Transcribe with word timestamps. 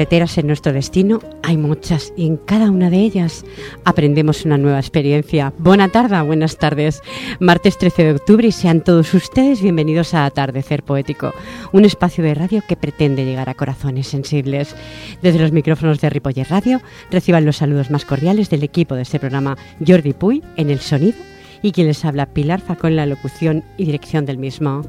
Carreteras 0.00 0.38
en 0.38 0.46
nuestro 0.46 0.72
destino 0.72 1.20
hay 1.42 1.58
muchas 1.58 2.14
y 2.16 2.26
en 2.26 2.38
cada 2.38 2.70
una 2.70 2.88
de 2.88 3.00
ellas 3.00 3.44
aprendemos 3.84 4.46
una 4.46 4.56
nueva 4.56 4.78
experiencia. 4.78 5.52
Buena 5.58 5.90
tarde, 5.90 6.18
buenas 6.22 6.56
tardes. 6.56 7.02
Martes 7.38 7.76
13 7.76 8.04
de 8.04 8.12
octubre 8.12 8.48
y 8.48 8.50
sean 8.50 8.82
todos 8.82 9.12
ustedes 9.12 9.60
bienvenidos 9.60 10.14
a 10.14 10.24
Atardecer 10.24 10.84
Poético, 10.84 11.34
un 11.72 11.84
espacio 11.84 12.24
de 12.24 12.32
radio 12.32 12.62
que 12.66 12.76
pretende 12.76 13.26
llegar 13.26 13.50
a 13.50 13.54
corazones 13.54 14.06
sensibles. 14.06 14.74
Desde 15.20 15.38
los 15.38 15.52
micrófonos 15.52 16.00
de 16.00 16.08
Ripoller 16.08 16.48
Radio 16.48 16.80
reciban 17.10 17.44
los 17.44 17.58
saludos 17.58 17.90
más 17.90 18.06
cordiales 18.06 18.48
del 18.48 18.62
equipo 18.62 18.94
de 18.94 19.02
este 19.02 19.20
programa 19.20 19.58
Jordi 19.86 20.14
Puy 20.14 20.42
en 20.56 20.70
el 20.70 20.80
sonido 20.80 21.18
y 21.60 21.72
quien 21.72 21.88
les 21.88 22.06
habla 22.06 22.24
Pilar 22.24 22.62
Facón 22.62 22.92
en 22.92 22.96
la 22.96 23.04
locución 23.04 23.64
y 23.76 23.84
dirección 23.84 24.24
del 24.24 24.38
mismo. 24.38 24.80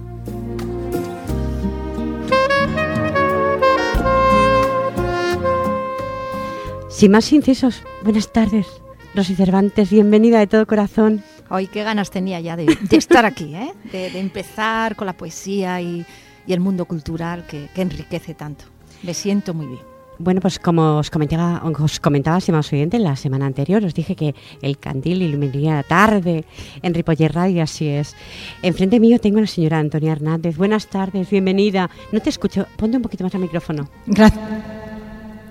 Sin 6.92 7.12
más 7.12 7.32
incisos, 7.32 7.84
buenas 8.04 8.32
tardes. 8.34 8.68
Rosy 9.16 9.34
Cervantes, 9.34 9.90
bienvenida 9.90 10.40
de 10.40 10.48
todo 10.48 10.68
corazón. 10.68 11.24
Hoy 11.50 11.68
qué 11.68 11.84
ganas 11.84 12.12
tenía 12.12 12.40
ya 12.42 12.58
de, 12.58 12.68
estar 12.92 13.26
aquí, 13.26 13.56
¿eh? 13.56 13.72
de, 13.92 14.20
empezar 14.20 14.96
con 14.98 15.08
la 15.08 15.14
poesía 15.14 15.82
y, 15.82 16.06
el 16.48 16.60
mundo 16.60 16.84
cultural 16.86 17.46
que, 17.48 17.70
enriquece 17.76 18.34
tanto. 18.34 18.66
Me 19.04 19.14
siento 19.14 19.54
muy 19.54 19.68
bien. 19.68 19.80
Bueno, 20.20 20.42
pues 20.42 20.60
como 20.60 20.98
os 20.98 21.10
comentaba, 21.10 21.64
os 21.64 22.00
comentaba, 22.02 22.38
estimados 22.38 22.72
oyentes, 22.74 23.00
la 23.00 23.16
semana 23.16 23.46
anterior 23.46 23.84
os 23.86 23.94
dije 23.94 24.16
que 24.16 24.36
el 24.62 24.78
candil 24.78 25.22
iluminaría 25.22 25.76
la 25.76 25.84
tarde 25.84 26.44
en 26.82 26.94
Ripoller 26.94 27.34
Radio, 27.34 27.64
así 27.64 27.88
es. 27.88 28.16
Enfrente 28.62 29.00
mío 29.00 29.18
tengo 29.18 29.38
a 29.38 29.42
la 29.42 29.48
señora 29.48 29.80
Antonia 29.80 30.12
Hernández. 30.12 30.58
Buenas 30.58 30.88
tardes, 30.88 31.30
bienvenida. 31.30 31.90
No 32.12 32.20
te 32.20 32.30
escucho, 32.30 32.68
ponte 32.76 32.98
un 32.98 33.04
poquito 33.04 33.24
más 33.24 33.34
el 33.34 33.42
micrófono. 33.42 33.88
Gracias. 34.06 34.81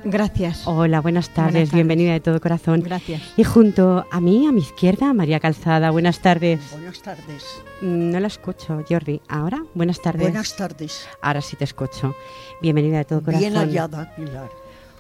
Gracias. 0.04 0.66
Hola, 0.66 1.00
buenas 1.00 1.30
tardes. 1.30 1.72
bienvenida 1.72 2.12
de 2.12 2.20
todo 2.20 2.40
corazón. 2.40 2.80
Gracias. 2.80 3.22
Y 3.36 3.44
junto 3.44 4.06
a 4.10 4.20
mí, 4.20 4.46
a 4.46 4.52
mi 4.52 4.60
izquierda, 4.60 5.12
María 5.12 5.40
Calzada. 5.40 5.90
Buenas 5.90 6.20
tardes. 6.20 6.60
Buenas 6.72 7.02
tardes. 7.02 7.62
Mm, 7.82 8.10
no 8.10 8.20
la 8.20 8.26
escucho, 8.26 8.82
Jordi. 8.88 9.20
¿Ahora? 9.28 9.62
Buenas 9.74 10.00
tardes. 10.00 10.22
Buenas 10.22 10.56
tardes. 10.56 11.06
Ahora 11.20 11.40
sí 11.40 11.56
te 11.56 11.64
escucho. 11.64 12.14
Bienvenida 12.62 12.98
de 12.98 13.04
todo 13.04 13.22
corazón. 13.22 13.40
Bien 13.40 13.56
hallada, 13.56 14.14
Pilar. 14.16 14.50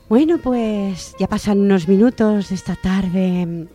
Bueno, 0.08 0.38
pues 0.38 1.14
ya 1.18 1.28
pasan 1.28 1.60
unos 1.60 1.88
minutos 1.88 2.48
de 2.48 2.54
esta 2.54 2.74
tarde 2.74 3.68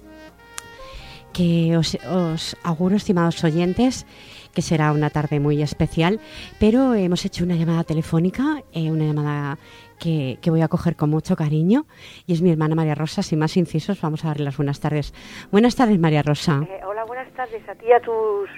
que 1.32 1.76
os, 1.76 1.98
os 2.10 2.56
auguro, 2.64 2.96
estimados 2.96 3.44
oyentes, 3.44 4.06
que 4.54 4.62
será 4.62 4.92
una 4.94 5.10
tarde 5.10 5.40
muy 5.40 5.62
especial, 5.62 6.20
pero 6.60 6.94
hemos 6.94 7.26
hecho 7.26 7.44
una 7.44 7.56
llamada 7.56 7.84
telefónica, 7.84 8.64
eh, 8.72 8.90
una 8.90 9.06
llamada 9.06 9.60
que, 10.00 10.38
voy 10.50 10.62
a 10.62 10.68
coger 10.68 10.96
con 10.96 11.10
mucho 11.10 11.36
cariño 11.36 11.86
y 12.26 12.34
es 12.34 12.42
mi 12.42 12.52
hermana 12.52 12.76
María 12.76 12.96
Rosa. 12.96 13.22
Sin 13.24 13.40
más 13.40 13.58
incisos, 13.58 14.02
vamos 14.02 14.26
a 14.26 14.30
darle 14.30 14.46
las 14.46 14.58
buenas 14.58 14.80
tardes. 14.80 15.14
Buenas 15.52 15.76
tardes, 15.76 16.00
María 16.00 16.22
Rosa. 16.22 16.62
Eh, 16.70 16.82
hola, 16.86 17.04
buenas 17.06 17.32
tardes 17.34 17.68
a 17.68 17.76
ti 17.76 17.86
y 17.88 17.92
a, 17.92 18.00
tus, 18.00 18.50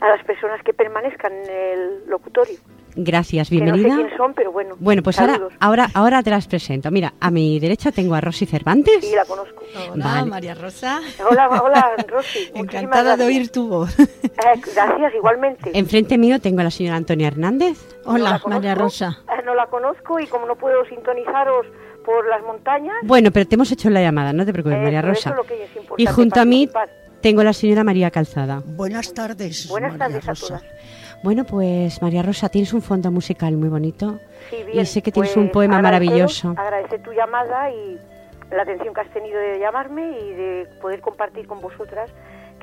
a 0.00 0.08
las 0.08 0.24
personas 0.24 0.62
que 0.62 0.72
permanezcan 0.72 1.32
en 1.32 1.50
el 1.50 2.06
locutorio. 2.08 2.58
Gracias, 2.94 3.48
bienvenida. 3.50 3.88
no 3.88 3.96
sé 4.02 4.06
quién 4.06 4.16
son, 4.16 4.34
pero 4.34 4.52
bueno. 4.52 4.74
Bueno, 4.78 5.02
pues 5.02 5.18
ahora, 5.18 5.40
ahora, 5.60 5.88
ahora 5.94 6.22
te 6.22 6.30
las 6.30 6.46
presento. 6.46 6.90
Mira, 6.90 7.14
a 7.20 7.30
mi 7.30 7.58
derecha 7.58 7.90
tengo 7.92 8.14
a 8.14 8.20
Rosy 8.20 8.46
Cervantes. 8.46 9.04
Sí, 9.04 9.14
la 9.14 9.24
conozco. 9.24 9.62
Hola, 9.92 10.24
María 10.26 10.54
Rosa. 10.54 11.00
Hola, 11.30 11.48
hola, 11.48 11.92
Rosy. 12.08 12.50
Encantada 12.54 13.16
de 13.16 13.24
oír 13.24 13.50
tu 13.50 13.68
voz. 13.68 13.98
Eh, 13.98 14.08
gracias, 14.74 15.14
igualmente. 15.14 15.70
Enfrente 15.72 16.18
mío 16.18 16.40
tengo 16.40 16.60
a 16.60 16.64
la 16.64 16.70
señora 16.70 16.96
Antonia 16.96 17.28
Hernández. 17.28 17.78
Hola, 18.04 18.40
María 18.46 18.74
Rosa. 18.74 19.18
Eh, 19.28 19.42
no 19.44 19.54
la 19.54 19.66
conozco 19.66 20.20
y 20.20 20.26
como 20.26 20.46
no 20.46 20.56
puedo 20.56 20.84
sintonizaros 20.86 21.66
por 22.04 22.28
las 22.28 22.42
montañas. 22.42 22.96
Bueno, 23.04 23.30
pero 23.30 23.46
te 23.46 23.54
hemos 23.54 23.70
hecho 23.72 23.88
la 23.88 24.02
llamada, 24.02 24.32
no 24.32 24.44
te 24.44 24.52
preocupes, 24.52 24.78
María 24.82 25.02
Rosa. 25.02 25.34
y 25.96 26.06
junto 26.06 26.40
a 26.40 26.44
mí 26.44 26.68
tengo 27.20 27.40
a 27.40 27.44
la 27.44 27.52
señora 27.52 27.84
María 27.84 28.10
Calzada. 28.10 28.62
Buenas 28.66 29.14
tardes. 29.14 29.68
Buenas 29.68 29.96
tardes 29.96 30.28
a 30.28 30.34
todas. 30.34 30.62
Bueno, 31.22 31.44
pues 31.44 32.02
María 32.02 32.22
Rosa, 32.22 32.48
tienes 32.48 32.72
un 32.72 32.82
fondo 32.82 33.10
musical 33.10 33.56
muy 33.56 33.68
bonito. 33.68 34.18
Sí, 34.50 34.62
bien. 34.64 34.80
Y 34.80 34.86
sé 34.86 35.02
que 35.02 35.12
tienes 35.12 35.36
un 35.36 35.44
pues 35.44 35.68
poema 35.68 35.80
maravilloso. 35.80 36.54
Agradecer 36.56 37.02
tu 37.02 37.12
llamada 37.12 37.70
y 37.70 37.98
la 38.50 38.62
atención 38.62 38.92
que 38.92 39.00
has 39.00 39.10
tenido 39.10 39.38
de 39.38 39.58
llamarme 39.58 40.18
y 40.18 40.32
de 40.32 40.68
poder 40.80 41.00
compartir 41.00 41.46
con 41.46 41.60
vosotras 41.60 42.10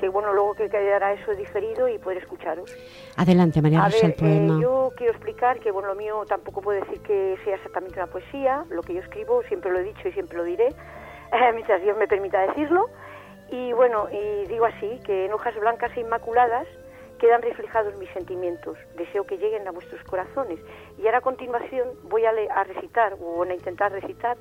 que 0.00 0.08
bueno, 0.08 0.32
luego 0.32 0.54
que 0.54 0.70
quedará 0.70 1.12
eso 1.12 1.32
diferido 1.32 1.86
y 1.86 1.98
poder 1.98 2.18
escucharos. 2.18 2.74
Adelante, 3.16 3.60
María 3.60 3.84
Rosa, 3.84 4.06
el 4.06 4.14
poema. 4.14 4.56
Eh, 4.56 4.62
yo 4.62 4.92
quiero 4.96 5.12
explicar 5.12 5.60
que 5.60 5.70
bueno, 5.70 5.88
lo 5.88 5.94
mío 5.94 6.24
tampoco 6.26 6.62
puedo 6.62 6.80
decir 6.80 7.02
que 7.02 7.36
sea 7.44 7.56
exactamente 7.56 7.98
una 7.98 8.06
poesía, 8.06 8.64
lo 8.70 8.82
que 8.82 8.94
yo 8.94 9.00
escribo 9.00 9.42
siempre 9.42 9.70
lo 9.70 9.78
he 9.78 9.82
dicho 9.84 10.08
y 10.08 10.12
siempre 10.12 10.38
lo 10.38 10.44
diré, 10.44 10.74
mientras 11.54 11.82
Dios 11.82 11.98
me 11.98 12.08
permita 12.08 12.40
decirlo. 12.46 12.88
Y 13.50 13.74
bueno, 13.74 14.08
y 14.10 14.46
digo 14.46 14.64
así, 14.64 15.00
que 15.04 15.26
en 15.26 15.32
hojas 15.34 15.54
blancas 15.60 15.90
e 15.94 16.00
inmaculadas 16.00 16.66
quedan 17.20 17.42
reflejados 17.42 17.94
mis 17.96 18.10
sentimientos. 18.10 18.78
Deseo 18.96 19.24
que 19.24 19.36
lleguen 19.36 19.68
a 19.68 19.70
vuestros 19.70 20.02
corazones. 20.04 20.58
Y 20.98 21.04
ahora 21.06 21.18
a 21.18 21.20
continuación 21.20 21.88
voy 22.04 22.24
a, 22.24 22.32
recitar, 22.64 23.16
o 23.20 23.42
a 23.42 23.54
intentar 23.54 23.92
recitar, 23.92 24.38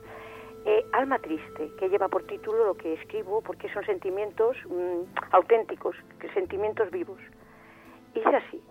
eh, 0.66 0.86
Alma 0.94 1.20
Triste, 1.20 1.72
que 1.78 1.90
lleva 1.90 2.08
por 2.08 2.24
título 2.24 2.66
lo 2.66 2.76
que 2.76 2.94
escribo, 2.94 3.42
porque 3.42 3.72
son 3.74 3.86
sentimientos 3.86 4.58
mm, 4.66 5.02
auténticos, 5.32 5.96
sentimientos 6.34 6.90
vivos. 6.90 7.20
Y 8.16 8.20
dice 8.20 8.36
así, 8.36 8.64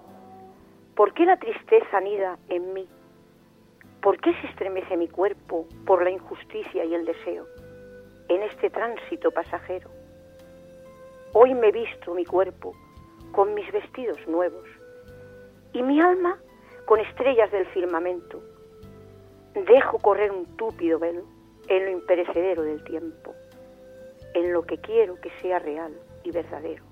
¿por 0.97 1.13
qué 1.13 1.27
la 1.27 1.37
tristeza 1.37 1.99
anida 1.99 2.39
en 2.49 2.73
mí? 2.73 2.89
¿Por 4.01 4.19
qué 4.21 4.33
se 4.41 4.47
estremece 4.49 4.97
mi 4.97 5.09
cuerpo 5.09 5.67
por 5.87 6.03
la 6.03 6.11
injusticia 6.11 6.85
y 6.85 6.95
el 6.95 7.05
deseo 7.05 7.47
en 8.29 8.43
este 8.43 8.71
tránsito 8.71 9.31
pasajero? 9.31 9.91
Hoy 11.35 11.53
me 11.55 11.71
visto 11.73 12.15
mi 12.15 12.25
cuerpo 12.25 12.75
con 13.33 13.55
mis 13.55 13.71
vestidos 13.73 14.19
nuevos 14.27 14.65
y 15.73 15.83
mi 15.83 16.01
alma 16.01 16.39
con 16.87 17.01
estrellas 17.01 17.51
del 17.53 17.67
firmamento. 17.67 18.43
Dejo 19.55 19.99
correr 19.99 20.31
un 20.31 20.57
túpido 20.57 20.99
velo 20.99 21.23
en 21.69 21.85
lo 21.85 21.91
imperecedero 21.91 22.63
del 22.63 22.83
tiempo, 22.85 23.35
en 24.35 24.53
lo 24.53 24.63
que 24.63 24.79
quiero 24.79 25.21
que 25.21 25.31
sea 25.43 25.59
real 25.59 25.93
y 26.25 26.31
verdadero. 26.31 26.83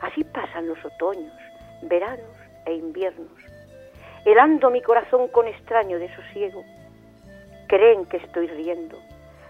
Así 0.00 0.24
pasan 0.24 0.68
los 0.68 0.78
otoños, 0.84 1.34
veranos 1.82 2.36
e 2.66 2.74
inviernos, 2.74 3.32
helando 4.24 4.70
mi 4.70 4.80
corazón 4.80 5.28
con 5.28 5.46
extraño 5.46 5.98
desosiego. 5.98 6.62
Creen 7.66 8.06
que 8.06 8.18
estoy 8.18 8.46
riendo, 8.46 8.98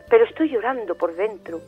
pero 0.08 0.24
estoy 0.24 0.48
llorando 0.48 0.96
por 0.96 1.14
dentro. 1.14 1.60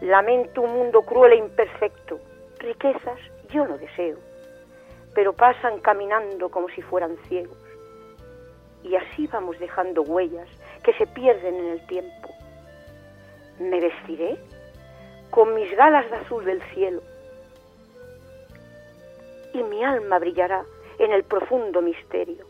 Lamento 0.00 0.62
un 0.62 0.72
mundo 0.72 1.02
cruel 1.02 1.32
e 1.32 1.36
imperfecto, 1.36 2.20
riquezas 2.58 3.18
yo 3.50 3.66
no 3.66 3.78
deseo, 3.78 4.18
pero 5.14 5.32
pasan 5.32 5.80
caminando 5.80 6.50
como 6.50 6.68
si 6.68 6.82
fueran 6.82 7.16
ciegos. 7.28 7.56
Y 8.82 8.94
así 8.94 9.26
vamos 9.26 9.58
dejando 9.58 10.02
huellas 10.02 10.48
que 10.82 10.92
se 10.94 11.06
pierden 11.06 11.54
en 11.54 11.66
el 11.66 11.86
tiempo. 11.86 12.28
Me 13.58 13.80
vestiré 13.80 14.38
con 15.30 15.54
mis 15.54 15.74
galas 15.76 16.08
de 16.10 16.16
azul 16.16 16.44
del 16.44 16.62
cielo 16.74 17.02
y 19.52 19.62
mi 19.64 19.82
alma 19.82 20.18
brillará 20.18 20.64
en 20.98 21.12
el 21.12 21.24
profundo 21.24 21.82
misterio. 21.82 22.44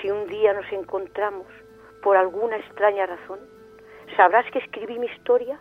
Si 0.00 0.10
un 0.10 0.26
día 0.28 0.52
nos 0.52 0.70
encontramos 0.72 1.46
por 2.02 2.16
alguna 2.16 2.56
extraña 2.56 3.06
razón, 3.06 3.40
sabrás 4.16 4.48
que 4.52 4.58
escribí 4.58 4.98
mi 4.98 5.06
historia 5.06 5.58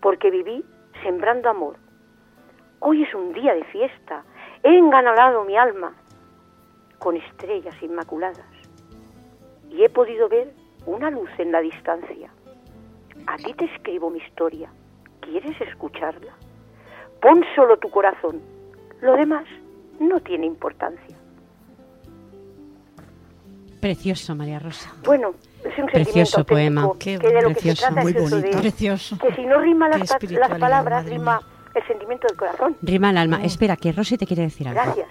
porque 0.00 0.30
viví 0.30 0.64
sembrando 1.02 1.48
amor 1.48 1.76
Hoy 2.80 3.02
es 3.02 3.14
un 3.14 3.32
día 3.32 3.54
de 3.54 3.64
fiesta. 3.64 4.24
He 4.62 4.76
enganolado 4.76 5.44
mi 5.44 5.56
alma 5.56 5.94
con 6.98 7.16
estrellas 7.16 7.74
inmaculadas 7.82 8.46
y 9.70 9.84
he 9.84 9.88
podido 9.88 10.28
ver 10.28 10.52
una 10.86 11.10
luz 11.10 11.30
en 11.38 11.52
la 11.52 11.60
distancia. 11.60 12.30
A 13.26 13.36
ti 13.36 13.52
te 13.54 13.64
escribo 13.66 14.10
mi 14.10 14.18
historia. 14.18 14.70
¿Quieres 15.20 15.60
escucharla? 15.60 16.32
Pon 17.20 17.44
solo 17.54 17.76
tu 17.78 17.90
corazón. 17.90 18.40
Lo 19.00 19.14
demás 19.14 19.44
no 20.00 20.20
tiene 20.20 20.46
importancia. 20.46 21.16
Precioso, 23.80 24.34
María 24.34 24.58
Rosa. 24.58 24.92
Bueno, 25.04 25.34
es 25.64 25.78
un 25.78 25.86
precioso 25.86 26.44
poema. 26.44 26.90
que 26.98 27.18
de 27.18 27.42
lo 27.42 27.48
que 27.50 27.60
se 27.60 27.74
trata 27.74 28.00
muy 28.00 28.12
es 28.12 28.16
eso 28.16 28.36
bonito. 28.36 28.56
de, 28.56 28.62
precioso. 28.62 29.18
que 29.18 29.34
si 29.34 29.46
no 29.46 29.60
rima 29.60 29.88
las, 29.88 30.22
las 30.30 30.58
palabras, 30.58 31.06
rima 31.06 31.40
el 31.78 31.86
sentimiento 31.86 32.26
del 32.28 32.36
corazón. 32.36 32.76
Rima 32.82 33.10
el 33.10 33.18
alma. 33.18 33.42
Espera, 33.44 33.76
que 33.76 33.92
Rosy 33.92 34.18
te 34.18 34.26
quiere 34.26 34.42
decir 34.42 34.68
algo. 34.68 34.82
Gracias. 34.82 35.08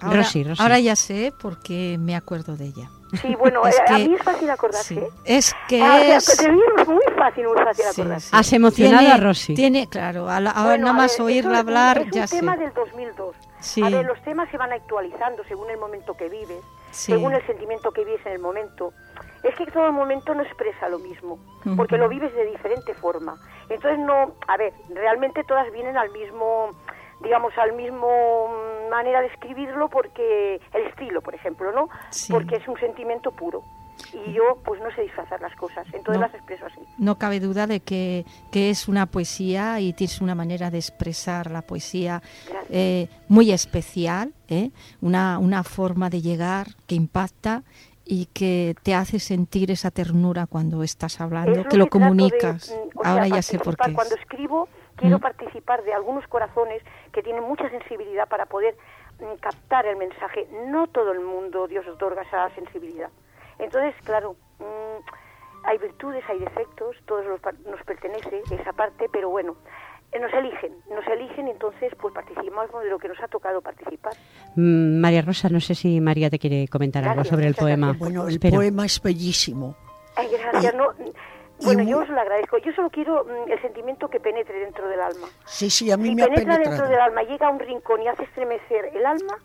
Ahora, 0.00 0.16
Rosy, 0.18 0.44
Rosy. 0.44 0.62
ahora 0.62 0.78
ya 0.78 0.94
sé 0.94 1.32
porque 1.40 1.96
me 1.98 2.16
acuerdo 2.16 2.56
de 2.56 2.66
ella. 2.66 2.90
Sí, 3.22 3.34
bueno, 3.36 3.66
es 3.66 3.78
eh, 3.78 3.82
a 3.88 3.98
mí 3.98 4.14
es 4.14 4.22
fácil 4.22 4.50
acordarse. 4.50 4.94
Sí. 4.94 5.00
Es 5.24 5.54
que 5.68 5.82
ah, 5.82 6.16
es... 6.16 6.28
es 6.28 6.48
muy 6.48 7.04
fácil, 7.16 7.46
muy 7.46 7.56
fácil 7.64 7.84
sí, 7.90 8.00
acordarse. 8.00 8.36
Has 8.36 8.52
emocionado 8.52 8.98
tiene, 9.00 9.14
a 9.14 9.16
Rosy. 9.16 9.54
Tiene, 9.54 9.88
claro, 9.88 10.28
a 10.28 10.40
la, 10.40 10.50
ahora 10.50 10.76
nada 10.78 10.92
más 10.92 11.18
oírla 11.18 11.60
hablar 11.60 11.98
es 11.98 12.04
un, 12.06 12.10
ya 12.12 12.24
es 12.24 12.32
un 12.32 12.40
tema 12.40 12.56
del 12.56 12.72
2002. 12.74 13.36
A 13.82 13.90
ver, 13.90 14.04
los 14.04 14.22
temas 14.22 14.50
se 14.50 14.58
van 14.58 14.72
actualizando 14.72 15.42
según 15.44 15.70
el 15.70 15.78
momento 15.78 16.14
que 16.14 16.28
vives, 16.28 16.62
según 16.90 17.32
el 17.34 17.44
sentimiento 17.46 17.90
que 17.90 18.04
vives 18.04 18.24
en 18.26 18.32
el 18.32 18.38
momento. 18.38 18.92
Es 19.48 19.54
que 19.56 19.66
todo 19.66 19.92
momento 19.92 20.34
no 20.34 20.42
expresa 20.42 20.88
lo 20.88 20.98
mismo, 20.98 21.38
porque 21.76 21.96
lo 21.96 22.08
vives 22.08 22.34
de 22.34 22.44
diferente 22.46 22.94
forma. 22.94 23.36
Entonces 23.68 23.98
no, 23.98 24.32
a 24.46 24.56
ver, 24.56 24.72
realmente 24.94 25.44
todas 25.44 25.70
vienen 25.72 25.96
al 25.96 26.10
mismo, 26.10 26.70
digamos, 27.22 27.56
al 27.58 27.72
mismo 27.74 28.48
manera 28.90 29.20
de 29.20 29.26
escribirlo 29.28 29.88
porque 29.88 30.60
el 30.72 30.86
estilo, 30.86 31.20
por 31.22 31.34
ejemplo, 31.34 31.72
¿no? 31.72 31.88
Sí. 32.10 32.32
Porque 32.32 32.56
es 32.56 32.66
un 32.68 32.78
sentimiento 32.78 33.30
puro. 33.32 33.62
Y 34.12 34.34
yo 34.34 34.58
pues 34.62 34.80
no 34.82 34.90
sé 34.94 35.00
disfrazar 35.02 35.40
las 35.40 35.54
cosas, 35.56 35.86
entonces 35.86 36.16
No. 36.20 36.26
las 36.26 36.34
expreso 36.34 36.66
así. 36.66 36.80
No 36.98 37.16
cabe 37.16 37.40
duda 37.40 37.66
de 37.66 37.80
que, 37.80 38.26
que 38.52 38.68
es 38.68 38.88
una 38.88 39.06
poesía 39.06 39.80
y 39.80 39.94
tienes 39.94 40.20
una 40.20 40.34
manera 40.34 40.70
de 40.70 40.76
expresar 40.76 41.50
la 41.50 41.62
poesía 41.62 42.20
eh, 42.68 43.08
muy 43.28 43.52
especial, 43.52 44.34
¿eh? 44.48 44.70
una, 45.00 45.38
una 45.38 45.64
forma 45.64 46.10
de 46.10 46.20
llegar 46.20 46.66
que 46.86 46.94
impacta 46.94 47.62
y 48.08 48.26
que 48.26 48.76
te 48.84 48.94
hace 48.94 49.18
sentir 49.18 49.70
esa 49.72 49.90
ternura 49.90 50.46
cuando 50.46 50.82
estás 50.84 51.20
hablando, 51.20 51.50
Es 51.60 51.64
lo 51.76 51.84
que 51.86 51.90
comunicas. 51.90 52.70
mm, 52.70 52.98
o 52.98 53.02
sea, 53.02 53.12
Ahora 53.12 53.28
ya 53.28 53.42
sé 53.42 53.58
por 53.58 53.76
qué. 53.76 53.92
Cuando 53.94 54.14
es. 54.14 54.20
escribo, 54.20 54.68
quiero 54.96 55.18
Mm. 55.18 55.22
participar 55.22 55.82
de 55.82 55.92
algunos 55.92 56.26
corazones 56.28 56.82
que 57.12 57.22
tienen 57.22 57.42
mucha 57.42 57.68
sensibilidad 57.68 58.28
para 58.28 58.46
poder 58.46 58.76
mm, 59.18 59.36
captar 59.40 59.86
el 59.86 59.96
mensaje. 59.96 60.46
No 60.68 60.86
todo 60.88 61.10
el 61.12 61.20
mundo 61.20 61.66
Dios 61.66 61.86
otorga 61.88 62.22
esa 62.22 62.48
sensibilidad. 62.54 63.10
Entonces, 63.58 63.94
claro, 64.04 64.36
mm, 64.60 65.64
hay 65.64 65.78
virtudes, 65.78 66.22
hay 66.28 66.38
defectos, 66.38 66.96
todos 67.06 67.24
los 67.26 67.40
nos 67.66 67.82
pertenece 67.84 68.42
esa 68.50 68.72
parte, 68.72 69.08
pero 69.10 69.30
bueno, 69.30 69.56
nos 70.20 70.32
eligen, 70.32 70.72
nos 70.90 71.06
eligen 71.06 71.48
y 71.48 71.50
entonces 71.50 71.92
pues 72.00 72.14
participamos 72.14 72.70
de 72.82 72.90
lo 72.90 72.98
que 72.98 73.08
nos 73.08 73.20
ha 73.20 73.28
tocado 73.28 73.60
participar. 73.60 74.12
Mm, 74.54 74.98
María 75.00 75.22
Rosa, 75.22 75.48
no 75.48 75.60
sé 75.60 75.74
si 75.74 76.00
María 76.00 76.30
te 76.30 76.38
quiere 76.38 76.68
comentar 76.68 77.06
algo 77.06 77.24
sobre 77.24 77.46
el 77.46 77.54
poema. 77.54 77.88
gracias. 77.88 78.00
Bueno, 78.00 78.26
el 78.28 78.34
Espera. 78.34 78.56
poema 78.56 78.86
es 78.86 79.00
bellísimo. 79.02 79.76
Ay, 80.16 80.28
gracias, 80.32 80.72
Y- 80.72 80.76
no, 80.76 80.86
bueno, 81.64 81.82
yo 81.82 81.98
os 82.00 82.08
lo 82.08 82.20
agradezco. 82.20 82.58
Yo 82.58 82.72
solo 82.72 82.90
quiero 82.90 83.24
mm, 83.24 83.50
el 83.50 83.60
sentimiento 83.62 84.08
que 84.08 84.20
penetre 84.20 84.58
dentro 84.60 84.88
del 84.88 85.00
alma. 85.00 85.28
Sí, 85.44 85.68
sí, 85.70 85.90
a 85.90 85.96
mí 85.96 86.08
si 86.10 86.14
me 86.14 86.22
ha 86.22 86.26
penetra 86.28 86.58
dentro 86.58 86.88
del 86.88 87.00
alma, 87.00 87.22
llega 87.22 87.46
a 87.48 87.50
un 87.50 87.58
rincón 87.60 88.02
y 88.02 88.08
hace 88.08 88.24
estremecer 88.24 88.90
el 88.94 89.04
alma, 89.04 89.36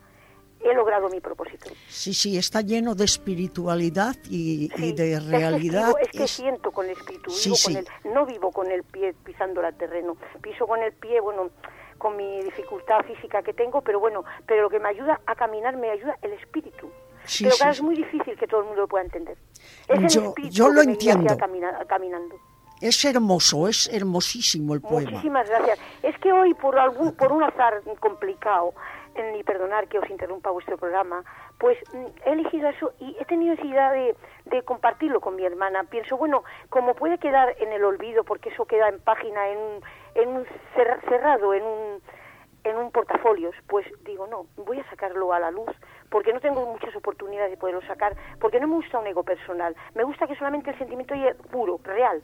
he 0.63 0.73
logrado 0.73 1.09
mi 1.09 1.19
propósito. 1.19 1.69
Sí, 1.87 2.13
sí, 2.13 2.37
está 2.37 2.61
lleno 2.61 2.95
de 2.95 3.05
espiritualidad 3.05 4.15
y, 4.29 4.65
y 4.65 4.69
Sí, 4.77 4.93
de 4.93 5.13
es 5.13 5.19
que 5.23 5.29
realidad. 5.29 5.89
escribo- 5.89 5.97
Es 5.99 6.09
que, 6.11 6.23
es- 6.23 6.31
siento 6.31 6.71
con 6.71 6.85
el 6.85 6.91
espíritu, 6.91 7.29
Sí, 7.31 7.49
vivo 7.49 7.55
sí. 7.55 7.73
con 7.73 7.77
el, 7.77 8.13
no 8.13 8.25
vivo 8.25 8.51
con 8.51 8.71
el 8.71 8.83
pie 8.83 9.13
pisando 9.23 9.65
el 9.65 9.75
terreno, 9.75 10.17
piso 10.41 10.67
con 10.67 10.81
el 10.81 10.93
pie, 10.93 11.19
bueno, 11.21 11.49
con 11.97 12.15
mi 12.17 12.41
dificultad 12.43 13.01
física 13.05 13.41
que 13.43 13.53
tengo, 13.53 13.81
pero 13.81 13.99
bueno, 13.99 14.23
pero 14.47 14.63
lo 14.63 14.69
que 14.69 14.79
me 14.79 14.89
ayuda 14.89 15.19
a 15.25 15.35
caminar 15.35 15.75
me 15.77 15.89
ayuda 15.91 16.17
el 16.21 16.33
espíritu. 16.33 16.89
Pero 17.39 17.55
claro, 17.55 17.71
es 17.71 17.81
muy 17.83 17.95
difícil 17.95 18.35
que 18.35 18.47
todo 18.47 18.61
el 18.61 18.65
mundo 18.67 18.81
lo 18.81 18.87
pueda 18.87 19.03
entender. 19.05 19.37
Es 19.87 19.99
el 19.99 20.07
Yo- 20.09 20.29
espíritu 20.29 20.55
yo 20.55 20.69
lo 20.69 20.81
que 20.81 20.87
me 20.87 20.93
entiendo. 20.93 21.37
camina- 21.37 21.85
caminando. 21.87 22.35
Es 22.81 23.05
hermoso, 23.05 23.67
es 23.67 23.87
hermosísimo 23.93 24.73
el 24.73 24.81
poema. 24.81 25.11
Muchísimas 25.11 25.47
gracias. 25.47 25.77
Es 26.01 26.17
que 26.17 26.31
hoy, 26.33 26.55
por 26.55 26.79
algún, 26.79 27.11
por 27.15 27.31
un 27.31 27.43
azar 27.43 27.79
complicado, 27.99 28.73
y 29.15 29.43
perdonar 29.43 29.87
que 29.87 29.99
os 29.99 30.09
interrumpa 30.09 30.51
vuestro 30.51 30.77
programa, 30.77 31.23
pues 31.59 31.77
mm, 31.93 32.05
he 32.25 32.31
elegido 32.31 32.69
eso 32.69 32.93
y 32.99 33.15
he 33.19 33.25
tenido 33.25 33.55
necesidad 33.55 33.91
de, 33.91 34.15
de 34.45 34.61
compartirlo 34.63 35.19
con 35.21 35.35
mi 35.35 35.45
hermana. 35.45 35.83
Pienso, 35.85 36.17
bueno, 36.17 36.43
como 36.69 36.93
puede 36.95 37.17
quedar 37.17 37.55
en 37.59 37.71
el 37.71 37.83
olvido, 37.83 38.23
porque 38.23 38.49
eso 38.49 38.65
queda 38.65 38.87
en 38.89 38.99
página, 38.99 39.47
en 39.49 39.57
un, 39.57 39.83
en 40.15 40.29
un 40.29 40.45
cer- 40.75 41.01
cerrado, 41.09 41.53
en 41.53 41.63
un, 41.63 42.01
en 42.63 42.77
un 42.77 42.91
portafolios, 42.91 43.55
pues 43.67 43.85
digo, 44.03 44.27
no, 44.27 44.45
voy 44.57 44.79
a 44.79 44.89
sacarlo 44.89 45.33
a 45.33 45.39
la 45.39 45.51
luz, 45.51 45.69
porque 46.09 46.31
no 46.33 46.39
tengo 46.39 46.65
muchas 46.65 46.95
oportunidades 46.95 47.51
de 47.51 47.57
poderlo 47.57 47.81
sacar, 47.83 48.15
porque 48.39 48.59
no 48.59 48.67
me 48.67 48.75
gusta 48.75 48.99
un 48.99 49.07
ego 49.07 49.23
personal, 49.23 49.75
me 49.95 50.03
gusta 50.03 50.27
que 50.27 50.35
solamente 50.35 50.69
el 50.69 50.77
sentimiento 50.77 51.15
llegue 51.15 51.33
puro, 51.51 51.79
real, 51.83 52.21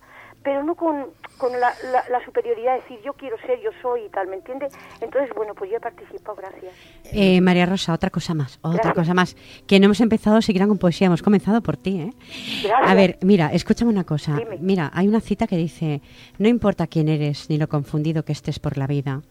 pero 0.48 0.64
no 0.64 0.76
con, 0.76 1.08
con 1.38 1.52
la, 1.60 1.74
la- 1.92 2.06
la 2.10 2.24
superioridad 2.24 2.76
de 2.76 2.82
decir 2.84 3.00
yo 3.04 3.12
quiero 3.12 3.36
ser, 3.46 3.60
yo 3.62 3.70
soy 3.82 4.04
y 4.06 4.10
tal, 4.10 4.28
¿me 4.30 4.38
entiende? 4.38 4.70
Entonces, 5.02 5.30
bueno, 5.36 5.54
pues 5.56 5.70
yo 5.70 5.76
he 5.76 5.80
participado, 5.82 6.38
gracias. 6.38 6.74
Eh, 7.12 7.42
María 7.42 7.66
Rosa, 7.66 7.92
otra 7.94 8.10
cosa 8.12 8.34
más, 8.34 8.58
otra 8.62 8.72
Gracias. 8.94 8.94
cosa 8.96 9.14
más. 9.14 9.36
Que 9.68 9.78
no 9.82 9.88
hemos 9.88 10.00
empezado 10.00 10.42
siquiera 10.42 10.66
con 10.66 10.78
poesía, 10.78 11.08
hemos 11.08 11.22
comenzado 11.22 11.60
por 11.62 11.76
ti, 11.76 12.00
¿eh? 12.00 12.14
Gracias. 12.64 12.90
A 12.90 12.94
ver, 12.94 13.18
mira, 13.24 13.48
escúchame 13.52 13.92
una 13.92 14.06
cosa. 14.06 14.38
Dime. 14.38 14.58
Mira, 14.62 14.90
hay 14.94 15.10
una 15.10 15.20
cita 15.20 15.48
que 15.48 15.58
dice, 15.58 16.02
no 16.38 16.48
importa 16.48 16.88
quién 16.88 17.10
eres 17.10 17.50
ni 17.50 17.58
lo 17.58 17.68
confundido 17.68 18.24
que 18.24 18.32
estés 18.32 18.60
por 18.60 18.78
la 18.78 18.88
vida, 18.88 19.22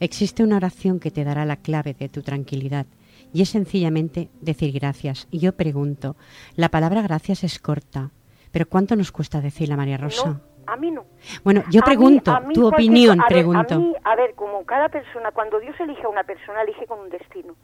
existe 0.00 0.42
una 0.42 0.56
oración 0.56 0.98
que 0.98 1.12
te 1.12 1.22
dará 1.22 1.44
la 1.44 1.58
clave 1.58 1.94
de 1.94 2.08
tu 2.08 2.22
tranquilidad 2.22 2.86
y 3.32 3.42
es 3.42 3.50
sencillamente 3.50 4.28
decir 4.40 4.72
gracias. 4.72 5.28
Y 5.30 5.38
yo 5.38 5.52
pregunto, 5.52 6.16
la 6.56 6.68
palabra 6.68 7.00
gracias 7.02 7.44
es 7.44 7.60
corta, 7.60 8.10
pero 8.50 8.68
¿cuánto 8.68 8.96
nos 8.96 9.12
cuesta 9.12 9.40
decirla, 9.40 9.76
María 9.76 9.98
Rosa? 9.98 10.26
No, 10.30 10.40
a 10.66 10.76
mí 10.76 10.90
no. 10.90 11.04
Bueno, 11.44 11.62
yo 11.70 11.80
A 11.80 11.86
mí- 11.86 11.94
pregunto, 11.96 12.30
a 12.32 12.40
mí 12.40 12.54
tu 12.54 12.66
opinión, 12.68 13.20
a 13.20 13.24
ver, 13.24 13.32
pregunto. 13.32 13.74
a, 13.74 13.78
mí, 13.78 13.94
a 14.04 14.16
ver, 14.16 14.34
como 14.34 14.64
cada 14.64 14.88
persona, 14.88 15.30
cuando 15.32 15.58
Dios 15.60 15.78
elige 15.80 16.02
a 16.04 16.08
una 16.08 16.24
persona, 16.24 16.62
elige 16.62 16.86
con 16.86 17.00
un 17.00 17.10
destino. 17.10 17.54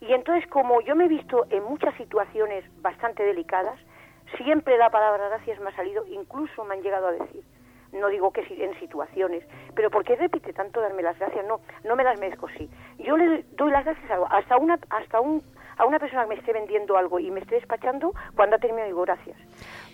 Y 0.00 0.12
entonces, 0.12 0.46
como 0.50 0.80
yo 0.82 0.94
me 0.96 1.04
he 1.06 1.08
visto 1.08 1.46
en 1.50 1.62
muchas 1.64 1.94
situaciones 1.96 2.64
bastante 2.82 3.22
delicadas, 3.22 3.78
siempre 4.36 4.76
la 4.78 4.90
palabra 4.90 5.28
gracias 5.28 5.60
me 5.60 5.70
ha 5.70 5.76
salido, 5.76 6.04
incluso 6.06 6.64
me 6.64 6.74
han 6.74 6.82
llegado 6.82 7.06
a 7.08 7.12
decir. 7.12 7.42
No 7.92 8.08
digo 8.08 8.32
que 8.32 8.44
en 8.60 8.78
situaciones, 8.80 9.44
pero 9.76 9.88
¿por 9.88 10.04
qué 10.04 10.16
repite 10.16 10.52
tanto 10.52 10.80
darme 10.80 11.02
las 11.02 11.16
gracias? 11.18 11.46
No, 11.46 11.60
no 11.84 11.94
me 11.94 12.02
las 12.02 12.18
merezco, 12.18 12.48
sí. 12.58 12.68
Yo 12.98 13.16
le 13.16 13.44
doy 13.52 13.70
las 13.70 13.84
gracias 13.84 14.10
a 14.10 14.14
algo, 14.14 14.26
hasta 14.30 14.56
una, 14.56 14.78
hasta 14.90 15.20
un, 15.20 15.40
a 15.78 15.84
una 15.84 16.00
persona 16.00 16.22
que 16.24 16.30
me 16.30 16.34
esté 16.34 16.52
vendiendo 16.52 16.96
algo 16.96 17.20
y 17.20 17.30
me 17.30 17.38
esté 17.38 17.54
despachando, 17.54 18.12
cuando 18.34 18.56
ha 18.56 18.58
terminado 18.58 18.88
digo 18.88 19.02
gracias. 19.02 19.36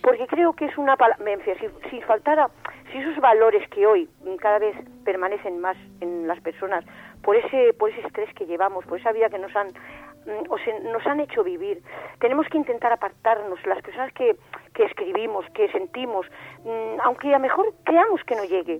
Porque 0.02 0.26
creo 0.26 0.52
que 0.54 0.66
es 0.66 0.78
una 0.78 0.96
palabra, 0.96 1.24
si, 1.44 1.90
si 1.90 2.00
faltara, 2.02 2.48
si 2.90 2.98
esos 2.98 3.16
valores 3.18 3.68
que 3.68 3.86
hoy 3.86 4.08
cada 4.40 4.58
vez 4.58 4.76
permanecen 5.04 5.60
más 5.60 5.76
en 6.00 6.26
las 6.26 6.40
personas, 6.40 6.84
por 7.22 7.36
ese, 7.36 7.74
por 7.74 7.90
ese 7.90 8.00
estrés 8.06 8.32
que 8.34 8.46
llevamos, 8.46 8.84
por 8.86 8.98
esa 8.98 9.12
vida 9.12 9.28
que 9.28 9.38
nos 9.38 9.54
han, 9.54 9.68
mm, 9.68 10.90
nos 10.90 11.06
han 11.06 11.20
hecho 11.20 11.44
vivir, 11.44 11.82
tenemos 12.18 12.46
que 12.48 12.58
intentar 12.58 12.92
apartarnos, 12.92 13.64
las 13.66 13.82
personas 13.82 14.12
que, 14.14 14.36
que 14.74 14.84
escribimos, 14.84 15.44
que 15.50 15.70
sentimos, 15.70 16.26
mm, 16.64 17.00
aunque 17.02 17.28
a 17.28 17.38
lo 17.38 17.40
mejor 17.40 17.66
creamos 17.84 18.22
que 18.24 18.36
no 18.36 18.44
llegue, 18.44 18.78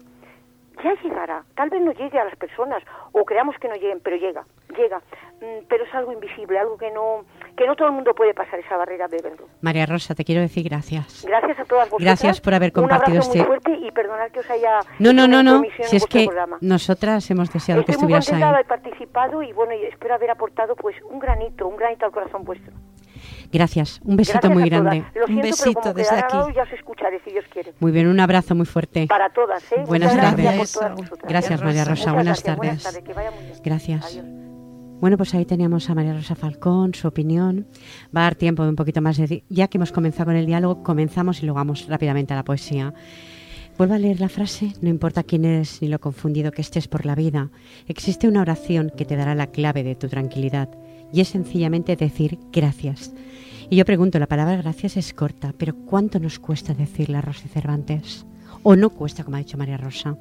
ya 0.82 0.94
llegará. 1.02 1.42
Tal 1.54 1.70
vez 1.70 1.80
no 1.82 1.92
llegue 1.92 2.18
a 2.18 2.25
las 2.25 2.37
personas 2.37 2.82
o 3.12 3.25
creamos 3.25 3.56
que 3.58 3.68
no 3.68 3.75
lleguen, 3.75 4.00
pero 4.02 4.16
llega, 4.16 4.44
llega. 4.76 4.99
Mm, 5.40 5.64
Pero 5.68 5.84
es 5.84 5.94
algo 5.94 6.12
invisible, 6.12 6.58
algo 6.58 6.76
que 6.76 6.90
no, 6.90 7.25
que 7.56 7.66
no 7.66 7.75
todo 7.75 7.88
el 7.88 7.94
mundo 7.94 8.12
puede 8.14 8.34
pasar 8.34 8.58
esa 8.60 8.76
barrera 8.76 9.08
de 9.08 9.22
verlo. 9.22 9.46
María 9.62 9.87
Rosa, 9.87 10.14
te 10.14 10.22
quiero 10.25 10.42
decir 10.42 10.68
gracias. 10.68 11.25
Gracias 11.26 11.58
a 11.60 11.64
todas 11.64 11.88
vosotras. 11.88 12.04
Gracias 12.20 12.40
por 12.42 12.52
haber 12.52 12.72
compartido 12.72 13.12
Un 13.20 13.22
abrazo 13.22 13.30
muy 13.30 13.38
este- 13.38 13.46
fuerte 13.46 13.87
y 13.87 13.90
perdonad 13.90 14.30
que 14.30 14.40
os 14.40 14.50
haya 14.50 14.80
No, 14.99 15.12
no, 15.14 15.26
no, 15.26 15.42
no. 15.42 15.62
Si 15.84 15.96
es 15.96 16.06
que 16.06 16.26
programa. 16.26 16.58
nosotras 16.60 17.30
hemos 17.30 17.50
deseado 17.50 17.84
que 17.87 17.92
Estoy 17.92 18.08
muy 18.08 18.18
estuvieras 18.18 18.38
de 18.40 18.44
ahí. 18.46 18.52
haber 18.54 18.66
participado 18.66 19.42
y 19.42 19.52
bueno, 19.54 19.72
y 19.72 19.84
espero 19.87 20.14
haber 20.14 20.30
aportado 20.30 20.76
pues 20.76 20.94
un 21.10 21.18
granito, 21.18 21.66
un 21.66 21.76
granito 21.76 22.04
al 22.04 22.12
corazón 22.12 22.44
vuestro. 22.44 22.75
Gracias. 23.52 24.00
Un 24.04 24.16
besito 24.16 24.38
Gracias 24.42 24.52
muy 24.61 24.69
grande. 24.71 25.04
Lo 25.14 25.26
Un 25.26 25.40
besito 25.42 25.71
pero 25.75 25.83
como 25.83 25.95
desde 25.95 26.14
aquí. 26.16 26.26
grabado, 26.37 26.50
ya 26.54 26.62
os 26.62 26.73
escucharé 26.73 27.21
si 27.25 27.30
Dios 27.33 27.45
quiere. 27.52 27.73
Muy 27.80 27.90
bien, 27.92 28.07
un 28.07 28.21
abrazo 28.21 28.54
muy 28.54 28.66
fuerte. 28.66 29.07
Para 29.09 29.28
todas, 29.30 29.62
¿eh? 29.73 29.83
Buenas 29.87 30.14
Muchas 30.14 30.35
gracias 30.37 30.45
tardes. 30.47 30.73
por 30.73 30.80
todas 30.83 30.97
vosotras. 30.97 31.28
Gracias, 31.30 31.62
María 31.62 31.85
Rosa. 31.85 32.12
Muchas 32.12 32.14
Buenas 32.14 32.42
gracias, 32.42 32.57
Buenas 32.57 32.83
tardes. 32.83 32.95
tardes, 32.95 33.02
que 33.09 33.12
vaya 33.14 33.30
muy 33.33 33.45
bien. 33.45 33.59
Gracias. 33.64 34.04
Adiós. 34.04 34.25
Bueno, 35.00 35.16
pues 35.16 35.35
ahí 35.35 35.47
teníamos 35.47 35.88
a 35.90 35.95
María 35.95 36.12
Rosa 36.14 36.35
Falcón, 36.35 36.95
su 36.95 37.09
opinión. 37.09 37.66
Va 38.14 38.21
a 38.21 38.25
dar 38.25 38.35
tiempo 38.35 38.62
de 38.64 38.69
un 38.69 38.76
poquito 38.76 39.00
más 39.00 39.16
de... 39.16 39.26
di- 39.26 39.45
Ya 39.49 39.66
que 39.69 39.78
hemos 39.78 39.92
comenzado 39.92 40.26
con 40.26 40.37
el 40.37 40.45
diálogo, 40.47 40.83
comenzamos 40.83 41.42
y 41.42 41.47
luego 41.47 41.57
vamos 41.57 41.87
rápidamente 41.88 42.35
a 42.35 42.37
la 42.37 42.45
poesía. 42.45 42.92
Vuelvo 43.78 43.95
a 43.95 43.99
leer 43.99 44.21
la 44.21 44.28
frase, 44.28 44.75
no 44.83 44.90
importa 44.90 45.23
quién 45.23 45.47
eres 45.47 45.80
ni 45.80 45.88
lo 45.88 45.99
confundido 46.00 46.52
que 46.52 46.61
estés 46.61 46.87
por 46.87 47.07
la 47.07 47.14
vida, 47.14 47.49
existe 47.88 48.28
una 48.28 48.42
oración 48.42 48.92
que 48.95 49.07
te 49.07 49.16
dará 49.16 49.35
la 49.35 49.47
clave 49.47 49.83
de 49.83 49.95
tu 49.95 50.07
tranquilidad 50.09 50.69
y 51.14 51.23
es 51.23 51.28
sencillamente 51.28 51.97
decir 51.97 52.38
gracias. 52.52 53.14
Y 53.70 53.76
yo 53.76 53.84
pregunto, 53.84 54.18
la 54.18 54.26
palabra 54.26 54.56
gracias 54.56 54.96
es 54.96 55.14
corta, 55.14 55.54
pero 55.56 55.74
¿cuánto 55.86 56.18
nos 56.18 56.38
cuesta 56.40 56.74
decirla, 56.74 57.20
Rosy 57.20 57.48
Cervantes? 57.48 58.26
¿O 58.64 58.74
no 58.74 58.90
cuesta, 58.90 59.22
como 59.24 59.36
ha 59.36 59.38
dicho 59.38 59.56
María 59.56 59.76
Rosa? 59.76 60.18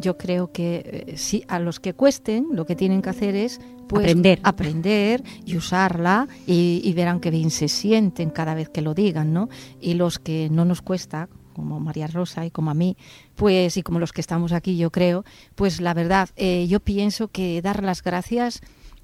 yo 0.00 0.16
creo 0.16 0.50
que 0.52 1.04
eh, 1.06 1.16
sí, 1.16 1.44
a 1.48 1.58
los 1.58 1.80
que 1.80 1.94
cuesten 1.94 2.48
lo 2.52 2.66
que 2.66 2.76
tienen 2.76 3.02
que 3.02 3.10
hacer 3.10 3.36
es 3.36 3.60
pues, 3.88 4.04
Aprender. 4.06 4.40
aprender 4.42 5.22
y 5.44 5.56
usarla 5.56 6.26
y, 6.46 6.80
y 6.82 6.92
verán 6.94 7.20
que 7.20 7.30
bien 7.30 7.50
se 7.50 7.68
sienten 7.68 8.30
cada 8.30 8.54
vez 8.54 8.68
que 8.68 8.82
lo 8.82 8.94
digan, 8.94 9.32
¿no? 9.32 9.48
Y 9.80 9.94
los 9.94 10.18
que 10.18 10.48
no 10.50 10.64
nos 10.64 10.82
cuesta, 10.82 11.28
como 11.52 11.80
María 11.80 12.06
Rosa 12.06 12.44
y 12.46 12.50
como 12.50 12.70
a 12.70 12.74
mí, 12.74 12.96
pues 13.36 13.76
y 13.76 13.82
como 13.82 14.00
los 14.00 14.12
que 14.12 14.20
estamos 14.20 14.52
aquí, 14.52 14.76
yo 14.76 14.90
creo, 14.90 15.24
pues 15.54 15.80
la 15.80 15.94
verdad, 15.94 16.30
eh, 16.36 16.66
yo 16.66 16.80
pienso 16.80 17.28
que 17.28 17.60
dar 17.62 17.84
las 17.84 18.02
gracias 18.02 18.62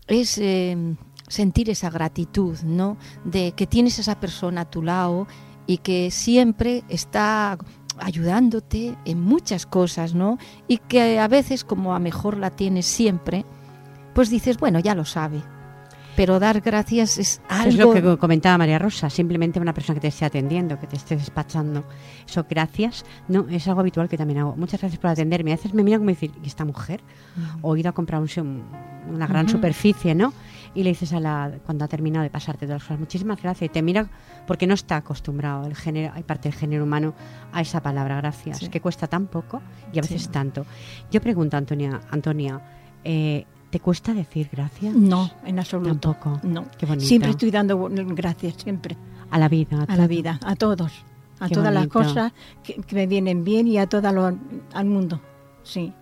es 0.09 0.39
eh, 0.39 0.97
sentir 1.31 1.71
esa 1.71 1.89
gratitud, 1.89 2.59
¿no? 2.65 2.99
De 3.25 3.53
que 3.53 3.67
tienes 3.67 3.97
a 3.97 4.03
esa 4.03 4.21
persona 4.21 4.63
a 4.63 4.71
tu 4.71 4.83
lado 4.83 5.27
y 5.67 5.79
que 5.79 6.11
siempre 6.11 6.83
está 6.89 7.57
ayudándote 7.99 8.97
en 9.05 9.21
muchas 9.21 9.65
cosas, 9.65 10.15
¿no? 10.15 10.39
Y 10.67 10.79
que 10.79 11.21
a 11.21 11.29
veces, 11.29 11.65
como 11.65 11.95
a 11.95 11.99
mejor 12.01 12.37
la 12.37 12.51
tienes 12.51 12.87
siempre, 12.87 13.45
pues 14.15 14.29
dices, 14.29 14.59
bueno, 14.59 14.81
ya 14.81 14.95
lo 14.95 15.05
sabe. 15.05 15.41
pero 16.17 16.39
dar 16.39 16.61
gracias 16.61 17.17
es 17.19 17.41
algo... 17.49 17.69
Es 17.69 17.77
lo 17.77 17.95
que 17.95 18.19
comentaba 18.19 18.59
María 18.59 18.79
Rosa, 18.79 19.09
simplemente 19.09 19.59
una 19.59 19.73
persona 19.73 19.95
que 19.95 20.01
te 20.01 20.09
esté 20.09 20.25
atendiendo, 20.27 20.79
que 20.79 20.87
te 20.87 20.97
esté 20.97 21.17
despachando. 21.17 21.85
Eso, 22.29 22.45
gracias, 22.49 23.05
no, 23.29 23.47
es 23.49 23.67
algo 23.69 23.81
habitual 23.81 24.07
que 24.09 24.19
también 24.19 24.41
hago. 24.41 24.55
Muchas 24.57 24.81
gracias 24.81 25.01
por 25.01 25.11
atenderme. 25.11 25.53
A 25.53 25.57
veces 25.57 25.73
me 25.73 25.83
mira 25.83 25.97
como 25.97 26.11
decir, 26.11 26.33
¿y 26.43 26.47
esta 26.47 26.65
mujer? 26.67 27.01
O 27.63 27.75
ir 27.77 27.89
a 27.89 27.93
comprar 27.93 28.21
un, 28.21 28.65
una 29.11 29.27
gran 29.27 29.49
superficie, 29.49 30.15
¿no? 30.15 30.35
Y 30.75 30.85
le 30.85 30.91
dices 30.91 31.13
a 31.13 31.21
la, 31.21 31.53
cuando 31.67 31.85
ha 31.85 31.89
terminado 31.89 32.23
de 32.23 32.31
pasarte 32.31 32.67
todas 32.67 32.81
las 32.81 32.83
cosas, 32.85 33.01
muchísimas 33.01 33.43
gracias. 33.43 33.71
Y 33.71 33.73
te 33.73 33.83
mira 33.83 34.09
porque 34.47 34.67
no 34.67 34.75
está 34.75 34.97
acostumbrado, 34.97 35.67
el 35.67 35.75
género, 35.75 36.13
hay 36.15 36.23
parte 36.23 36.49
del 36.49 36.59
género 36.59 36.85
humano, 36.85 37.15
a 37.53 37.61
esa 37.61 37.83
palabra 37.83 38.17
gracias, 38.17 38.69
que 38.69 38.81
cuesta 38.81 39.07
tan 39.07 39.27
poco 39.27 39.61
y 39.93 39.99
a 39.99 40.03
veces 40.03 40.29
tanto. 40.29 40.65
Yo 41.11 41.21
pregunto, 41.21 41.57
Antonia, 41.57 42.01
Antonia 42.11 42.61
eh, 43.05 43.47
¿Te 43.71 43.79
cuesta 43.79 44.13
decir 44.13 44.49
gracias? 44.51 44.95
No, 44.95 45.31
en 45.45 45.61
absoluto. 45.61 46.13
Tampoco. 46.13 46.41
No. 46.43 46.67
Siempre 46.99 47.31
estoy 47.31 47.53
dando 47.53 47.89
gracias, 47.89 48.57
siempre. 48.57 48.97
A 49.31 49.39
la 49.39 49.49
vida. 49.49 49.85
A, 49.87 49.97
la 49.97 50.09
vida, 50.09 50.41
a 50.45 50.57
todos. 50.57 50.93
A 51.39 51.49
todas 51.49 51.73
las 51.73 51.87
cosas 51.87 52.33
que, 52.65 52.83
me 52.93 53.07
vienen 53.07 53.45
bien 53.45 53.69
y 53.69 53.79
a 53.79 53.87
todo 53.87 54.09
al 54.09 54.87
mundo. 54.87 55.21
Sí. 55.63 55.93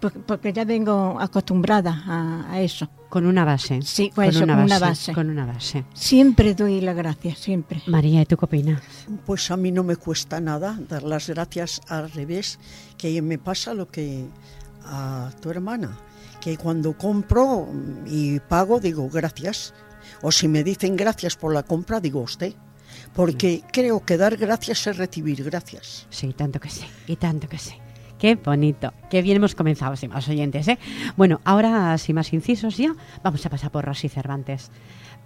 Porque, 0.00 0.52
ya 0.52 0.64
vengo 0.64 1.18
acostumbrada 1.20 2.02
a, 2.50 2.60
eso. 2.60 2.88
Con 3.08 3.26
una 3.26 3.44
base. 3.44 3.80
Sí, 3.82 4.10
con, 4.10 4.24
eso, 4.24 4.44
una, 4.44 4.62
una 4.62 4.78
base, 4.78 5.12
Con 5.12 5.30
una 5.30 5.46
base. 5.46 5.84
Siempre 5.94 6.54
doy 6.54 6.80
las 6.80 6.96
gracias, 6.96 7.38
siempre. 7.38 7.82
María, 7.86 8.20
¿y 8.20 8.26
tú 8.26 8.36
qué 8.36 8.44
opinas? 8.44 8.82
Pues 9.24 9.50
a 9.50 9.56
mí 9.56 9.72
no 9.72 9.84
me 9.84 9.96
cuesta 9.96 10.40
nada 10.40 10.78
dar 10.88 11.02
las 11.02 11.28
gracias 11.28 11.80
al 11.88 12.10
revés, 12.10 12.58
que 12.98 13.20
me 13.22 13.38
pasa 13.38 13.74
lo 13.74 13.88
que 13.88 14.26
a 14.84 15.30
tu 15.40 15.50
hermana 15.50 15.96
que 16.46 16.56
cuando 16.56 16.96
compro 16.96 17.66
y 18.06 18.38
pago 18.38 18.78
digo 18.78 19.08
gracias. 19.10 19.74
O 20.22 20.30
si 20.30 20.46
me 20.46 20.62
dicen 20.62 20.96
gracias 20.96 21.34
por 21.34 21.52
la 21.52 21.64
compra, 21.64 21.98
digo 21.98 22.20
usted. 22.20 22.54
Porque 23.14 23.62
creo 23.72 24.04
que 24.04 24.16
dar 24.16 24.36
gracias 24.36 24.86
es 24.86 24.96
recibir 24.96 25.42
gracias. 25.42 26.06
Sí, 26.08 26.32
tanto 26.32 26.60
que 26.60 26.70
sí, 26.70 26.86
y 27.08 27.16
tanto 27.16 27.48
que 27.48 27.58
sí. 27.58 27.74
Qué 28.18 28.34
bonito, 28.36 28.92
qué 29.10 29.22
bien 29.22 29.36
hemos 29.36 29.54
comenzado, 29.54 29.94
más 30.08 30.28
oyentes. 30.28 30.68
¿eh? 30.68 30.78
Bueno, 31.16 31.40
ahora, 31.44 31.96
sin 31.98 32.14
más 32.14 32.32
incisos 32.32 32.76
ya, 32.76 32.94
vamos 33.22 33.44
a 33.44 33.50
pasar 33.50 33.70
por 33.70 33.84
Rosy 33.84 34.08
Cervantes. 34.08 34.70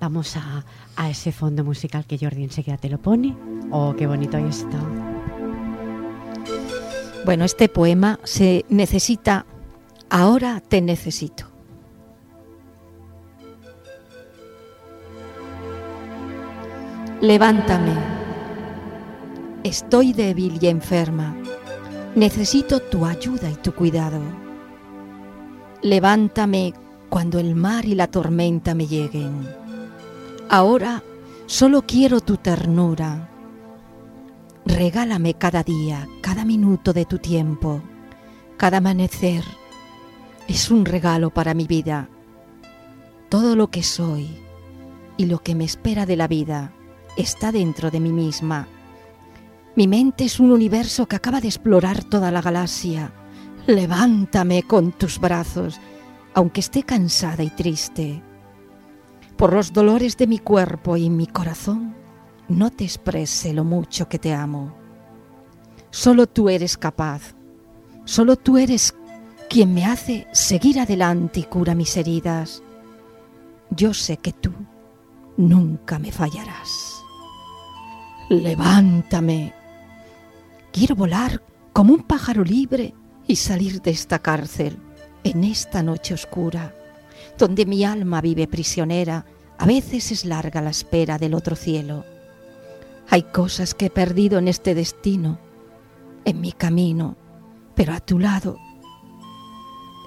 Vamos 0.00 0.36
a, 0.36 0.64
a 0.96 1.10
ese 1.10 1.30
fondo 1.30 1.62
musical 1.62 2.06
que 2.06 2.18
Jordi 2.18 2.42
enseguida 2.42 2.78
te 2.78 2.88
lo 2.88 2.98
pone. 2.98 3.36
Oh, 3.70 3.94
qué 3.96 4.06
bonito 4.06 4.38
está. 4.38 4.78
Bueno, 7.24 7.44
este 7.44 7.68
poema 7.68 8.18
se 8.24 8.64
necesita 8.70 9.44
Ahora 10.12 10.60
te 10.60 10.80
necesito. 10.80 11.44
Levántame. 17.20 17.92
Estoy 19.62 20.12
débil 20.12 20.58
y 20.60 20.66
enferma. 20.66 21.36
Necesito 22.14 22.80
tu 22.80 23.06
ayuda 23.06 23.50
y 23.50 23.54
tu 23.54 23.72
cuidado. 23.72 24.20
Levántame 25.82 26.74
cuando 27.08 27.38
el 27.38 27.54
mar 27.54 27.84
y 27.84 27.94
la 27.94 28.08
tormenta 28.08 28.74
me 28.74 28.86
lleguen. 28.86 29.48
Ahora 30.48 31.02
solo 31.46 31.82
quiero 31.82 32.20
tu 32.20 32.36
ternura. 32.36 33.28
Regálame 34.66 35.34
cada 35.34 35.62
día, 35.62 36.08
cada 36.20 36.44
minuto 36.44 36.92
de 36.92 37.04
tu 37.04 37.18
tiempo, 37.18 37.80
cada 38.56 38.78
amanecer, 38.78 39.44
es 40.48 40.70
un 40.70 40.84
regalo 40.84 41.30
para 41.30 41.54
mi 41.54 41.66
vida. 41.66 42.08
Todo 43.28 43.54
lo 43.54 43.70
que 43.70 43.84
soy 43.84 44.28
y 45.16 45.26
lo 45.26 45.38
que 45.38 45.54
me 45.54 45.64
espera 45.64 46.06
de 46.06 46.16
la 46.16 46.26
vida 46.26 46.72
está 47.16 47.52
dentro 47.52 47.90
de 47.90 48.00
mí 48.00 48.12
misma. 48.12 48.66
Mi 49.80 49.88
mente 49.88 50.24
es 50.24 50.38
un 50.38 50.52
universo 50.52 51.06
que 51.06 51.16
acaba 51.16 51.40
de 51.40 51.48
explorar 51.48 52.04
toda 52.04 52.30
la 52.30 52.42
galaxia. 52.42 53.14
Levántame 53.66 54.62
con 54.64 54.92
tus 54.92 55.18
brazos, 55.18 55.80
aunque 56.34 56.60
esté 56.60 56.82
cansada 56.82 57.42
y 57.42 57.48
triste. 57.48 58.22
Por 59.38 59.54
los 59.54 59.72
dolores 59.72 60.18
de 60.18 60.26
mi 60.26 60.38
cuerpo 60.38 60.98
y 60.98 61.08
mi 61.08 61.26
corazón, 61.26 61.94
no 62.46 62.68
te 62.68 62.84
exprese 62.84 63.54
lo 63.54 63.64
mucho 63.64 64.06
que 64.06 64.18
te 64.18 64.34
amo. 64.34 64.76
Solo 65.88 66.26
tú 66.26 66.50
eres 66.50 66.76
capaz, 66.76 67.34
solo 68.04 68.36
tú 68.36 68.58
eres 68.58 68.94
quien 69.48 69.72
me 69.72 69.86
hace 69.86 70.26
seguir 70.30 70.78
adelante 70.78 71.40
y 71.40 71.44
cura 71.44 71.74
mis 71.74 71.96
heridas. 71.96 72.62
Yo 73.70 73.94
sé 73.94 74.18
que 74.18 74.34
tú 74.34 74.52
nunca 75.38 75.98
me 75.98 76.12
fallarás. 76.12 77.02
Levántame. 78.28 79.59
Quiero 80.72 80.94
volar 80.94 81.42
como 81.72 81.92
un 81.92 82.02
pájaro 82.02 82.44
libre 82.44 82.94
y 83.26 83.36
salir 83.36 83.82
de 83.82 83.90
esta 83.90 84.18
cárcel 84.18 84.78
en 85.24 85.44
esta 85.44 85.82
noche 85.82 86.14
oscura, 86.14 86.74
donde 87.38 87.66
mi 87.66 87.84
alma 87.84 88.20
vive 88.20 88.46
prisionera. 88.46 89.26
A 89.58 89.66
veces 89.66 90.10
es 90.12 90.24
larga 90.24 90.60
la 90.60 90.70
espera 90.70 91.18
del 91.18 91.34
otro 91.34 91.56
cielo. 91.56 92.04
Hay 93.08 93.24
cosas 93.24 93.74
que 93.74 93.86
he 93.86 93.90
perdido 93.90 94.38
en 94.38 94.48
este 94.48 94.74
destino, 94.74 95.38
en 96.24 96.40
mi 96.40 96.52
camino, 96.52 97.16
pero 97.74 97.92
a 97.92 98.00
tu 98.00 98.18
lado 98.18 98.56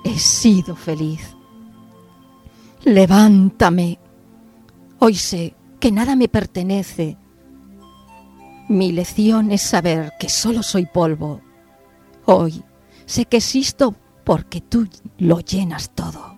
he 0.04 0.18
sido 0.18 0.76
feliz. 0.76 1.36
Levántame. 2.84 4.00
Hoy 5.00 5.16
sé 5.16 5.56
que 5.80 5.92
nada 5.92 6.16
me 6.16 6.28
pertenece. 6.28 7.18
Mi 8.70 8.92
lección 8.92 9.52
es 9.52 9.62
saber 9.62 10.14
que 10.20 10.30
solo 10.30 10.64
soy 10.64 10.86
polvo. 10.86 11.42
Hoy 12.26 12.64
sé 13.06 13.26
que 13.26 13.38
existo 13.38 13.96
porque 14.24 14.62
tú 14.62 14.88
lo 15.18 15.40
llenas 15.40 15.92
todo. 15.94 16.38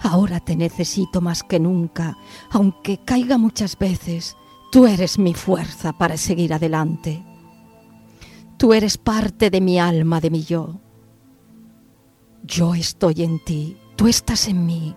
Ahora 0.00 0.40
te 0.40 0.56
necesito 0.56 1.20
más 1.20 1.42
que 1.42 1.58
nunca, 1.60 2.16
aunque 2.50 2.98
caiga 3.04 3.38
muchas 3.38 3.78
veces, 3.78 4.36
tú 4.70 4.86
eres 4.86 5.18
mi 5.18 5.34
fuerza 5.34 5.92
para 5.92 6.16
seguir 6.16 6.52
adelante. 6.54 7.24
Tú 8.56 8.72
eres 8.72 8.98
parte 8.98 9.50
de 9.50 9.60
mi 9.60 9.78
alma, 9.78 10.20
de 10.20 10.30
mi 10.30 10.42
yo. 10.42 10.80
Yo 12.42 12.74
estoy 12.74 13.22
en 13.22 13.42
ti, 13.44 13.76
tú 13.96 14.08
estás 14.08 14.48
en 14.48 14.66
mí. 14.66 14.96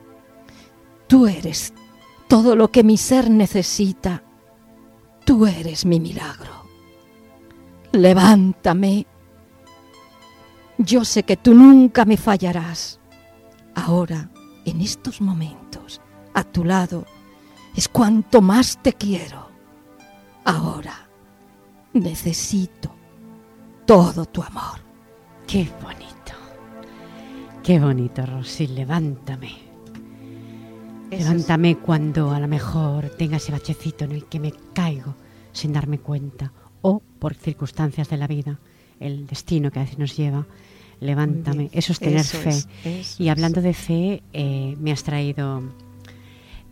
Tú 1.08 1.28
eres 1.28 1.74
todo 2.28 2.56
lo 2.56 2.72
que 2.72 2.84
mi 2.84 2.98
ser 2.98 3.30
necesita. 3.30 4.24
Tú 5.32 5.46
eres 5.46 5.86
mi 5.86 5.98
milagro. 5.98 6.66
Levántame. 7.94 9.08
Yo 10.78 11.06
sé 11.06 11.24
que 11.24 11.38
tú 11.38 11.54
nunca 11.54 12.04
me 12.04 12.18
fallarás. 12.18 13.00
Ahora, 13.74 14.30
en 14.66 14.82
estos 14.82 15.22
momentos, 15.22 16.02
a 16.34 16.44
tu 16.44 16.66
lado, 16.66 17.06
es 17.78 17.88
cuanto 17.88 18.42
más 18.42 18.78
te 18.84 18.92
quiero. 18.92 19.48
Ahora, 20.44 21.08
necesito 21.94 22.94
todo 23.86 24.26
tu 24.26 24.44
amor. 24.44 24.82
Qué 25.48 25.72
bonito. 25.82 26.34
Qué 27.64 27.80
bonito, 27.80 28.26
Rosy, 28.26 28.68
levántame. 28.68 29.60
levántame 31.10 31.78
cuando 31.78 32.32
a 32.32 32.40
lo 32.42 32.50
mejor 32.50 33.12
tenga 33.12 33.38
ese 33.38 33.54
bachecito 33.54 34.04
en 34.04 34.12
el 34.12 34.26
que 34.26 34.42
me 34.42 34.52
caigo 34.74 35.16
sin 35.53 35.74
darme 35.74 36.00
cuenta 36.00 36.51
o 36.81 37.01
por 37.20 37.36
circunstancias 37.36 38.10
de 38.10 38.17
la 38.17 38.27
vida, 38.27 38.60
el 39.00 39.27
destino 39.27 39.72
que 39.72 39.79
a 39.79 39.84
veces 39.84 40.00
nos 40.00 40.15
lleva. 40.15 40.48
Levántame, 41.00 41.70
eso 41.72 41.93
es 41.93 42.00
tener 42.00 42.24
fe. 42.24 42.53
y 43.17 43.29
hablando 43.29 43.62
de 43.62 43.74
fe, 43.74 44.22
eh, 44.34 44.75
me 44.79 44.91
has 44.91 45.03
traído 45.03 45.63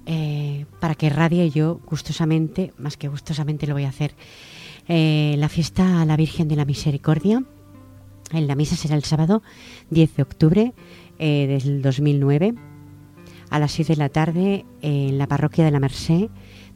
eh, 0.06 0.66
para 0.80 0.94
que 0.94 1.10
radie 1.10 1.50
yo 1.50 1.80
gustosamente, 1.88 2.74
más 2.78 2.96
que 2.96 3.08
gustosamente 3.08 3.66
lo 3.66 3.74
voy 3.74 3.86
a 3.86 3.90
hacer, 3.90 4.14
eh, 4.88 5.36
la 5.40 5.50
fiesta 5.50 6.02
a 6.02 6.06
la 6.06 6.16
Virgen 6.16 6.48
de 6.48 6.56
la 6.56 6.66
Misericordia 6.66 7.44
en 8.32 8.48
la 8.48 8.56
misa 8.56 8.76
será 8.76 8.96
el 8.96 9.04
sábado 9.04 9.42
10 9.90 10.16
de 10.16 10.22
octubre 10.22 10.74
del 11.18 11.82
2009 11.82 12.54
a 13.50 13.60
las 13.60 13.72
6 13.74 13.88
de 13.90 13.96
la 13.96 14.10
tarde 14.10 14.66
en 14.82 15.18
la 15.18 15.28
parroquia 15.28 15.66
de 15.66 15.72
la 15.72 15.80
Merced 15.80 16.30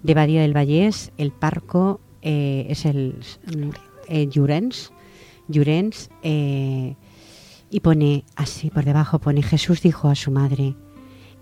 de 0.04 0.14
Badía 0.14 0.42
del 0.42 0.56
Vallés. 0.56 1.12
El 1.18 1.32
parco 1.32 2.00
eh, 2.22 2.68
es 2.70 2.86
el 2.86 3.16
eh, 4.08 4.28
Llurens, 4.28 4.92
eh, 6.22 6.96
y 7.70 7.80
pone 7.80 8.24
así 8.36 8.70
por 8.70 8.86
debajo, 8.86 9.20
pone 9.20 9.42
Jesús 9.42 9.82
dijo 9.82 10.10
a 10.10 10.16
su 10.16 10.32
madre, 10.32 10.76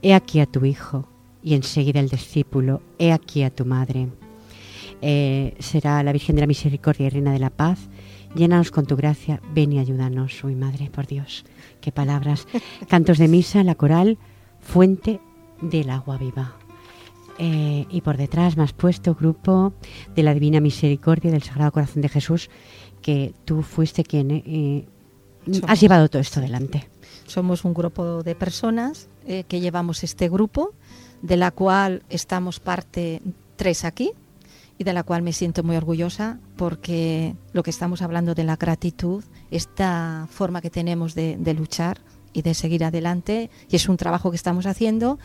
he 0.02 0.14
aquí 0.14 0.40
a 0.40 0.46
tu 0.46 0.64
hijo, 0.66 1.08
y 1.44 1.56
enseguida 1.56 2.00
el 2.00 2.10
discípulo, 2.10 2.82
he 2.98 3.12
aquí 3.12 3.44
a 3.44 3.50
tu 3.50 3.66
madre. 3.66 4.08
será 5.60 6.04
la 6.04 6.14
Virgen 6.14 6.36
de 6.36 6.42
la 6.42 6.48
Misericordia 6.48 7.08
y 7.08 7.10
Reina 7.10 7.34
de 7.34 7.40
la 7.40 7.50
Paz 7.50 7.90
Llénanos 8.36 8.72
con 8.72 8.86
tu 8.86 8.96
gracia, 8.96 9.42
ven 9.54 9.74
y 9.74 9.80
ayúdanos, 9.80 10.44
uy 10.44 10.56
Madre, 10.56 10.90
por 10.90 11.06
Dios, 11.06 11.44
qué 11.82 11.92
palabras. 11.92 12.48
Cantos 12.88 13.18
de 13.18 13.28
misa, 13.28 13.64
la 13.64 13.76
coral, 13.76 14.18
fuente 14.62 15.20
del 15.62 15.90
agua 15.90 16.18
viva. 16.18 16.56
Eh, 17.44 17.88
y 17.90 18.02
por 18.02 18.18
detrás 18.18 18.56
más 18.56 18.72
puesto 18.72 19.16
grupo 19.16 19.74
de 20.16 20.22
la 20.22 20.36
Divina 20.36 20.60
Misericordia 20.60 21.32
del 21.32 21.42
Sagrado 21.42 21.72
Corazón 21.72 22.04
de 22.04 22.08
Jesús, 22.08 22.52
que 23.02 23.34
tú 23.46 23.64
fuiste 23.64 24.04
quien 24.04 24.30
eh, 24.30 24.86
has 25.66 25.82
llevado 25.82 26.08
todo 26.08 26.22
esto 26.22 26.40
adelante. 26.40 26.88
Somos 27.26 27.66
un 27.66 27.74
grupo 27.74 28.22
de 28.22 28.36
personas 28.36 29.10
eh, 29.26 29.44
que 29.48 29.60
llevamos 29.60 30.04
este 30.04 30.30
grupo, 30.30 30.76
de 31.24 31.36
la 31.36 31.50
cual 31.50 32.04
estamos 32.12 32.60
parte 32.60 33.24
tres 33.56 33.86
aquí 33.86 34.12
y 34.78 34.84
de 34.84 34.94
la 34.94 35.02
cual 35.02 35.24
me 35.24 35.34
siento 35.34 35.64
muy 35.64 35.76
orgullosa 35.78 36.38
porque 36.58 37.36
lo 37.54 37.64
que 37.64 37.72
estamos 37.72 38.04
hablando 38.04 38.36
de 38.36 38.44
la 38.44 38.56
gratitud, 38.56 39.24
esta 39.50 40.28
forma 40.30 40.62
que 40.62 40.70
tenemos 40.70 41.16
de, 41.16 41.38
de 41.38 41.56
luchar 41.56 42.02
y 42.34 42.44
de 42.44 42.54
seguir 42.54 42.84
adelante, 42.84 43.50
y 43.68 43.76
es 43.76 43.90
un 43.90 43.98
trabajo 43.98 44.30
que 44.30 44.38
estamos 44.38 44.68
haciendo 44.68 45.18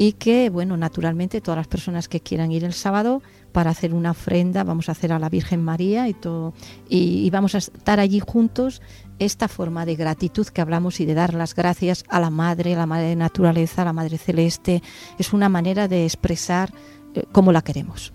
y 0.00 0.12
que, 0.12 0.48
bueno, 0.48 0.76
naturalmente 0.76 1.40
todas 1.40 1.58
las 1.58 1.66
personas 1.66 2.08
que 2.08 2.20
quieran 2.20 2.52
ir 2.52 2.64
el 2.64 2.72
sábado 2.72 3.20
para 3.52 3.70
hacer 3.70 3.92
una 3.92 4.12
ofrenda, 4.12 4.62
vamos 4.62 4.88
a 4.88 4.92
hacer 4.92 5.12
a 5.12 5.18
la 5.18 5.28
Virgen 5.28 5.62
María 5.62 6.08
y 6.08 6.14
todo, 6.14 6.54
y, 6.88 7.28
vamos 7.30 7.56
a 7.56 7.58
estar 7.58 7.98
allí 7.98 8.20
juntos 8.20 8.80
esta 9.18 9.48
forma 9.48 9.84
de 9.84 9.96
gratitud 9.96 10.46
que 10.46 10.60
hablamos 10.60 11.00
y 11.00 11.04
de 11.04 11.14
dar 11.14 11.34
las 11.34 11.54
gracias 11.54 12.04
a 12.08 12.20
la 12.20 12.30
Madre, 12.30 12.74
a 12.74 12.78
la 12.78 12.86
Madre 12.86 13.08
de 13.08 13.16
Naturaleza, 13.16 13.82
a 13.82 13.86
la 13.86 13.92
Madre 13.92 14.16
Celeste, 14.18 14.82
es 15.18 15.32
una 15.32 15.48
manera 15.48 15.88
de 15.88 16.04
expresar 16.04 16.72
eh, 17.14 17.24
cómo 17.32 17.50
la 17.50 17.62
queremos. 17.62 18.12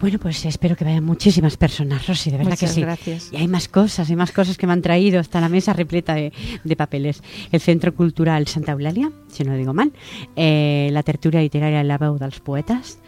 Bueno, 0.00 0.18
pues 0.18 0.46
espero 0.46 0.76
que 0.76 0.84
vayan 0.84 1.04
muchísimas 1.04 1.58
personas, 1.58 2.06
Rosy, 2.06 2.30
de 2.30 2.38
verdad 2.38 2.58
que 2.58 2.66
sí. 2.66 2.80
Gracias. 2.80 3.30
Y 3.32 3.36
hay 3.36 3.46
más 3.48 3.68
cosas, 3.68 4.08
hay 4.08 4.16
más 4.16 4.32
cosas 4.32 4.56
que 4.56 4.66
me 4.66 4.72
han 4.72 4.80
traído 4.80 5.20
hasta 5.20 5.42
la 5.42 5.50
mesa 5.50 5.74
repleta 5.74 6.14
de, 6.14 6.32
papeles. 6.76 7.22
El 7.52 7.60
Centro 7.60 7.94
Cultural 7.94 8.46
Santa 8.46 8.72
Eulalia, 8.72 9.12
si 9.28 9.44
no 9.44 9.52
lo 9.52 9.58
digo 9.58 9.74
mal, 9.74 9.92
eh, 10.36 10.88
la 10.92 11.02
tertulia 11.02 11.42
literaria 11.42 11.84
La 11.84 11.98
Veu 11.98 12.16
dels 12.16 12.40
Poetas. 12.40 12.98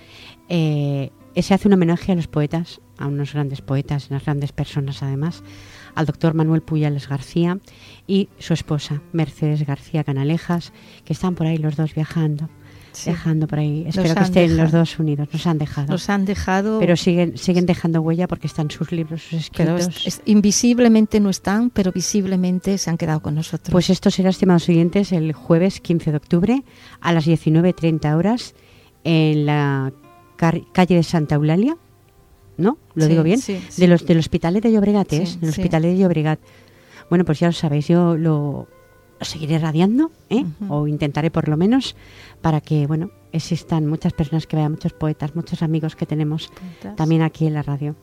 Eh, 0.50 1.10
se 1.34 1.54
hace 1.54 1.66
un 1.66 1.74
homenaje 1.74 2.12
a 2.12 2.14
los 2.14 2.26
poetas, 2.26 2.82
a 2.98 3.06
unos 3.06 3.32
grandes 3.32 3.62
poetas, 3.62 4.10
unas 4.10 4.26
grandes 4.26 4.52
personas 4.52 5.02
además, 5.02 5.42
al 5.94 6.04
doctor 6.04 6.34
Manuel 6.34 6.60
Puyales 6.60 7.08
García 7.08 7.58
y 8.06 8.28
su 8.38 8.52
esposa, 8.52 9.00
Mercedes 9.12 9.64
García 9.64 10.04
Canalejas, 10.04 10.74
que 11.06 11.14
están 11.14 11.36
por 11.36 11.46
ahí 11.46 11.56
los 11.56 11.76
dos 11.76 11.94
viajando 11.94 12.50
dejando 13.04 13.46
por 13.46 13.58
ahí. 13.58 13.84
Espero 13.86 14.14
que 14.14 14.22
estén 14.22 14.56
los 14.56 14.72
dos 14.72 14.98
unidos. 14.98 15.28
Nos 15.32 15.46
han 15.46 15.58
dejado. 15.58 15.92
Nos 15.92 16.08
han 16.08 16.24
dejado. 16.24 16.78
Pero 16.78 16.96
siguen, 16.96 17.36
siguen 17.36 17.66
dejando 17.66 18.00
huella 18.00 18.28
porque 18.28 18.46
están 18.46 18.70
sus 18.70 18.92
libros, 18.92 19.22
sus 19.22 19.40
escritos. 19.40 20.20
invisiblemente 20.24 21.20
no 21.20 21.30
están, 21.30 21.70
pero 21.70 21.92
visiblemente 21.92 22.78
se 22.78 22.90
han 22.90 22.98
quedado 22.98 23.20
con 23.20 23.34
nosotros. 23.34 23.72
Pues 23.72 23.90
esto 23.90 24.10
será, 24.10 24.30
estimados 24.30 24.68
oyentes, 24.68 25.12
el 25.12 25.32
jueves 25.32 25.80
15 25.80 26.10
de 26.10 26.16
octubre 26.16 26.62
a 27.00 27.12
las 27.12 27.26
19.30 27.26 28.16
horas 28.16 28.54
en 29.04 29.46
la 29.46 29.92
calle 30.72 30.96
de 30.96 31.02
Santa 31.02 31.36
Eulalia. 31.36 31.76
¿No? 32.58 32.78
¿Lo 32.94 33.06
digo 33.06 33.22
bien? 33.22 33.40
De 33.76 33.88
los 33.88 34.04
del 34.06 34.18
Hospital 34.18 34.60
de 34.60 34.70
Llobregat, 34.70 35.12
¿eh? 35.14 35.24
el 35.40 35.48
Hospital 35.48 35.82
de 35.82 35.96
Llobregat. 35.96 36.38
Bueno, 37.08 37.24
pues 37.24 37.40
ya 37.40 37.48
lo 37.48 37.52
sabéis, 37.52 37.88
yo 37.88 38.16
lo, 38.16 38.68
seguiré 39.24 39.58
radiando, 39.58 40.10
¿eh? 40.30 40.44
o 40.68 40.86
intentaré 40.86 41.30
por 41.30 41.48
lo 41.48 41.56
menos, 41.56 41.96
para 42.40 42.60
que, 42.60 42.86
bueno, 42.86 43.10
existan 43.32 43.86
muchas 43.86 44.12
personas 44.12 44.46
que 44.46 44.56
vean, 44.56 44.72
muchos 44.72 44.92
poetas, 44.92 45.34
muchos 45.34 45.62
amigos 45.62 45.96
que 45.96 46.06
tenemos 46.06 46.50
también 46.96 47.22
aquí 47.22 47.46
en 47.46 47.54
la 47.54 47.62
radio. 47.62 47.96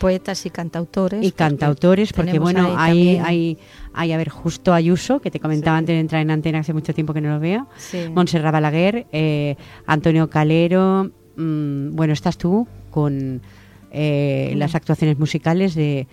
Poetas 0.00 0.46
y 0.46 0.50
cantautores. 0.50 1.24
Y 1.24 1.32
cantautores, 1.32 2.12
porque 2.12 2.38
bueno, 2.38 2.74
hay, 2.76 3.18
hay, 3.18 3.58
hay, 3.92 4.12
a 4.12 4.16
ver, 4.16 4.30
justo 4.30 4.72
Ayuso, 4.72 5.20
que 5.20 5.30
te 5.30 5.40
comentaba 5.40 5.76
antes 5.76 5.94
de 5.94 6.00
entrar 6.00 6.22
en 6.22 6.30
antena, 6.30 6.60
hace 6.60 6.72
mucho 6.72 6.94
tiempo 6.94 7.12
que 7.12 7.20
no 7.20 7.28
lo 7.28 7.38
veo, 7.38 7.68
Montserrat 8.14 8.52
Balaguer, 8.52 9.06
eh, 9.12 9.56
Antonio 9.86 10.30
Calero, 10.30 11.10
mm, 11.36 11.94
bueno, 11.94 12.14
estás 12.14 12.38
tú 12.38 12.66
con 12.90 13.42
eh, 13.92 14.54
las 14.56 14.74
actuaciones 14.74 15.18
musicales 15.18 15.74
de 15.74 16.06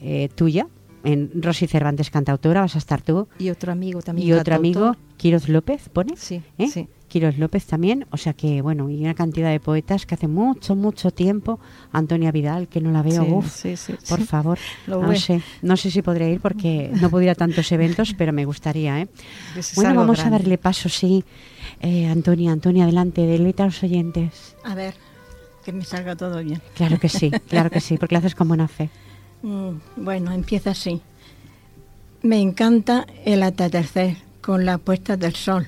eh, 0.00 0.28
tuya, 0.34 0.66
en 1.04 1.30
Rosy 1.42 1.66
Cervantes, 1.66 2.10
cantautora, 2.10 2.60
vas 2.60 2.74
a 2.74 2.78
estar 2.78 3.02
tú. 3.02 3.28
Y 3.38 3.50
otro 3.50 3.72
amigo 3.72 4.02
también. 4.02 4.28
Y 4.28 4.32
otro 4.32 4.54
amigo, 4.54 4.96
Quiroz 5.16 5.48
López, 5.48 5.88
¿pone? 5.88 6.16
Sí, 6.16 6.42
¿Eh? 6.58 6.68
sí. 6.68 6.88
Quiroz 7.12 7.36
López 7.36 7.66
también, 7.66 8.06
o 8.10 8.16
sea 8.16 8.32
que, 8.32 8.62
bueno, 8.62 8.88
y 8.88 9.02
una 9.02 9.12
cantidad 9.12 9.50
de 9.50 9.60
poetas 9.60 10.06
que 10.06 10.14
hace 10.14 10.28
mucho, 10.28 10.74
mucho 10.74 11.10
tiempo, 11.10 11.60
Antonia 11.92 12.32
Vidal, 12.32 12.68
que 12.68 12.80
no 12.80 12.90
la 12.90 13.02
veo, 13.02 13.22
uf, 13.24 13.66
por 14.08 14.22
favor, 14.22 14.58
no 14.86 15.14
sé, 15.14 15.42
no 15.60 15.76
sé 15.76 15.90
si 15.90 16.00
podré 16.00 16.30
ir 16.30 16.40
porque 16.40 16.90
no 17.02 17.10
puedo 17.10 17.24
ir 17.24 17.28
a 17.28 17.34
tantos 17.34 17.70
eventos, 17.70 18.14
pero 18.16 18.32
me 18.32 18.46
gustaría, 18.46 18.98
¿eh? 18.98 19.08
bueno, 19.74 19.94
vamos 19.94 20.24
a 20.24 20.30
darle 20.30 20.56
paso, 20.56 20.88
sí, 20.88 21.22
eh, 21.82 22.06
Antonia, 22.06 22.50
Antonia, 22.50 22.84
adelante, 22.84 23.26
deleita 23.26 23.64
a 23.64 23.66
los 23.66 23.82
oyentes. 23.82 24.56
A 24.64 24.74
ver, 24.74 24.94
que 25.66 25.72
me 25.72 25.84
salga 25.84 26.16
todo 26.16 26.42
bien. 26.42 26.62
Claro 26.74 26.98
que 26.98 27.10
sí, 27.10 27.30
claro 27.46 27.68
que 27.68 27.80
sí, 27.80 27.98
porque 27.98 28.14
lo 28.14 28.20
haces 28.20 28.34
con 28.34 28.48
buena 28.48 28.68
fe. 28.68 28.88
Mm, 29.42 29.78
bueno, 29.96 30.32
empieza 30.32 30.70
así. 30.70 31.00
Me 32.22 32.40
encanta 32.40 33.06
el 33.24 33.42
atardecer 33.42 34.16
con 34.40 34.64
la 34.64 34.78
puesta 34.78 35.16
del 35.16 35.34
sol, 35.34 35.66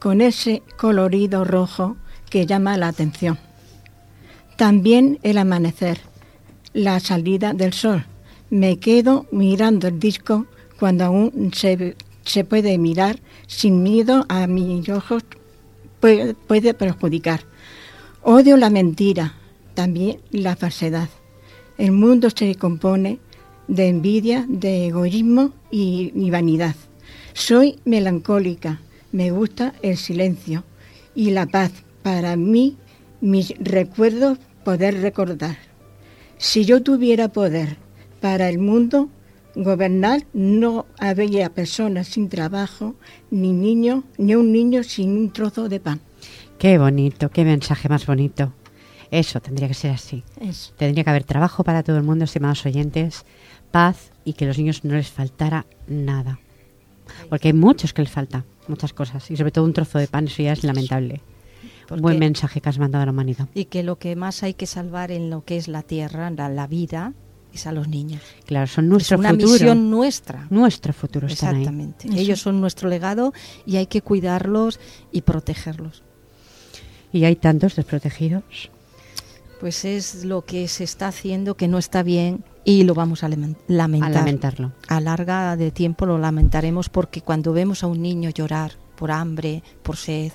con 0.00 0.20
ese 0.20 0.62
colorido 0.76 1.44
rojo 1.44 1.96
que 2.28 2.46
llama 2.46 2.76
la 2.76 2.88
atención. 2.88 3.38
También 4.56 5.18
el 5.22 5.38
amanecer, 5.38 6.00
la 6.72 6.98
salida 7.00 7.52
del 7.52 7.72
sol. 7.72 8.04
Me 8.50 8.78
quedo 8.78 9.26
mirando 9.30 9.88
el 9.88 10.00
disco 10.00 10.46
cuando 10.78 11.04
aún 11.04 11.52
se, 11.54 11.96
se 12.24 12.44
puede 12.44 12.76
mirar 12.78 13.20
sin 13.46 13.82
miedo 13.82 14.26
a 14.28 14.46
mis 14.46 14.88
ojos 14.88 15.24
puede, 16.00 16.34
puede 16.34 16.74
perjudicar. 16.74 17.40
Odio 18.22 18.56
la 18.56 18.70
mentira, 18.70 19.34
también 19.74 20.20
la 20.30 20.56
falsedad. 20.56 21.08
El 21.76 21.92
mundo 21.92 22.30
se 22.30 22.54
compone 22.54 23.18
de 23.66 23.88
envidia, 23.88 24.46
de 24.48 24.86
egoísmo 24.86 25.52
y, 25.70 26.30
vanidad. 26.30 26.76
Soy 27.32 27.80
melancólica, 27.84 28.80
me 29.10 29.32
gusta 29.32 29.74
el 29.82 29.96
silencio 29.96 30.64
y 31.14 31.30
la 31.30 31.46
paz. 31.46 31.72
Para 32.02 32.36
mí, 32.36 32.76
mis 33.20 33.54
recuerdos 33.58 34.38
poder 34.64 35.00
recordar. 35.00 35.56
Si 36.38 36.64
yo 36.64 36.82
tuviera 36.82 37.28
poder 37.28 37.76
para 38.20 38.48
el 38.48 38.58
mundo, 38.58 39.08
gobernar 39.56 40.24
no 40.32 40.86
habría 40.98 41.50
personas 41.50 42.08
sin 42.08 42.28
trabajo, 42.28 42.94
ni 43.30 43.52
niño, 43.52 44.04
ni 44.16 44.34
un 44.34 44.52
niño 44.52 44.82
sin 44.84 45.16
un 45.16 45.32
trozo 45.32 45.68
de 45.68 45.80
pan. 45.80 46.00
Qué 46.58 46.78
bonito, 46.78 47.30
qué 47.30 47.44
mensaje 47.44 47.88
más 47.88 48.06
bonito. 48.06 48.52
Eso 49.14 49.40
tendría 49.40 49.68
que 49.68 49.74
ser 49.74 49.92
así. 49.92 50.24
Tendría 50.76 51.04
que 51.04 51.10
haber 51.10 51.22
trabajo 51.22 51.62
para 51.62 51.84
todo 51.84 51.96
el 51.96 52.02
mundo, 52.02 52.24
estimados 52.24 52.66
oyentes, 52.66 53.24
paz 53.70 54.10
y 54.24 54.32
que 54.32 54.44
a 54.44 54.48
los 54.48 54.58
niños 54.58 54.82
no 54.82 54.94
les 54.94 55.08
faltara 55.08 55.66
nada. 55.86 56.40
Porque 57.28 57.46
hay 57.46 57.54
muchos 57.54 57.92
que 57.92 58.02
les 58.02 58.10
falta, 58.10 58.44
muchas 58.66 58.92
cosas, 58.92 59.30
y 59.30 59.36
sobre 59.36 59.52
todo 59.52 59.66
un 59.66 59.72
trozo 59.72 60.00
de 60.00 60.08
pan, 60.08 60.26
eso 60.26 60.42
ya 60.42 60.52
es 60.52 60.64
lamentable. 60.64 61.20
Buen 61.96 62.18
mensaje 62.18 62.60
que 62.60 62.68
has 62.68 62.80
mandado 62.80 63.02
a 63.02 63.06
la 63.06 63.12
humanidad. 63.12 63.46
Y 63.54 63.66
que 63.66 63.84
lo 63.84 64.00
que 64.00 64.16
más 64.16 64.42
hay 64.42 64.54
que 64.54 64.66
salvar 64.66 65.12
en 65.12 65.30
lo 65.30 65.44
que 65.44 65.58
es 65.58 65.68
la 65.68 65.82
tierra, 65.82 66.28
la, 66.30 66.66
vida, 66.66 67.12
es 67.52 67.68
a 67.68 67.72
los 67.72 67.86
niños. 67.86 68.20
Claro, 68.46 68.66
son 68.66 68.88
nuestro 68.88 69.14
es 69.14 69.20
una 69.20 69.32
misión 69.32 69.90
nuestra. 69.92 70.48
Nuestro 70.50 70.92
futuro. 70.92 71.28
Exactamente. 71.28 72.08
Ellos 72.16 72.40
son 72.40 72.60
nuestro 72.60 72.88
legado 72.88 73.32
y 73.64 73.76
hay 73.76 73.86
que 73.86 74.02
cuidarlos 74.02 74.80
y 75.12 75.20
protegerlos. 75.20 76.02
Y 77.12 77.26
hay 77.26 77.36
tantos 77.36 77.76
desprotegidos 77.76 78.72
pues 79.64 79.86
es 79.86 80.26
lo 80.26 80.44
que 80.44 80.68
se 80.68 80.84
está 80.84 81.08
haciendo 81.08 81.56
que 81.56 81.68
no 81.68 81.78
está 81.78 82.02
bien 82.02 82.44
y 82.66 82.82
lo 82.82 82.92
vamos 82.92 83.24
a 83.24 83.30
lamentar. 83.30 83.64
A 84.02 84.10
lamentarlo. 84.10 84.72
A 84.88 85.00
larga 85.00 85.56
de 85.56 85.70
tiempo 85.70 86.04
lo 86.04 86.18
lamentaremos 86.18 86.90
porque 86.90 87.22
cuando 87.22 87.54
vemos 87.54 87.82
a 87.82 87.86
un 87.86 88.02
niño 88.02 88.28
llorar 88.28 88.72
por 88.94 89.10
hambre, 89.10 89.62
por 89.82 89.96
sed 89.96 90.32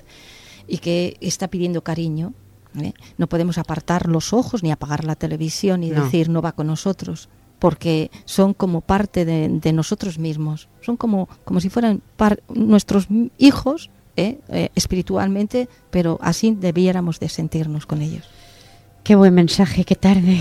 y 0.66 0.78
que 0.78 1.16
está 1.20 1.46
pidiendo 1.46 1.84
cariño, 1.84 2.34
¿eh? 2.82 2.92
no 3.18 3.28
podemos 3.28 3.56
apartar 3.56 4.08
los 4.08 4.32
ojos 4.32 4.64
ni 4.64 4.72
apagar 4.72 5.04
la 5.04 5.14
televisión 5.14 5.84
y 5.84 5.90
decir 5.90 6.28
no 6.28 6.42
va 6.42 6.50
con 6.50 6.66
nosotros 6.66 7.28
porque 7.60 8.10
son 8.24 8.52
como 8.52 8.80
parte 8.80 9.24
de, 9.24 9.72
nosotros 9.72 10.18
mismos, 10.18 10.68
son 10.80 10.96
como, 10.96 11.28
como 11.44 11.60
si 11.60 11.70
fueran 11.70 12.02
nuestros 12.48 13.06
hijos 13.38 13.90
¿eh? 14.16 14.40
Eh, 14.48 14.70
espiritualmente, 14.74 15.68
pero 15.92 16.18
así 16.20 16.56
debiéramos 16.58 17.20
de 17.20 17.28
sentirnos 17.28 17.86
con 17.86 18.02
ellos. 18.02 18.28
Qué 19.10 19.16
buen 19.16 19.34
mensaje, 19.34 19.84
qué 19.84 19.96
tarde. 19.96 20.40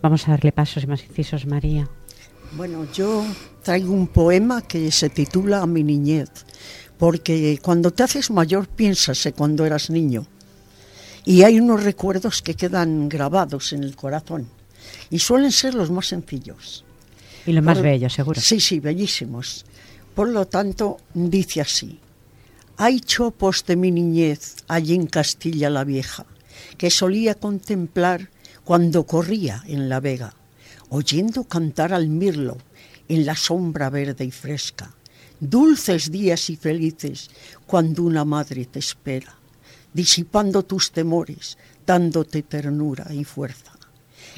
Vamos 0.00 0.26
a 0.26 0.30
darle 0.30 0.50
pasos 0.50 0.82
y 0.82 0.86
más 0.86 1.04
incisos, 1.04 1.44
María. 1.44 1.90
Bueno, 2.52 2.90
yo 2.90 3.22
traigo 3.62 3.92
un 3.92 4.06
poema 4.06 4.62
que 4.62 4.90
se 4.90 5.10
titula 5.10 5.60
A 5.60 5.66
mi 5.66 5.82
niñez, 5.82 6.30
porque 6.96 7.58
cuando 7.60 7.90
te 7.90 8.04
haces 8.04 8.30
mayor 8.30 8.66
piensas 8.66 9.26
en 9.26 9.32
cuando 9.32 9.66
eras 9.66 9.90
niño. 9.90 10.26
Y 11.26 11.42
hay 11.42 11.60
unos 11.60 11.84
recuerdos 11.84 12.40
que 12.40 12.54
quedan 12.54 13.10
grabados 13.10 13.74
en 13.74 13.84
el 13.84 13.94
corazón 13.94 14.48
y 15.10 15.18
suelen 15.18 15.52
ser 15.52 15.74
los 15.74 15.90
más 15.90 16.06
sencillos. 16.06 16.86
Y 17.44 17.52
los 17.52 17.62
más 17.62 17.82
bellos, 17.82 18.14
seguro. 18.14 18.40
Sí, 18.40 18.58
sí, 18.58 18.80
bellísimos. 18.80 19.66
Por 20.14 20.30
lo 20.30 20.46
tanto, 20.46 20.96
dice 21.12 21.60
así, 21.60 22.00
Hay 22.78 23.00
chopos 23.00 23.66
de 23.66 23.76
mi 23.76 23.90
niñez 23.90 24.56
allí 24.66 24.94
en 24.94 25.08
Castilla 25.08 25.68
la 25.68 25.84
Vieja, 25.84 26.24
que 26.76 26.90
solía 26.90 27.34
contemplar 27.34 28.30
cuando 28.64 29.04
corría 29.04 29.62
en 29.66 29.88
la 29.88 30.00
vega, 30.00 30.34
oyendo 30.90 31.44
cantar 31.44 31.92
al 31.94 32.08
mirlo 32.08 32.58
en 33.08 33.24
la 33.24 33.34
sombra 33.34 33.88
verde 33.90 34.24
y 34.24 34.30
fresca. 34.30 34.94
Dulces 35.40 36.10
días 36.10 36.50
y 36.50 36.56
felices 36.56 37.30
cuando 37.66 38.02
una 38.02 38.24
madre 38.24 38.66
te 38.66 38.78
espera, 38.78 39.34
disipando 39.94 40.64
tus 40.64 40.90
temores, 40.90 41.56
dándote 41.86 42.42
ternura 42.42 43.06
y 43.10 43.24
fuerza. 43.24 43.72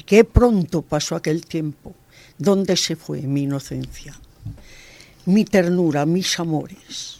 Qué 0.05 0.23
pronto 0.23 0.81
pasó 0.81 1.15
aquel 1.15 1.45
tiempo, 1.45 1.93
donde 2.37 2.77
se 2.77 2.95
fue 2.95 3.21
mi 3.23 3.43
inocencia, 3.43 4.17
mi 5.25 5.43
ternura, 5.43 6.05
mis 6.05 6.39
amores, 6.39 7.17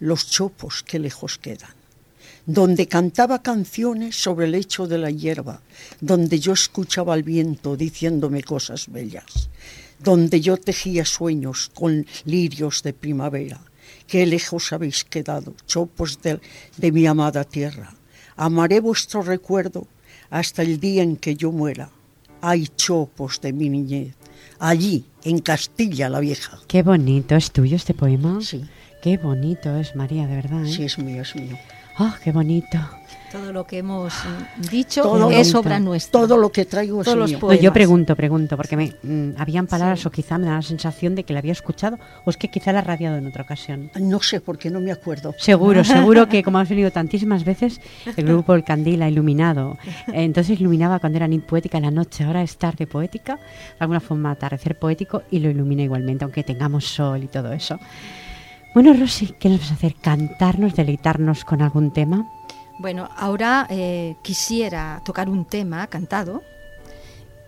los 0.00 0.28
chopos 0.28 0.82
que 0.82 0.98
lejos 0.98 1.38
quedan 1.38 1.79
donde 2.46 2.86
cantaba 2.86 3.42
canciones 3.42 4.16
sobre 4.16 4.46
el 4.46 4.52
lecho 4.52 4.86
de 4.86 4.98
la 4.98 5.10
hierba, 5.10 5.62
donde 6.00 6.38
yo 6.40 6.52
escuchaba 6.52 7.14
al 7.14 7.22
viento 7.22 7.76
diciéndome 7.76 8.42
cosas 8.42 8.90
bellas, 8.90 9.50
donde 9.98 10.40
yo 10.40 10.56
tejía 10.56 11.04
sueños 11.04 11.70
con 11.74 12.06
lirios 12.24 12.82
de 12.82 12.92
primavera. 12.92 13.60
Qué 14.06 14.26
lejos 14.26 14.72
habéis 14.72 15.04
quedado, 15.04 15.54
chopos 15.66 16.20
de, 16.22 16.40
de 16.76 16.92
mi 16.92 17.06
amada 17.06 17.44
tierra. 17.44 17.94
Amaré 18.36 18.80
vuestro 18.80 19.22
recuerdo 19.22 19.86
hasta 20.30 20.62
el 20.62 20.80
día 20.80 21.02
en 21.02 21.16
que 21.16 21.36
yo 21.36 21.52
muera. 21.52 21.90
Hay 22.40 22.68
chopos 22.68 23.40
de 23.40 23.52
mi 23.52 23.68
niñez, 23.68 24.14
allí, 24.58 25.04
en 25.24 25.40
Castilla 25.40 26.08
la 26.08 26.20
Vieja. 26.20 26.58
Qué 26.66 26.82
bonito, 26.82 27.36
¿es 27.36 27.50
tuyo 27.50 27.76
este 27.76 27.92
poema? 27.94 28.40
Sí. 28.40 28.64
Qué 29.02 29.16
bonito 29.16 29.76
es, 29.76 29.96
María, 29.96 30.26
de 30.26 30.36
verdad. 30.36 30.64
¿eh? 30.64 30.72
Sí, 30.72 30.84
es 30.84 30.98
mío, 30.98 31.22
es 31.22 31.34
mío. 31.34 31.58
¡Oh, 32.02 32.14
qué 32.24 32.32
bonito! 32.32 32.78
Todo 33.30 33.52
lo 33.52 33.66
que 33.66 33.78
hemos 33.78 34.14
dicho 34.70 35.02
Todo 35.02 35.30
es 35.30 35.54
obra 35.54 35.78
nuestra. 35.78 36.18
Todo 36.18 36.38
lo 36.38 36.50
que 36.50 36.64
traigo 36.64 37.02
es 37.02 37.04
Todos 37.04 37.18
los 37.18 37.30
mío. 37.30 37.38
No, 37.42 37.52
yo 37.52 37.74
pregunto, 37.74 38.16
pregunto, 38.16 38.56
porque 38.56 38.74
me 38.74 38.94
mm, 39.02 39.34
habían 39.36 39.66
palabras 39.66 40.04
o 40.06 40.10
quizá 40.10 40.38
me 40.38 40.46
da 40.46 40.54
la 40.54 40.62
sensación 40.62 41.14
de 41.14 41.24
que 41.24 41.34
la 41.34 41.40
había 41.40 41.52
escuchado 41.52 41.98
o 42.24 42.30
es 42.30 42.38
que 42.38 42.48
quizá 42.48 42.72
la 42.72 42.78
ha 42.78 42.82
radiado 42.82 43.18
en 43.18 43.26
otra 43.26 43.42
ocasión. 43.42 43.90
No 44.00 44.22
sé, 44.22 44.40
porque 44.40 44.70
no 44.70 44.80
me 44.80 44.92
acuerdo. 44.92 45.34
Seguro, 45.36 45.84
seguro 45.84 46.26
que 46.26 46.42
como 46.42 46.58
has 46.58 46.70
venido 46.70 46.90
tantísimas 46.90 47.44
veces, 47.44 47.82
el 48.16 48.24
grupo 48.24 48.54
El 48.54 48.64
Candil 48.64 49.02
ha 49.02 49.08
iluminado. 49.10 49.76
Entonces 50.08 50.58
iluminaba 50.58 51.00
cuando 51.00 51.18
era 51.18 51.28
ni 51.28 51.38
poética 51.38 51.76
en 51.76 51.84
la 51.84 51.90
noche, 51.90 52.24
ahora 52.24 52.42
es 52.42 52.56
tarde 52.56 52.86
poética, 52.86 53.36
de 53.36 53.40
alguna 53.78 54.00
forma 54.00 54.30
atardecer 54.30 54.78
poético 54.78 55.22
y 55.30 55.38
lo 55.38 55.50
ilumina 55.50 55.82
igualmente, 55.82 56.24
aunque 56.24 56.44
tengamos 56.44 56.86
sol 56.86 57.22
y 57.22 57.28
todo 57.28 57.52
eso. 57.52 57.78
Bueno, 58.72 58.92
Rosy, 58.94 59.34
¿qué 59.38 59.48
nos 59.48 59.60
vas 59.60 59.72
a 59.72 59.74
hacer? 59.74 59.96
¿Cantarnos, 59.96 60.76
deleitarnos 60.76 61.44
con 61.44 61.60
algún 61.60 61.90
tema? 61.90 62.30
Bueno, 62.78 63.08
ahora 63.16 63.66
eh, 63.68 64.14
quisiera 64.22 65.02
tocar 65.04 65.28
un 65.28 65.44
tema 65.44 65.88
cantado 65.88 66.42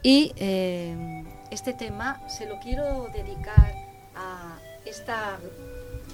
y 0.03 0.33
eh, 0.37 1.25
este 1.53 1.75
tema 1.75 2.21
se 2.29 2.47
lo 2.47 2.59
quiero 2.59 3.07
dedicar 3.15 3.73
a 4.17 4.59
esta 4.85 5.39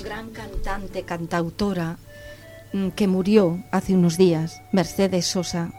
gran 0.04 0.28
cantante, 0.28 1.02
cantautora 1.04 1.96
mm, 2.74 2.88
que 2.88 3.08
murió 3.08 3.64
hace 3.70 3.94
unos 3.94 4.18
días, 4.18 4.60
Mercedes 4.72 5.24
Sosa, 5.26 5.72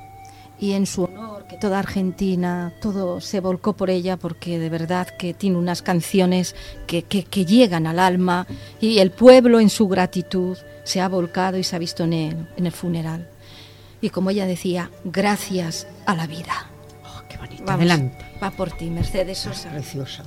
y 0.60 0.74
en 0.74 0.88
su 0.88 1.04
honor 1.04 1.29
que 1.50 1.58
toda 1.58 1.80
Argentina, 1.80 2.72
todo 2.80 3.20
se 3.22 3.40
volcó 3.40 3.74
por 3.74 3.90
ella 3.90 4.18
porque 4.18 4.60
de 4.60 4.70
verdad 4.70 5.08
que 5.18 5.34
tiene 5.34 5.58
unas 5.58 5.82
canciones 5.82 6.56
que, 6.88 7.02
que- 7.04 7.24
que 7.24 7.46
llegan 7.46 7.88
al 7.88 8.00
alma 8.00 8.46
y 8.80 9.00
el 9.00 9.12
pueblo 9.12 9.60
en 9.60 9.70
su 9.70 9.88
gratitud 9.88 10.58
se 10.84 11.02
ha 11.02 11.10
volcado 11.10 11.58
y 11.58 11.64
se 11.64 11.76
ha 11.76 11.80
visto 11.80 12.04
en 12.04 12.14
el, 12.14 12.48
en 12.56 12.66
el 12.68 12.72
funeral. 12.72 13.28
Y 14.02 14.12
como 14.12 14.30
ella 14.30 14.46
decía, 14.46 14.92
gracias 15.04 15.88
a 16.06 16.16
la 16.16 16.28
vida. 16.28 16.70
Oh, 17.04 17.22
qué 17.28 17.38
bonito. 17.38 17.64
Vamos, 17.66 17.82
Adelante. 17.82 18.26
Va 18.42 18.52
por 18.52 18.72
ti, 18.72 18.90
Mercedes 18.90 19.40
Sosa. 19.40 19.72
Preciosa. 19.72 20.24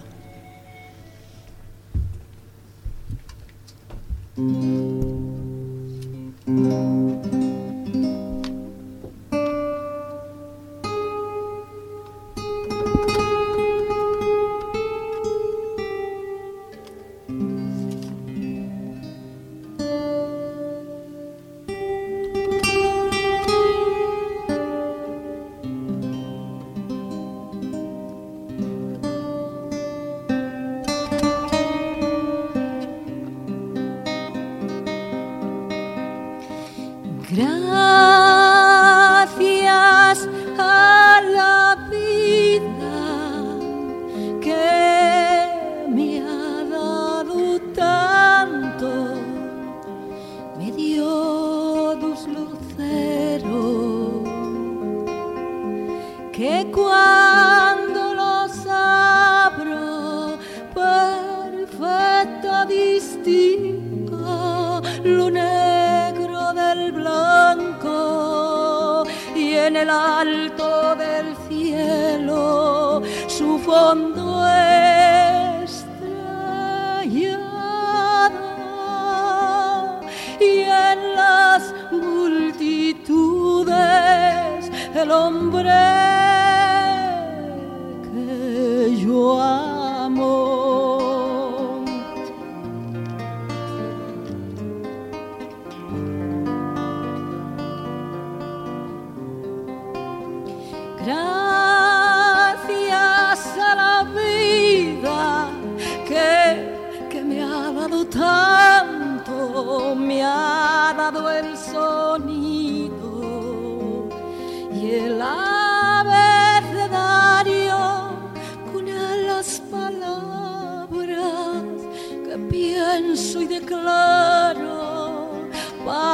Gracias 37.34 38.21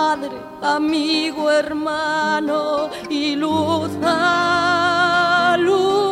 Padre, 0.08 0.40
amigo, 0.62 1.50
hermano 1.50 2.88
y 3.10 3.36
luz 3.36 3.90
alumbrando 4.02 6.07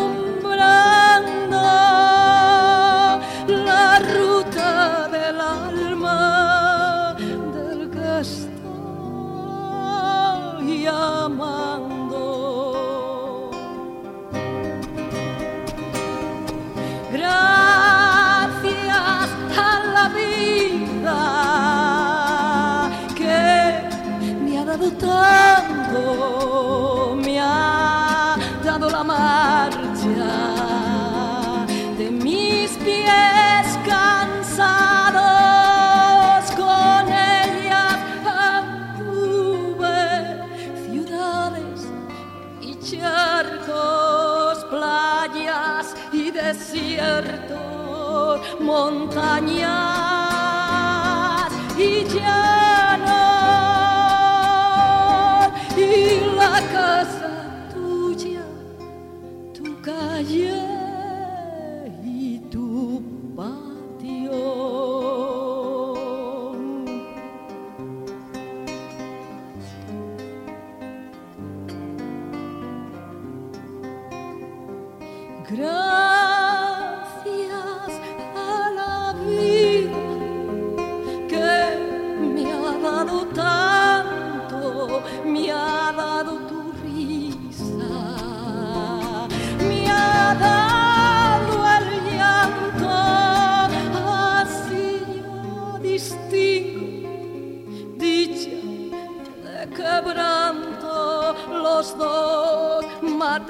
montagna 48.77 49.76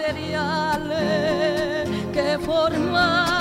materiales 0.07 1.89
que 2.13 2.39
forman 2.39 3.36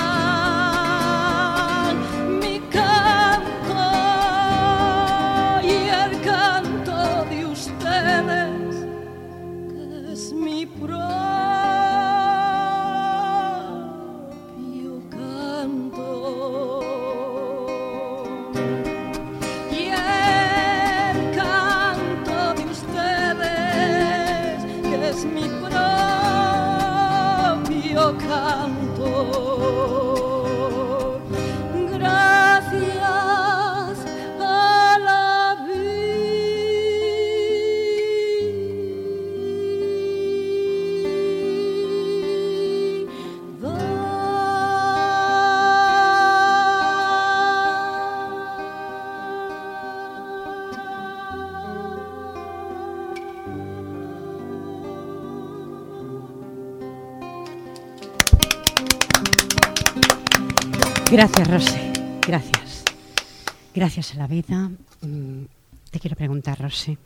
la 64.26 64.34
vida. 64.34 64.70
Mm, 65.02 65.44
Te 65.90 66.00
quiero 66.00 66.16
preguntar, 66.16 66.60
Rosé. 66.60 66.98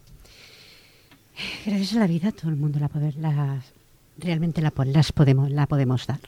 Gracias 1.66 1.94
a 1.94 2.00
la 2.00 2.06
vida 2.06 2.33
todo 2.33 2.50
el 2.50 2.56
mundo 2.56 2.78
la 2.80 2.88
poder, 2.88 3.14
la- 3.16 3.62
realmente 4.18 4.61
la, 4.62 4.72
las 4.87 5.12
podemos, 5.12 5.50
la 5.50 5.66
podemos 5.66 6.06
dar. 6.06 6.20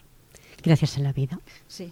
Gracias 0.63 0.97
a 0.97 1.01
la 1.01 1.11
vida. 1.11 1.39
Sí. 1.67 1.91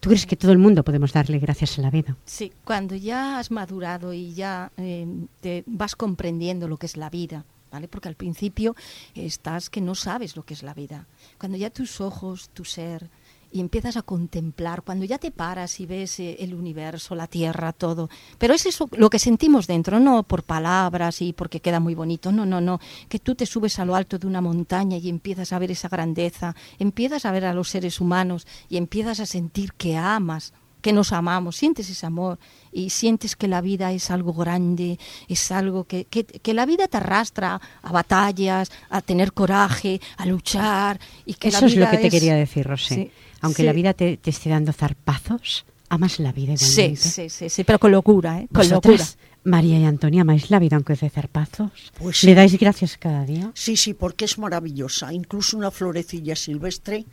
¿Tú 0.00 0.08
crees 0.10 0.26
que 0.26 0.36
todo 0.36 0.52
el 0.52 0.58
mundo 0.58 0.82
podemos 0.82 1.12
darle 1.12 1.38
gracias 1.38 1.78
a 1.78 1.82
la 1.82 1.90
vida? 1.90 2.16
Sí, 2.24 2.52
cuando 2.64 2.94
ya 2.96 3.38
has 3.38 3.50
madurado 3.50 4.12
y 4.12 4.32
ya 4.34 4.70
eh, 4.76 5.06
te 5.40 5.62
vas 5.66 5.94
comprendiendo 5.94 6.68
lo 6.68 6.76
que 6.78 6.86
es 6.86 6.96
la 6.96 7.10
vida, 7.10 7.44
¿vale? 7.70 7.86
Porque 7.88 8.08
al 8.08 8.14
principio 8.14 8.74
estás 9.14 9.70
que 9.70 9.80
no 9.80 9.94
sabes 9.94 10.36
lo 10.36 10.42
que 10.44 10.54
es 10.54 10.62
la 10.62 10.74
vida. 10.74 11.06
Cuando 11.38 11.58
ya 11.58 11.70
tus 11.70 12.00
ojos, 12.00 12.48
tu 12.54 12.64
ser, 12.64 13.08
y 13.50 13.60
empiezas 13.60 13.96
a 13.96 14.02
contemplar, 14.02 14.82
cuando 14.82 15.04
ya 15.04 15.18
te 15.18 15.30
paras 15.30 15.80
y 15.80 15.86
ves 15.86 16.20
eh, 16.20 16.36
el 16.40 16.54
universo, 16.54 17.14
la 17.14 17.26
tierra, 17.26 17.72
todo. 17.72 18.10
Pero 18.38 18.54
es 18.54 18.66
eso 18.66 18.88
lo 18.96 19.08
que 19.10 19.18
sentimos 19.18 19.66
dentro, 19.66 20.00
no 20.00 20.22
por 20.22 20.42
palabras 20.42 21.22
y 21.22 21.32
porque 21.32 21.60
queda 21.60 21.80
muy 21.80 21.94
bonito, 21.94 22.30
no, 22.32 22.44
no, 22.44 22.60
no. 22.60 22.78
Que 23.08 23.18
tú 23.18 23.34
te 23.34 23.46
subes 23.46 23.78
a 23.78 23.84
lo 23.84 23.94
alto 23.94 24.18
de 24.18 24.26
una 24.26 24.40
montaña 24.40 24.96
y 24.98 25.08
empiezas 25.08 25.52
a 25.52 25.58
ver 25.58 25.70
esa 25.70 25.88
grandeza, 25.88 26.54
empiezas 26.78 27.24
a 27.24 27.32
ver 27.32 27.44
a 27.46 27.54
los 27.54 27.68
seres 27.70 28.00
humanos 28.00 28.46
y 28.68 28.76
empiezas 28.76 29.20
a 29.20 29.26
sentir 29.26 29.72
que 29.72 29.96
amas, 29.96 30.52
que 30.80 30.92
nos 30.92 31.12
amamos, 31.12 31.56
sientes 31.56 31.90
ese 31.90 32.06
amor 32.06 32.38
y 32.70 32.90
sientes 32.90 33.34
que 33.34 33.48
la 33.48 33.60
vida 33.60 33.90
es 33.92 34.12
algo 34.12 34.32
grande, 34.32 34.96
es 35.26 35.50
algo 35.50 35.82
que, 35.84 36.04
que, 36.04 36.24
que 36.24 36.54
la 36.54 36.66
vida 36.66 36.86
te 36.86 36.98
arrastra 36.98 37.60
a 37.82 37.92
batallas, 37.92 38.70
a 38.88 39.00
tener 39.02 39.32
coraje, 39.32 40.00
a 40.18 40.24
luchar. 40.26 41.00
Y 41.26 41.34
que 41.34 41.48
Eso 41.48 41.62
la 41.62 41.66
es 41.66 41.72
lo 41.74 41.80
vida 41.80 41.90
que 41.90 41.98
te 41.98 42.06
es- 42.06 42.12
quería 42.12 42.36
decir, 42.36 42.64
Rosé. 42.64 42.94
Sí, 42.94 43.10
Aunque 43.40 43.62
sí. 43.62 43.66
la 43.66 43.72
vida 43.72 43.94
te, 43.94 44.16
te 44.16 44.30
esté 44.30 44.50
dando 44.50 44.72
zarpazos, 44.72 45.64
amas 45.88 46.18
la 46.18 46.32
vida 46.32 46.56
Sí, 46.56 46.64
igualmente. 46.82 47.00
sí, 47.08 47.28
sí, 47.30 47.48
sí, 47.48 47.64
pero 47.64 47.78
con 47.78 47.92
locura, 47.92 48.40
¿eh? 48.40 48.48
Con 48.52 48.62
¿Vosotras, 48.68 48.98
locura. 49.16 49.28
María 49.44 49.78
y 49.78 49.84
Antonia, 49.84 50.22
amáis 50.22 50.50
la 50.50 50.58
vida 50.58 50.76
aunque 50.76 50.92
os 50.94 51.00
dé 51.00 51.08
zarpazos? 51.08 51.70
Pues 51.98 52.22
¿Le 52.24 52.32
sí. 52.32 52.34
dais 52.34 52.58
gracias 52.58 52.98
cada 52.98 53.24
día? 53.24 53.50
Sí, 53.54 53.76
sí, 53.76 53.94
porque 53.94 54.24
es 54.26 54.36
maravillosa. 54.38 55.12
Incluso 55.12 55.56
una 55.56 55.70
florecilla 55.70 56.36
silvestre 56.36 57.06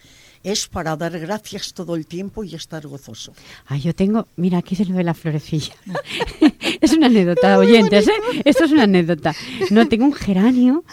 es 0.46 0.68
para 0.68 0.96
dar 0.96 1.20
gracias 1.20 1.74
todo 1.74 1.96
el 1.96 2.06
tiempo 2.06 2.44
y 2.44 2.54
estar 2.54 2.86
gozoso. 2.86 3.34
Ah, 3.66 3.78
yo 3.78 3.96
tengo, 3.96 4.28
mira, 4.36 4.60
aquí 4.60 4.76
se 4.76 4.86
lo 4.86 4.96
de 4.96 5.04
la 5.04 5.16
florecilla. 5.16 5.74
es 6.82 6.94
una 6.94 7.08
anécdota, 7.08 7.58
oyentes, 7.58 8.08
¿eh? 8.08 8.42
Esto 8.46 8.66
es 8.66 8.72
una 8.72 8.84
anécdota. 8.84 9.34
No, 9.72 9.88
tengo 9.88 10.06
un 10.06 10.14
geranio 10.14 10.84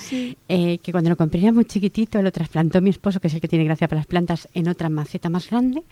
eh, 0.49 0.79
que 0.79 0.91
cuando 0.91 1.11
lo 1.11 1.17
compré 1.19 1.43
era 1.43 1.53
muy 1.53 1.67
chiquitito, 1.67 2.23
lo 2.23 2.33
trasplantó 2.33 2.81
mi 2.81 2.89
esposo, 2.89 3.21
que 3.21 3.29
es 3.29 3.35
el 3.35 3.43
que 3.43 3.49
tiene 3.49 3.67
gracia 3.67 3.89
para 3.89 4.01
las 4.01 4.07
plantas, 4.07 4.49
en 4.55 4.69
otra 4.69 4.89
maceta 4.89 5.29
más 5.29 5.51
grande. 5.51 5.83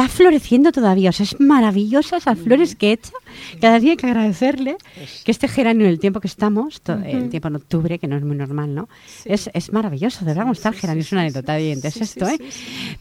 Está 0.00 0.08
floreciendo 0.16 0.72
todavía. 0.72 1.10
O 1.10 1.12
sea, 1.12 1.24
es 1.24 1.38
maravillosa 1.40 2.16
esas 2.16 2.38
flores 2.38 2.74
que 2.74 2.92
echa. 2.92 3.12
Cada 3.60 3.78
día 3.78 3.90
hay 3.90 3.96
que 3.98 4.06
agradecerle 4.06 4.76
que 5.24 5.30
este 5.30 5.46
geranio, 5.46 5.84
en 5.84 5.90
el 5.92 6.00
tiempo 6.00 6.20
que 6.20 6.26
estamos, 6.26 6.80
to- 6.80 6.94
el 7.04 7.28
tiempo 7.28 7.48
en 7.48 7.56
octubre, 7.56 7.98
que 7.98 8.06
no 8.06 8.16
es 8.16 8.22
muy 8.22 8.34
normal, 8.34 8.74
¿no? 8.74 8.88
Es, 9.26 9.50
es 9.52 9.72
maravilloso, 9.74 10.20
de 10.20 10.30
verdad, 10.30 10.44
cómo 10.44 10.52
está 10.54 10.70
el 10.70 10.76
geranio. 10.76 11.02
Es 11.02 11.12
una 11.12 11.20
anécdota 11.20 11.52
de 11.52 11.64
oyentes 11.64 11.98
esto, 11.98 12.26
¿eh? 12.28 12.38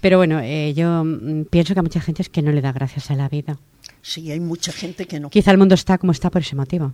Pero 0.02 0.18
bueno, 0.18 0.42
eh, 0.44 0.74
yo 0.76 1.06
mm, 1.06 1.46
pienso 1.50 1.74
que 1.74 1.80
a 1.80 1.84
mucha 1.84 2.02
gente 2.02 2.22
es 2.22 2.28
que 2.28 2.42
no 2.42 2.52
le 2.52 2.60
da 2.60 2.74
gracias 2.74 3.10
a 3.12 3.16
la 3.16 3.30
vida. 3.30 3.58
Sí, 4.02 4.30
hay 4.30 4.42
mucha 4.42 4.74
gente 4.74 5.06
que 5.06 5.22
no. 5.22 5.30
Quizá 5.30 5.52
el 5.52 5.58
mundo 5.58 5.76
está 5.76 5.98
como 6.00 6.12
está 6.12 6.30
por 6.30 6.42
ese 6.42 6.58
motivo. 6.58 6.94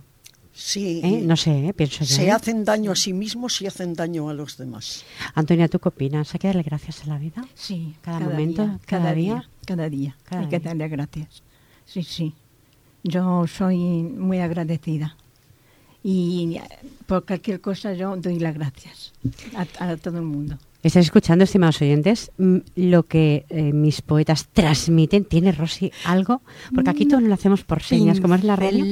Sí, 0.58 1.00
¿eh? 1.04 1.20
No 1.22 1.36
sé, 1.36 1.66
¿eh? 1.68 1.74
pienso 1.74 1.98
yo. 2.04 2.06
se 2.14 2.26
¿eh? 2.26 2.30
hacen 2.30 2.64
daño 2.64 2.92
a 2.92 2.96
sí 2.96 3.12
mismos 3.12 3.60
y 3.60 3.66
hacen 3.66 3.92
daño 3.92 4.30
a 4.30 4.34
los 4.34 4.56
demás. 4.56 5.04
Antonia, 5.34 5.68
¿tú 5.68 5.78
qué 5.80 5.88
opinas? 5.88 6.32
¿Hay 6.32 6.38
que 6.38 6.46
darle 6.46 6.62
gracias 6.62 7.02
a 7.04 7.08
la 7.08 7.18
vida? 7.18 7.44
Sí, 7.54 7.94
Cada 8.00 8.20
momento, 8.20 8.78
cada 8.86 9.12
día. 9.12 9.46
Cada 9.66 9.90
día. 9.90 10.16
Cada 10.24 10.42
Hay 10.42 10.48
que 10.48 10.58
día. 10.58 10.68
darle 10.70 10.88
gracias. 10.88 11.42
Sí, 11.84 12.02
sí. 12.02 12.32
Yo 13.04 13.46
soy 13.46 13.76
muy 13.76 14.38
agradecida. 14.40 15.16
Y 16.02 16.56
eh, 16.56 16.62
por 17.06 17.26
cualquier 17.26 17.60
cosa 17.60 17.92
yo 17.92 18.16
doy 18.16 18.38
las 18.38 18.54
gracias 18.54 19.12
a, 19.54 19.90
a 19.90 19.96
todo 19.96 20.18
el 20.18 20.24
mundo. 20.24 20.56
¿Estáis 20.82 21.06
escuchando, 21.06 21.42
estimados 21.42 21.82
oyentes? 21.82 22.30
Mm, 22.38 22.58
Lo 22.76 23.02
que 23.04 23.44
eh, 23.48 23.72
mis 23.72 24.02
poetas 24.02 24.46
transmiten, 24.52 25.24
¿tiene 25.24 25.50
Rosy 25.50 25.90
algo? 26.04 26.42
Porque 26.72 26.90
aquí 26.90 27.06
todo 27.06 27.20
lo 27.20 27.34
hacemos 27.34 27.64
por 27.64 27.82
señas, 27.82 28.20
como 28.20 28.36
es 28.36 28.44
la 28.44 28.54
radio. 28.54 28.84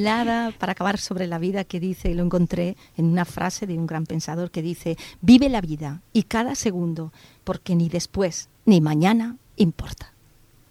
Para 0.59 0.73
acabar 0.73 0.97
sobre 0.97 1.25
la 1.27 1.39
vida 1.39 1.63
que 1.63 1.79
dice, 1.79 2.11
y 2.11 2.13
lo 2.13 2.23
encontré 2.25 2.75
en 2.97 3.05
una 3.05 3.23
frase 3.23 3.65
de 3.65 3.77
un 3.77 3.87
gran 3.87 4.05
pensador 4.05 4.51
que 4.51 4.61
dice, 4.61 4.97
vive 5.21 5.47
la 5.47 5.61
vida 5.61 6.01
y 6.11 6.23
cada 6.23 6.55
segundo, 6.55 7.13
porque 7.45 7.75
ni 7.75 7.87
después 7.87 8.49
ni 8.65 8.81
mañana 8.81 9.37
importa. 9.55 10.11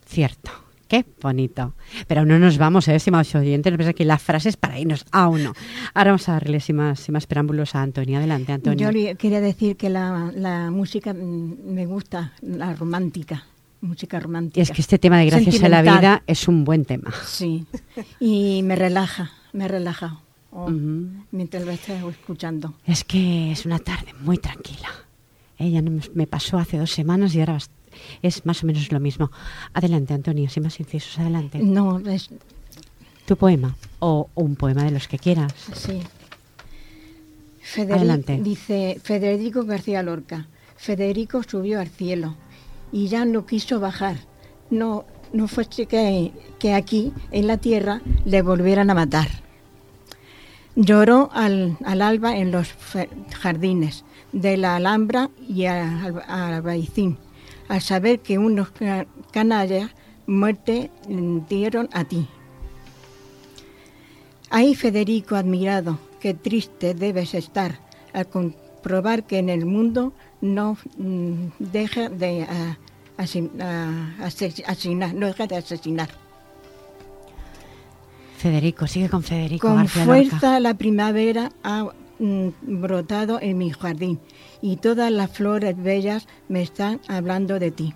Cierto. 0.06 0.50
Qué 0.88 1.04
bonito. 1.20 1.74
Pero 2.06 2.20
aún 2.20 2.28
no 2.28 2.38
nos 2.38 2.58
vamos, 2.58 2.86
¿eh, 2.88 2.94
estimados 2.94 3.34
oyentes. 3.34 3.72
No 3.76 3.94
que 3.94 4.04
la 4.04 4.18
frase 4.18 4.50
es 4.50 4.56
para 4.56 4.78
irnos. 4.78 5.06
Aún 5.12 5.44
no. 5.44 5.52
Ahora 5.94 6.12
vamos 6.12 6.28
a 6.28 6.32
darle 6.32 6.60
sin 6.60 6.76
más, 6.76 7.00
sin 7.00 7.14
más 7.14 7.26
preámbulos 7.26 7.74
a 7.74 7.82
Antonia. 7.82 8.18
Adelante, 8.18 8.52
Antonia. 8.52 8.90
Yo 8.92 9.16
quería 9.16 9.40
decir 9.40 9.76
que 9.76 9.88
la, 9.88 10.30
la 10.36 10.70
música 10.70 11.14
mm, 11.14 11.72
me 11.72 11.86
gusta, 11.86 12.32
la 12.42 12.74
romántica, 12.74 13.44
música 13.80 14.20
romántica. 14.20 14.60
Y 14.60 14.62
es 14.62 14.70
que 14.70 14.82
este 14.82 14.98
tema 14.98 15.18
de 15.18 15.26
gracias 15.26 15.62
a 15.62 15.68
la 15.68 15.82
vida 15.82 16.22
es 16.26 16.46
un 16.48 16.64
buen 16.64 16.84
tema. 16.84 17.12
Sí, 17.24 17.64
y 18.20 18.62
me 18.62 18.76
relaja, 18.76 19.32
me 19.52 19.66
relaja 19.68 20.20
oh, 20.52 20.70
mientras 21.32 21.64
lo 21.64 21.72
estoy 21.72 21.96
escuchando. 22.10 22.74
Es 22.86 23.04
que 23.04 23.52
es 23.52 23.64
una 23.64 23.78
tarde 23.78 24.12
muy 24.20 24.36
tranquila. 24.38 24.88
Ella 25.56 25.82
me- 26.14 26.26
pasó 26.26 26.58
hace 26.58 26.78
dos 26.78 26.90
semanas 26.90 27.34
y 27.34 27.40
ahora 27.40 27.58
es 28.22 28.44
más 28.46 28.62
o 28.62 28.66
menos 28.66 28.90
lo 28.92 29.00
mismo. 29.00 29.30
Adelante, 29.72 30.14
Antonio, 30.14 30.48
sin 30.48 30.62
más 30.62 30.78
incisos, 30.80 31.18
adelante. 31.18 31.58
No, 31.58 31.98
es, 32.00 32.30
Tu 33.26 33.36
poema 33.36 33.76
o 34.00 34.28
un 34.34 34.56
poema 34.56 34.84
de 34.84 34.90
los 34.90 35.08
que 35.08 35.18
quieras. 35.18 35.52
sí. 35.74 36.00
Federico, 37.62 37.96
Adelante. 37.96 38.40
Dice 38.42 39.00
Federico 39.02 39.64
García 39.64 40.02
Lorca. 40.02 40.46
Federico 40.76 41.42
subió 41.42 41.80
al 41.80 41.88
cielo 41.88 42.36
y 42.92 43.08
ya 43.08 43.24
no 43.24 43.46
quiso 43.46 43.80
bajar. 43.80 44.16
No, 44.68 45.06
no 45.32 45.48
fue 45.48 45.64
que, 45.66 46.30
que 46.58 46.74
aquí, 46.74 47.12
en 47.30 47.46
la 47.46 47.56
tierra, 47.56 48.02
le 48.26 48.42
volvieran 48.42 48.90
a 48.90 48.94
matar. 48.94 49.28
Lloró 50.76 51.30
al, 51.32 51.78
al 51.84 52.02
alba 52.02 52.36
en 52.36 52.50
los 52.50 52.68
jardines 53.40 54.04
de 54.32 54.56
la 54.58 54.76
Alhambra 54.76 55.30
y 55.48 55.64
al, 55.64 56.22
al 56.28 56.52
Albaicín, 56.54 57.16
al 57.68 57.80
saber 57.80 58.20
que 58.20 58.38
unos 58.38 58.70
ca- 58.70 59.06
canallas 59.32 59.90
muerte 60.26 60.90
dieron 61.48 61.88
a 61.92 62.04
ti. 62.04 62.26
Ahí 64.50 64.74
Federico 64.74 65.36
admirado, 65.36 65.98
qué 66.20 66.34
triste 66.34 66.94
debes 66.94 67.34
estar 67.34 67.78
al 68.12 68.26
comprobar 68.28 69.24
que 69.24 69.38
en 69.38 69.48
el 69.48 69.66
mundo 69.66 70.12
no 70.40 70.76
mm, 70.96 71.34
deja 71.58 72.08
de 72.08 72.42
ah, 72.48 72.78
asin- 73.18 73.50
ah, 73.60 74.14
ase- 74.20 74.62
asesinar, 74.66 75.14
no 75.14 75.26
deja 75.26 75.46
de 75.46 75.56
asesinar. 75.56 76.10
Federico, 78.38 78.86
sigue 78.86 79.08
con 79.08 79.22
Federico 79.22 79.68
Con 79.68 79.78
García 79.78 80.04
Lorca. 80.04 80.28
fuerza 80.28 80.60
la 80.60 80.74
primavera 80.74 81.50
ha 81.62 81.86
brotado 82.18 83.38
en 83.40 83.58
mi 83.58 83.70
jardín 83.70 84.20
y 84.62 84.76
todas 84.76 85.10
las 85.10 85.30
flores 85.30 85.76
bellas 85.76 86.26
me 86.48 86.62
están 86.62 87.00
hablando 87.08 87.58
de 87.58 87.70
ti. 87.70 87.94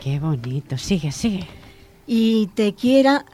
Qué 0.00 0.18
bonito, 0.20 0.78
sigue, 0.78 1.12
sigue. 1.12 1.46
y 2.06 2.46
te 2.54 2.74
quiera 2.74 3.24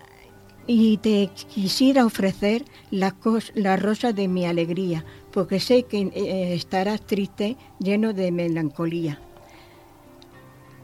y 0.67 0.97
te 0.97 1.29
quisiera 1.53 2.07
ofrecer 2.07 2.65
la, 2.91 3.15
la 3.55 3.77
rosa 3.77 4.13
de 4.15 4.29
mi 4.29 4.47
alegría, 4.47 5.05
porque 5.31 5.61
sé 5.61 5.83
que 5.83 6.11
eh, 6.15 6.55
estarás 6.55 7.03
triste, 7.07 7.57
lleno 7.79 8.15
de 8.15 8.33
melancolía. 8.33 9.21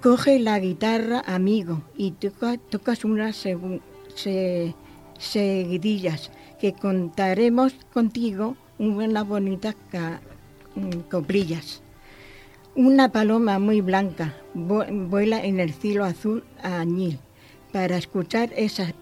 Coge 0.03 0.39
la 0.39 0.59
guitarra, 0.59 1.23
amigo, 1.27 1.83
y 1.97 2.11
toca- 2.13 2.59
tocas 2.59 3.05
unas 3.05 3.37
se- 3.37 4.75
seguidillas 5.19 6.31
que 6.61 6.73
contaremos 6.75 7.75
contigo 7.93 8.57
unas 8.81 9.27
bonitas 9.29 9.77
mm, 10.75 11.01
coplillas. 11.11 11.83
Una 12.75 13.11
paloma 13.13 13.59
muy 13.59 13.81
blanca 13.81 14.35
vu- 14.55 14.87
vuela 15.09 15.45
en 15.45 15.61
el 15.61 15.73
cielo 15.73 16.05
azul 16.05 16.45
añil 16.63 17.19
para 17.73 17.97
escuchar 17.97 18.51
esas 18.57 18.95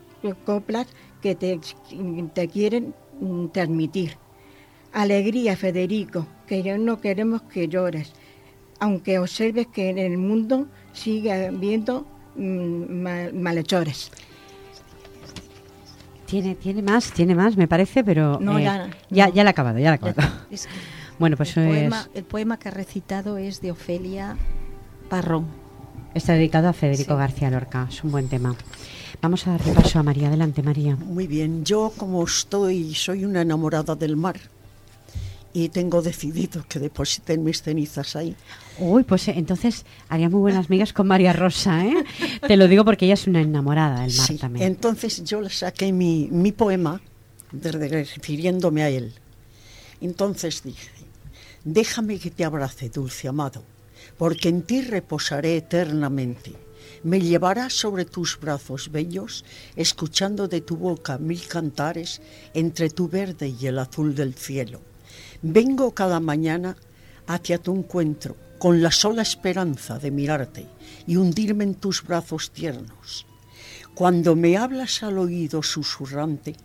coplas 0.45 0.87
que 1.23 1.35
te, 1.35 1.61
te 2.35 2.49
quieren 2.49 2.95
mm, 3.21 3.47
transmitir. 3.49 4.17
Alegría, 4.93 5.57
Federico, 5.57 6.27
que 6.47 6.77
no 6.79 7.01
queremos 7.01 7.43
que 7.43 7.69
llores, 7.69 8.12
aunque 8.81 9.19
observes 9.19 9.67
que 9.69 9.91
en 9.91 9.99
el 9.99 10.19
mundo 10.19 10.67
sigue 10.93 11.33
habiendo 11.47 12.07
mm, 12.37 13.03
ma- 13.03 13.31
malhechores. 13.33 14.11
Tiene, 16.29 16.55
tiene 16.55 16.83
más, 16.83 17.11
tiene 17.12 17.35
más, 17.35 17.57
me 17.57 17.67
parece, 17.67 18.05
pero 18.05 18.38
No, 18.41 18.59
eh, 18.59 18.64
ya- 18.64 18.91
ya, 19.11 19.27
no. 19.29 19.35
ya 19.35 19.45
la 19.45 19.51
ha 19.51 19.53
acabado, 19.53 19.79
ya 19.79 19.87
la 19.87 19.91
ha 19.93 19.95
acabado. 19.95 20.29
Es 20.51 20.67
que 20.67 20.73
Bueno, 21.19 21.37
pues 21.37 21.57
el, 21.57 21.64
es- 21.64 21.69
poema, 21.71 22.09
el 22.14 22.25
poema 22.25 22.59
que 22.59 22.69
ha 22.69 22.73
recitado 22.73 23.38
es 23.38 23.61
de 23.61 23.73
Ofelia 23.73 24.37
Parrón. 25.09 25.47
está 26.14 26.35
dedicado 26.35 26.69
a 26.69 26.73
Federico 26.73 27.14
Sí. 27.14 27.19
García 27.19 27.51
Lorca, 27.51 27.87
es 27.91 28.05
un 28.05 28.11
buen 28.12 28.29
tema. 28.29 28.55
Vamos 29.23 29.47
a 29.47 29.53
darle 29.53 29.73
paso 29.73 29.99
a 29.99 30.03
María. 30.05 30.29
Adelante, 30.29 30.62
María. 30.62 30.95
Muy 30.97 31.27
bien, 31.27 31.64
yo 31.64 31.93
como 31.97 32.23
estoy, 32.23 32.95
soy 32.95 33.25
una 33.25 33.41
enamorada 33.43 33.97
del 33.97 34.17
mar 34.17 34.37
y 35.52 35.70
tengo 35.70 36.02
decidido 36.02 36.64
que 36.68 36.78
depositen 36.78 37.42
mis 37.42 37.62
cenizas 37.62 38.14
ahí. 38.16 38.37
Uy, 38.78 39.02
pues 39.04 39.28
eh, 39.28 39.34
entonces 39.37 39.84
haría 40.08 40.28
muy 40.28 40.40
buenas 40.40 40.68
migas 40.70 40.92
con 40.92 41.06
María 41.08 41.32
Rosa, 41.32 41.84
¿eh? 41.87 42.04
Te 42.46 42.56
lo 42.56 42.68
digo 42.68 42.84
porque 42.84 43.06
ella 43.06 43.14
es 43.14 43.26
una 43.26 43.40
enamorada 43.40 44.02
del 44.02 44.14
mar 44.16 44.26
Sí, 44.26 44.37
también. 44.37 44.66
entonces 44.66 45.24
yo 45.24 45.40
le 45.40 45.50
saqué 45.50 45.92
mi, 45.92 46.28
mi 46.30 46.52
poema 46.52 47.00
refiriéndome 47.52 48.82
a 48.82 48.88
él. 48.90 49.14
Entonces 50.00 50.62
dije, 50.62 50.90
déjame 51.64 52.18
que 52.18 52.30
te 52.30 52.44
abrace, 52.44 52.88
dulce 52.90 53.26
amado, 53.28 53.64
porque 54.16 54.48
en 54.48 54.62
ti 54.62 54.82
reposaré 54.82 55.56
eternamente. 55.56 56.52
Me 57.04 57.20
llevarás 57.20 57.72
sobre 57.74 58.04
tus 58.04 58.38
brazos 58.40 58.90
bellos, 58.90 59.44
escuchando 59.76 60.48
de 60.48 60.61
tu 60.61 60.76
boca 60.76 61.18
mil 61.18 61.46
cantares 61.46 62.20
entre 62.54 62.90
tu 62.90 63.08
verde 63.08 63.54
y 63.61 63.66
el 63.66 63.78
azul 63.78 64.14
del 64.14 64.34
cielo. 64.34 64.80
Vengo 65.42 65.94
cada 65.94 66.18
mañana 66.18 66.77
hacia 67.29 67.59
tu 67.59 67.77
encuentro 67.77 68.37
con 68.59 68.83
la 68.83 68.90
sola 68.90 69.22
esperanza 69.22 69.98
de 70.01 70.11
mirarte 70.11 70.66
y 71.07 71.16
hundirme 71.16 71.62
en 71.62 71.74
tus 71.77 72.03
brazos 72.03 72.51
tiernos. 72.51 73.24
Cuando 73.94 74.35
me 74.35 74.57
hablas 74.57 75.05
al 75.05 75.16
oído 75.16 75.62
susurrante, 75.62 76.57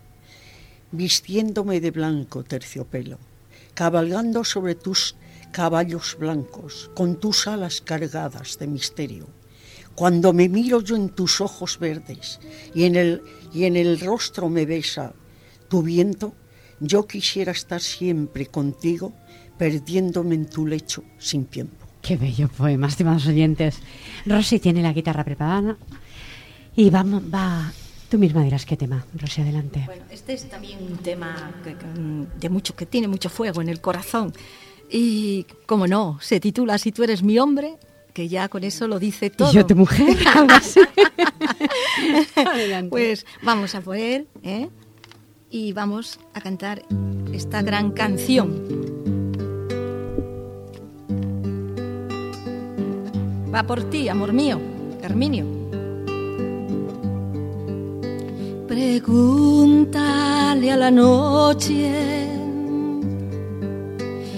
vistiéndome 0.90 1.80
de 1.80 1.92
blanco 1.92 2.42
terciopelo, 2.42 3.18
cabalgando 3.74 4.42
sobre 4.42 4.74
tus 4.74 5.14
caballos 5.52 6.16
blancos, 6.18 6.90
con 6.96 7.20
tus 7.20 7.46
alas 7.46 7.80
cargadas 7.80 8.58
de 8.58 8.66
misterio. 8.66 9.28
Cuando 9.94 10.32
me 10.32 10.48
miro 10.48 10.80
yo 10.80 10.96
en 10.96 11.10
tus 11.10 11.40
ojos 11.40 11.78
verdes 11.78 12.40
y 12.74 12.84
en 12.84 12.96
el, 12.96 13.22
y 13.52 13.64
en 13.64 13.76
el 13.76 14.00
rostro 14.00 14.48
me 14.48 14.66
besa 14.66 15.12
tu 15.68 15.82
viento, 15.82 16.34
yo 16.86 17.06
quisiera 17.06 17.52
estar 17.52 17.80
siempre 17.80 18.46
contigo, 18.46 19.12
perdiéndome 19.58 20.34
en 20.34 20.46
tu 20.46 20.66
lecho 20.66 21.04
sin 21.18 21.46
tiempo. 21.46 21.86
Qué 22.02 22.16
bello 22.16 22.48
poema, 22.48 22.88
estimados 22.88 23.26
oyentes. 23.26 23.78
Rosy 24.26 24.58
tiene 24.58 24.82
la 24.82 24.92
guitarra 24.92 25.24
preparada 25.24 25.76
y 26.76 26.90
vamos, 26.90 27.22
va. 27.32 27.72
Tú 28.10 28.18
misma 28.18 28.42
dirás 28.42 28.66
qué 28.66 28.76
tema. 28.76 29.06
Rosy, 29.14 29.40
adelante. 29.40 29.82
Bueno, 29.86 30.04
este 30.10 30.34
es 30.34 30.48
también 30.48 30.78
un 30.82 30.98
tema 30.98 31.52
que, 31.64 31.74
mm, 31.74 32.38
de 32.38 32.48
mucho, 32.50 32.76
que 32.76 32.86
tiene 32.86 33.08
mucho 33.08 33.30
fuego 33.30 33.62
en 33.62 33.70
el 33.70 33.80
corazón. 33.80 34.32
Y, 34.90 35.46
como 35.66 35.86
no, 35.86 36.18
se 36.20 36.40
titula 36.40 36.76
Si 36.76 36.92
tú 36.92 37.02
eres 37.02 37.22
mi 37.22 37.38
hombre, 37.38 37.78
que 38.12 38.28
ya 38.28 38.48
con 38.48 38.64
eso 38.64 38.86
lo 38.86 38.98
dice 38.98 39.30
todo. 39.30 39.50
Y 39.50 39.54
yo 39.54 39.66
tu 39.66 39.74
mujer, 39.74 40.16
adelante. 42.36 42.90
Pues 42.90 43.24
vamos 43.42 43.74
a 43.74 43.80
poner, 43.80 44.26
¿eh? 44.42 44.68
Y 45.54 45.72
vamos 45.72 46.18
a 46.34 46.40
cantar 46.40 46.82
esta 47.32 47.62
gran 47.62 47.92
canción. 47.92 48.50
Va 53.54 53.62
por 53.62 53.84
ti, 53.88 54.08
amor 54.08 54.32
mío, 54.32 54.60
Carminio. 55.00 55.46
Pregúntale 58.66 59.92
a 60.72 60.76
la 60.76 60.90
noche 60.90 62.26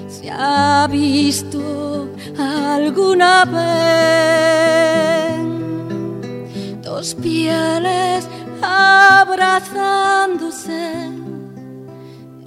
si 0.06 0.28
ha 0.30 0.86
visto 0.92 2.10
alguna 2.36 3.46
vez 3.46 3.62
dos 6.82 7.14
pieles 7.14 8.28
abrazándose 8.62 11.04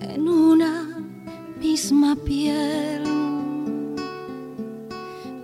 en 0.01 0.27
una 0.27 0.87
misma 1.59 2.15
piel. 2.15 3.03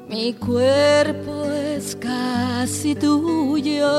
Mi 0.07 0.33
cuerpo 0.33 1.43
es 1.45 1.95
casi 1.95 2.95
tuyo. 2.95 3.91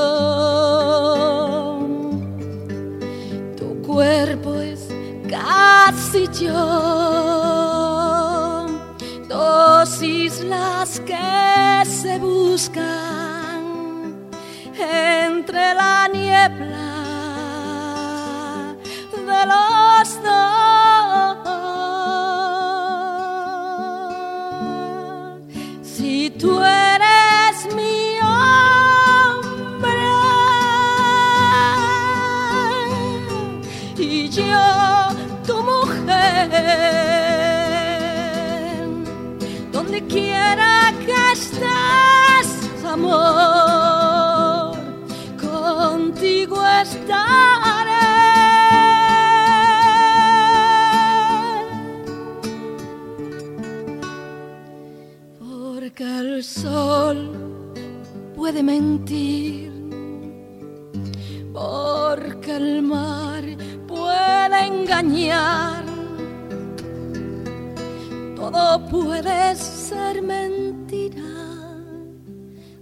Tu 3.55 3.81
cuerpo 3.85 4.55
es 4.55 4.87
casi 5.29 6.27
yo. 6.43 6.65
Dos 9.29 10.01
islas 10.01 10.99
que 11.01 11.85
se 11.85 12.17
buscan 12.17 13.16
entre 14.79 15.73
la 15.73 16.07
niebla 16.07 16.77
de 19.11 19.45
los 19.45 20.23
dos. 20.23 20.66
Puede 58.57 58.63
mentir, 58.63 59.71
porque 61.53 62.55
el 62.55 62.81
mar 62.81 63.43
puede 63.87 64.65
engañar, 64.65 65.85
todo 68.35 68.83
puede 68.89 69.55
ser 69.55 70.23
mentira, 70.23 71.21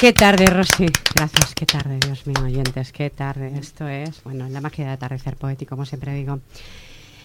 Qué 0.00 0.12
tarde, 0.14 0.46
Rosy. 0.46 0.86
Gracias, 1.14 1.54
qué 1.54 1.66
tarde, 1.66 1.98
Dios 2.04 2.26
mío, 2.26 2.36
oyentes, 2.42 2.90
qué 2.92 3.10
tarde. 3.10 3.52
Esto 3.58 3.86
es, 3.86 4.22
bueno, 4.24 4.48
la 4.48 4.60
magia 4.62 4.86
de 4.86 4.92
atardecer 4.92 5.36
poético, 5.36 5.70
como 5.76 5.84
siempre 5.84 6.14
digo. 6.14 6.40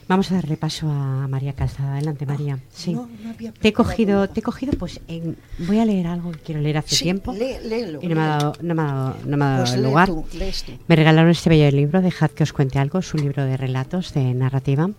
Vamos 0.07 0.29
a 0.31 0.35
darle 0.35 0.55
paso 0.57 0.87
a 0.91 1.27
María 1.27 1.53
Calzada. 1.53 1.93
Adelante, 1.93 2.25
María. 2.25 2.59
Sí. 2.73 2.93
no, 2.93 3.09
no 3.23 3.29
había 3.31 3.51
te 3.53 3.69
he 3.69 3.73
cogido, 3.73 4.27
te 4.29 4.41
he 4.41 4.43
cogido, 4.43 4.73
pues, 4.77 4.99
en- 5.07 5.37
voy 5.59 5.79
a 5.79 5.85
leer 5.85 6.05
algo 6.07 6.31
que 6.31 6.39
quiero 6.39 6.61
leer 6.61 6.77
hace 6.77 6.95
Sí, 6.97 7.03
tiempo. 7.05 7.33
lé- 7.33 7.59
léelo, 7.63 7.99
y 8.03 8.07
no 8.07 8.15
me 8.15 8.21
ha 8.21 8.25
dado, 8.27 8.53
no 8.61 8.75
me 8.75 8.81
ha 8.81 8.85
dado, 8.85 9.15
no 9.25 9.37
me 9.37 9.45
ha 9.45 9.49
dado 9.49 9.63
Pues 9.63 9.77
lugar. 9.81 10.07
tú, 10.09 10.25
lees 10.37 10.63
tú. 10.63 10.73
Me 10.87 10.95
regalaron 10.95 11.31
este 11.31 11.49
bello 11.49 11.71
libro, 11.71 12.01
Dejad 12.01 12.29
que 12.31 12.43
os 12.43 12.53
cuente 12.53 12.77
algo, 12.77 12.99
es 12.99 13.11
un 13.13 13.21
libro 13.21 13.45
de 13.45 13.57
relatos, 13.57 14.13
de 14.13 14.33
narrativa. 14.35 14.89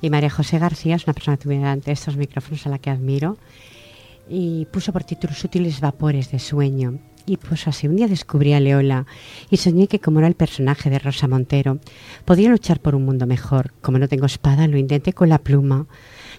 Y 0.00 0.10
María 0.10 0.30
José 0.30 0.58
García 0.58 0.96
es 0.96 1.04
una 1.06 1.12
persona 1.12 1.36
que 1.36 1.44
tuve 1.44 1.62
ante 1.62 1.92
estos 1.92 2.16
micrófonos 2.16 2.66
a 2.66 2.70
la 2.70 2.78
que 2.78 2.90
admiro. 2.90 3.36
Y 4.28 4.66
puso 4.66 4.92
por 4.92 5.04
título 5.04 5.34
Sutiles 5.34 5.80
vapores 5.80 6.30
de 6.30 6.38
sueño. 6.38 6.98
Y 7.24 7.36
pues 7.36 7.68
así, 7.68 7.86
un 7.86 7.96
día 7.96 8.08
descubrí 8.08 8.52
a 8.52 8.60
Leola 8.60 9.06
y 9.48 9.56
soñé 9.56 9.86
que 9.86 10.00
como 10.00 10.18
era 10.18 10.26
el 10.26 10.34
personaje 10.34 10.90
de 10.90 10.98
Rosa 10.98 11.28
Montero, 11.28 11.78
podía 12.24 12.48
luchar 12.48 12.80
por 12.80 12.96
un 12.96 13.04
mundo 13.04 13.26
mejor. 13.26 13.72
Como 13.80 13.98
no 13.98 14.08
tengo 14.08 14.26
espada, 14.26 14.66
lo 14.66 14.76
intenté 14.76 15.12
con 15.12 15.28
la 15.28 15.38
pluma. 15.38 15.86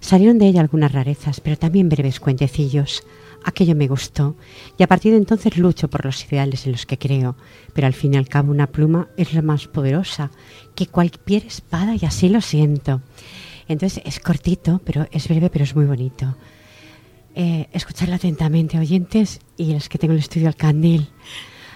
Salieron 0.01 0.39
de 0.39 0.47
ella 0.47 0.59
algunas 0.59 0.91
rarezas, 0.91 1.39
pero 1.39 1.57
también 1.57 1.87
breves 1.87 2.19
cuentecillos. 2.19 3.03
Aquello 3.45 3.75
me 3.75 3.87
gustó 3.87 4.35
y 4.77 4.83
a 4.83 4.87
partir 4.87 5.11
de 5.11 5.17
entonces 5.17 5.57
lucho 5.57 5.89
por 5.89 6.05
los 6.05 6.25
ideales 6.25 6.65
en 6.65 6.71
los 6.71 6.85
que 6.85 6.97
creo, 6.97 7.35
pero 7.73 7.87
al 7.87 7.93
fin 7.93 8.13
y 8.13 8.17
al 8.17 8.29
cabo 8.29 8.51
una 8.51 8.67
pluma 8.67 9.09
es 9.17 9.33
la 9.33 9.41
más 9.41 9.67
poderosa 9.67 10.31
que 10.75 10.87
cualquier 10.87 11.45
espada 11.45 11.95
y 11.95 12.05
así 12.05 12.29
lo 12.29 12.39
siento. 12.39 13.01
Entonces 13.67 14.01
es 14.05 14.19
cortito, 14.19 14.81
pero 14.85 15.07
es 15.11 15.27
breve, 15.27 15.49
pero 15.49 15.63
es 15.63 15.75
muy 15.75 15.85
bonito. 15.85 16.35
Eh, 17.35 17.67
escucharla 17.73 18.17
atentamente, 18.17 18.77
oyentes, 18.77 19.39
y 19.57 19.73
los 19.73 19.89
que 19.89 19.97
tengo 19.97 20.13
en 20.13 20.17
el 20.17 20.23
estudio 20.23 20.47
al 20.47 20.55
candil, 20.55 21.09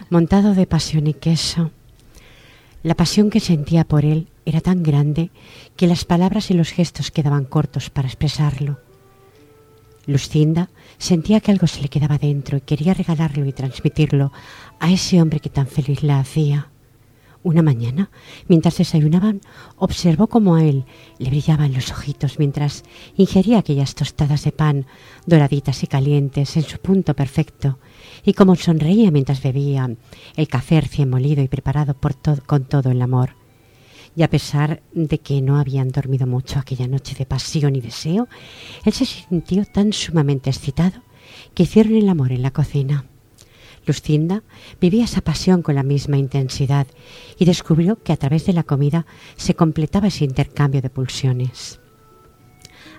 montado 0.10 0.54
de 0.54 0.68
pasión 0.68 1.08
y 1.08 1.14
queso. 1.14 1.72
La 2.84 2.96
pasión 2.96 3.30
que 3.32 3.40
sentía 3.40 3.84
por 3.84 4.06
él 4.06 4.28
era 4.46 4.62
tan 4.62 4.84
grande 4.84 5.32
que 5.76 5.88
las 5.88 6.06
palabras 6.06 6.52
y 6.52 6.54
los 6.54 6.70
gestos 6.70 7.10
quedaban 7.10 7.46
cortos 7.46 7.90
para 7.90 8.08
expresarlo. 8.08 8.80
Lucinda 10.06 10.70
sentía 11.00 11.42
que 11.42 11.52
algo 11.52 11.68
se 11.68 11.82
le 11.82 11.90
quedaba 11.90 12.18
dentro 12.18 12.58
y 12.58 12.62
quería 12.62 12.94
regalarlo 12.94 13.46
y 13.46 13.52
transmitirlo 13.52 14.32
a 14.80 14.92
ese 14.92 15.22
hombre 15.22 15.40
que 15.40 15.50
tan 15.50 15.68
feliz 15.68 16.04
la 16.04 16.20
hacía. 16.20 16.70
Una 17.48 17.62
mañana, 17.62 18.12
mientras 18.50 18.78
desayunaban, 18.78 19.40
observó 19.78 20.28
cómo 20.28 20.56
a 20.56 20.66
él 20.66 20.84
le 21.18 21.30
brillaban 21.30 21.72
los 21.72 21.92
ojitos 21.92 22.40
mientras 22.40 22.84
ingería 23.16 23.60
aquellas 23.60 23.96
tostadas 23.96 24.44
de 24.44 24.52
pan 24.52 24.86
doraditas 25.26 25.82
y 25.82 25.88
calientes 25.88 26.58
en 26.58 26.64
su 26.64 26.78
punto 26.80 27.16
perfecto, 27.16 27.80
y 28.26 28.34
cómo 28.34 28.58
sonreía 28.58 29.12
mientras 29.12 29.42
bebía 29.42 29.90
el 30.36 30.48
café 30.50 30.82
recién 30.82 31.10
molido 31.10 31.42
y 31.42 31.48
preparado 31.48 31.94
por 31.94 32.18
con 32.46 32.66
todo 32.66 32.92
el 32.92 33.02
amor. 33.02 33.38
Y 34.14 34.24
a 34.24 34.30
pesar 34.30 34.84
de 34.92 35.20
que 35.20 35.42
no 35.42 35.58
habían 35.58 35.88
dormido 35.88 36.28
mucho 36.28 36.60
aquella 36.60 36.90
noche 36.90 37.16
de 37.18 37.26
pasión 37.26 37.78
y 37.78 37.80
deseo, 37.80 38.28
él 38.84 38.92
se 38.92 39.06
sintió 39.06 39.64
tan 39.64 39.94
sumamente 39.94 40.50
excitado 40.50 41.02
que 41.54 41.64
hicieron 41.64 41.96
el 41.96 42.10
amor 42.10 42.34
en 42.34 42.42
la 42.42 42.52
cocina. 42.52 43.06
Lucinda 43.88 44.44
vivía 44.80 45.06
esa 45.06 45.22
pasión 45.22 45.62
con 45.62 45.76
la 45.76 45.84
misma 45.84 46.18
intensidad 46.18 46.88
y 47.40 47.46
descubrió 47.46 48.02
que 48.04 48.14
a 48.14 48.18
través 48.18 48.46
de 48.46 48.54
la 48.54 48.64
comida 48.64 49.06
se 49.38 49.56
completaba 49.56 50.08
ese 50.08 50.26
intercambio 50.26 50.82
de 50.82 50.90
pulsiones. 50.90 51.80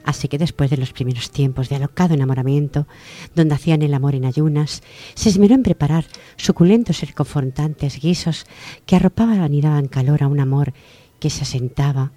Así 0.05 0.29
que 0.29 0.39
después 0.39 0.71
de 0.71 0.79
los 0.79 0.93
primeros 0.93 1.31
tiempos 1.31 1.69
de 1.69 1.77
alocado 1.77 2.15
enamoramiento, 2.15 2.87
donde 3.35 3.55
hacían 3.55 3.83
el 3.83 3.93
amor 3.93 4.15
en 4.15 4.25
ayunas, 4.25 4.83
se 5.15 5.29
esmeró 5.29 5.55
en 5.55 5.63
preparar 5.63 6.07
suculentos 6.37 7.03
y 7.03 7.07
reconfortantes 7.07 8.01
guisos 8.01 8.47
que 8.87 8.97
arropaban 8.97 9.53
y 9.53 9.61
daban 9.61 9.89
calor 9.89 10.23
a 10.23 10.29
un 10.29 10.41
amor 10.41 10.73
que 11.21 11.31
se 11.31 11.43
asentaba. 11.43 12.13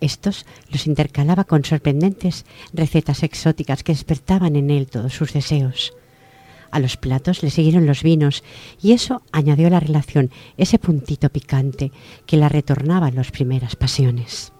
Estos 0.00 0.46
los 0.70 0.86
intercalaba 0.86 1.44
con 1.44 1.64
sorprendentes 1.64 2.46
recetas 2.72 3.22
exóticas 3.22 3.82
que 3.82 3.92
despertaban 3.92 4.56
en 4.56 4.70
él 4.70 4.86
todos 4.86 5.12
sus 5.12 5.32
deseos. 5.32 5.92
A 6.74 6.80
los 6.80 6.96
platos 6.96 7.44
le 7.44 7.50
siguieron 7.50 7.86
los 7.86 8.02
vinos 8.02 8.42
y 8.82 8.94
eso 8.94 9.22
añadió 9.30 9.68
a 9.68 9.70
la 9.70 9.78
relación 9.78 10.32
ese 10.56 10.80
puntito 10.80 11.30
picante 11.30 11.92
que 12.26 12.36
la 12.36 12.48
retornaba 12.48 13.06
a 13.06 13.12
las 13.12 13.30
primeras 13.30 13.76
pasiones. 13.76 14.52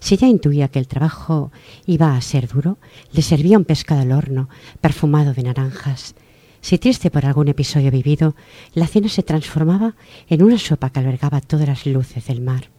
Si 0.00 0.14
ella 0.14 0.26
intuía 0.26 0.68
que 0.68 0.78
el 0.78 0.88
trabajo 0.88 1.52
iba 1.84 2.16
a 2.16 2.20
ser 2.22 2.48
duro, 2.48 2.78
le 3.12 3.20
servía 3.20 3.58
un 3.58 3.66
pescado 3.66 4.00
al 4.00 4.12
horno, 4.12 4.48
perfumado 4.80 5.34
de 5.34 5.42
naranjas. 5.42 6.14
Si 6.62 6.78
triste 6.78 7.10
por 7.10 7.26
algún 7.26 7.48
episodio 7.48 7.90
vivido, 7.90 8.34
la 8.72 8.86
cena 8.86 9.10
se 9.10 9.22
transformaba 9.22 9.96
en 10.30 10.42
una 10.42 10.56
sopa 10.56 10.88
que 10.88 11.00
albergaba 11.00 11.42
todas 11.42 11.68
las 11.68 11.84
luces 11.84 12.24
del 12.24 12.40
mar. 12.40 12.70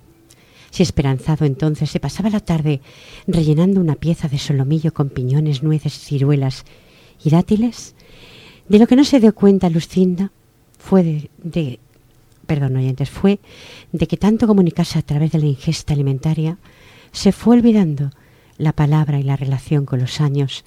Si 0.72 0.82
esperanzado 0.82 1.45
entonces 1.45 1.91
se 1.91 2.00
pasaba 2.00 2.32
la 2.32 2.39
tarde 2.39 2.82
rellenando 3.28 3.80
una 3.80 3.93
pieza 3.93 4.28
de 4.28 4.39
solomillo 4.39 4.91
con 4.91 5.10
piñones, 5.10 5.62
nueces, 5.62 5.93
ciruelas 5.93 6.66
y 7.24 7.30
dátiles, 7.30 7.93
de 8.70 8.80
lo 8.80 8.88
que 8.88 8.96
no 8.96 9.04
se 9.04 9.20
dio 9.20 9.36
cuenta 9.36 9.70
Lucinda 9.70 10.32
fue 10.78 11.30
de, 11.44 11.80
perdón 12.46 12.78
oyentes, 12.78 13.10
fue 13.10 13.40
de 13.92 14.08
que 14.08 14.18
tanto 14.18 14.48
comunicarse 14.48 14.98
a 14.98 15.02
través 15.02 15.32
de 15.32 15.40
la 15.40 15.48
ingesta 15.48 15.94
alimentaria 15.94 16.58
se 17.12 17.32
fue 17.32 17.58
olvidando 17.58 18.12
la 18.58 18.74
palabra 18.74 19.20
y 19.20 19.24
la 19.24 19.36
relación 19.36 19.86
con 19.86 20.00
los 20.00 20.22
años 20.22 20.64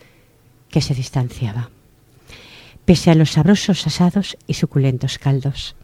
que 0.68 0.80
se 0.80 0.94
distanciaba. 0.94 1.70
Pese 2.84 3.10
a 3.10 3.14
los 3.14 3.30
sabrosos 3.30 3.86
asados 3.86 4.36
y 4.48 4.54
suculentos 4.54 5.18
caldos, 5.18 5.76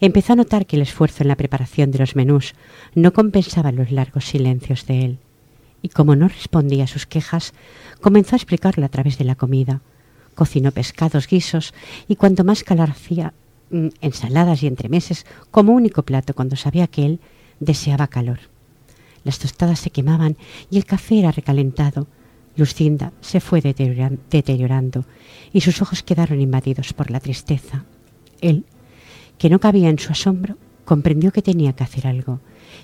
empezó 0.00 0.34
a 0.34 0.36
notar 0.36 0.66
que 0.66 0.76
el 0.76 0.82
esfuerzo 0.82 1.24
en 1.24 1.28
la 1.28 1.36
preparación 1.36 1.90
de 1.90 1.98
los 1.98 2.14
menús 2.14 2.54
no 2.94 3.12
compensaba 3.12 3.72
los 3.72 3.90
largos 3.90 4.26
silencios 4.26 4.86
de 4.86 5.04
él, 5.04 5.18
y 5.82 5.88
como 5.88 6.14
no 6.14 6.28
respondía 6.28 6.84
a 6.84 6.88
sus 6.88 7.06
quejas, 7.06 7.54
comenzó 8.00 8.36
a 8.36 8.38
explicarlo 8.38 8.86
a 8.86 8.88
través 8.88 9.18
de 9.18 9.24
la 9.24 9.34
comida. 9.34 9.80
Cocinó 10.38 10.70
pescados, 10.70 11.26
guisos 11.26 11.74
y 12.06 12.14
cuanto 12.14 12.44
más 12.44 12.62
calor 12.62 12.90
hacía, 12.90 13.34
mm, 13.72 13.88
ensaladas 14.02 14.62
y 14.62 14.68
entremeses 14.68 15.26
como 15.50 15.72
único 15.72 16.04
plato 16.04 16.32
cuando 16.32 16.54
sabía 16.54 16.86
que 16.86 17.04
él 17.04 17.18
deseaba 17.58 18.06
calor. 18.06 18.38
Las 19.24 19.40
tostadas 19.40 19.80
se 19.80 19.90
quemaban 19.90 20.36
y 20.70 20.76
el 20.76 20.84
café 20.84 21.18
era 21.18 21.32
recalentado. 21.32 22.06
Lucinda 22.54 23.12
se 23.20 23.40
fue 23.40 23.60
deterioran- 23.60 24.20
deteriorando 24.30 25.04
y 25.52 25.60
sus 25.60 25.82
ojos 25.82 26.04
quedaron 26.04 26.40
invadidos 26.40 26.92
por 26.92 27.10
la 27.10 27.18
tristeza. 27.18 27.84
Él, 28.40 28.64
que 29.38 29.50
no 29.50 29.58
cabía 29.58 29.88
en 29.88 29.98
su 29.98 30.12
asombro, 30.12 30.56
comprendió 30.84 31.32
que 31.32 31.42
tenía 31.42 31.72
que 31.72 31.82
hacer 31.82 32.06
algo 32.06 32.38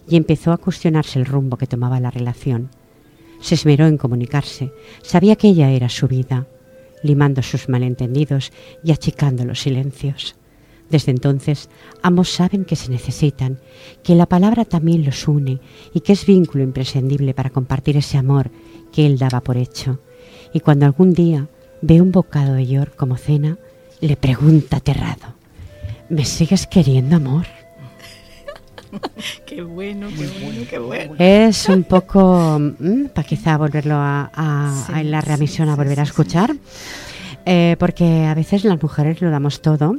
y 0.08 0.16
empezó 0.16 0.50
a 0.50 0.58
cuestionarse 0.58 1.20
el 1.20 1.26
rumbo 1.26 1.56
que 1.56 1.68
tomaba 1.68 2.00
la 2.00 2.10
relación. 2.10 2.70
Se 3.40 3.54
esmeró 3.54 3.86
en 3.86 3.96
comunicarse, 3.96 4.72
sabía 5.04 5.36
que 5.36 5.46
ella 5.46 5.70
era 5.70 5.88
su 5.88 6.08
vida, 6.08 6.48
limando 7.04 7.42
sus 7.42 7.68
malentendidos 7.68 8.50
y 8.82 8.90
achicando 8.90 9.44
los 9.44 9.60
silencios. 9.60 10.34
Desde 10.90 11.12
entonces, 11.12 11.68
ambos 12.02 12.30
saben 12.30 12.64
que 12.64 12.76
se 12.76 12.90
necesitan, 12.90 13.58
que 14.02 14.14
la 14.14 14.26
palabra 14.26 14.64
también 14.64 15.04
los 15.04 15.28
une 15.28 15.60
y 15.92 16.00
que 16.00 16.12
es 16.12 16.26
vínculo 16.26 16.64
imprescindible 16.64 17.34
para 17.34 17.50
compartir 17.50 17.96
ese 17.96 18.18
amor 18.18 18.50
que 18.92 19.06
él 19.06 19.18
daba 19.18 19.40
por 19.40 19.56
hecho. 19.56 20.00
Y 20.52 20.60
cuando 20.60 20.86
algún 20.86 21.12
día 21.12 21.48
ve 21.82 22.00
un 22.00 22.10
bocado 22.10 22.54
de 22.54 22.66
York 22.66 22.96
como 22.96 23.16
cena, 23.16 23.58
le 24.00 24.16
pregunta 24.16 24.78
aterrado, 24.78 25.34
¿me 26.08 26.24
sigues 26.24 26.66
queriendo, 26.66 27.16
amor? 27.16 27.46
Qué 29.46 29.62
bueno, 29.62 30.08
qué 30.08 30.26
bueno, 30.44 30.62
qué 30.68 30.78
bueno. 30.78 31.14
Es 31.18 31.68
un 31.68 31.84
poco 31.84 32.58
para 33.14 33.26
quizá 33.28 33.56
volverlo 33.56 33.94
a, 33.96 34.30
a- 34.34 34.84
Sí, 34.86 34.92
a- 34.94 35.00
en 35.00 35.10
la 35.10 35.20
sí, 35.20 35.28
reemisión 35.28 35.68
a 35.68 35.72
sí, 35.72 35.76
volver 35.78 36.00
a 36.00 36.04
sí, 36.04 36.06
sí. 36.06 36.10
escuchar, 36.12 36.54
Eh, 37.46 37.76
porque 37.78 38.24
a 38.24 38.34
veces 38.34 38.64
las 38.64 38.80
mujeres 38.82 39.20
lo 39.20 39.30
damos 39.30 39.60
todo 39.60 39.98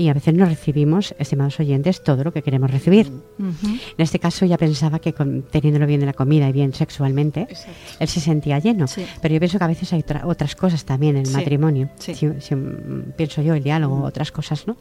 y 0.00 0.08
a 0.08 0.14
veces 0.14 0.32
no 0.34 0.46
recibimos, 0.46 1.14
estimados 1.18 1.60
oyentes, 1.60 2.02
todo 2.02 2.24
lo 2.24 2.32
que 2.32 2.42
queremos 2.42 2.70
recibir. 2.70 3.08
Ujú. 3.38 3.66
En 3.66 3.78
este 3.98 4.18
caso 4.18 4.46
ya 4.46 4.56
pensaba 4.56 4.98
que 4.98 5.12
con- 5.12 5.42
teniéndolo 5.42 5.86
bien 5.86 6.00
de 6.00 6.06
la 6.06 6.14
comida 6.14 6.48
y 6.48 6.52
bien 6.52 6.72
sexualmente, 6.72 7.42
Exacto. 7.42 7.72
él 7.98 8.08
se 8.08 8.20
sentía 8.20 8.58
lleno. 8.58 8.86
Sí. 8.86 9.04
Pero 9.20 9.34
yo 9.34 9.40
pienso 9.40 9.58
que 9.58 9.64
a 9.64 9.66
veces 9.68 9.92
hay 9.92 10.00
otra- 10.00 10.26
otras 10.26 10.56
cosas 10.56 10.84
también 10.86 11.16
en 11.16 11.22
el 11.22 11.26
Sí, 11.26 11.34
matrimonio. 11.36 11.90
sí. 11.98 12.14
Si- 12.14 12.28
si, 12.40 12.54
mm, 12.54 13.12
pienso 13.16 13.42
yo, 13.42 13.52
el 13.54 13.62
diálogo, 13.62 14.02
otras 14.02 14.32
cosas, 14.32 14.66
¿no? 14.66 14.76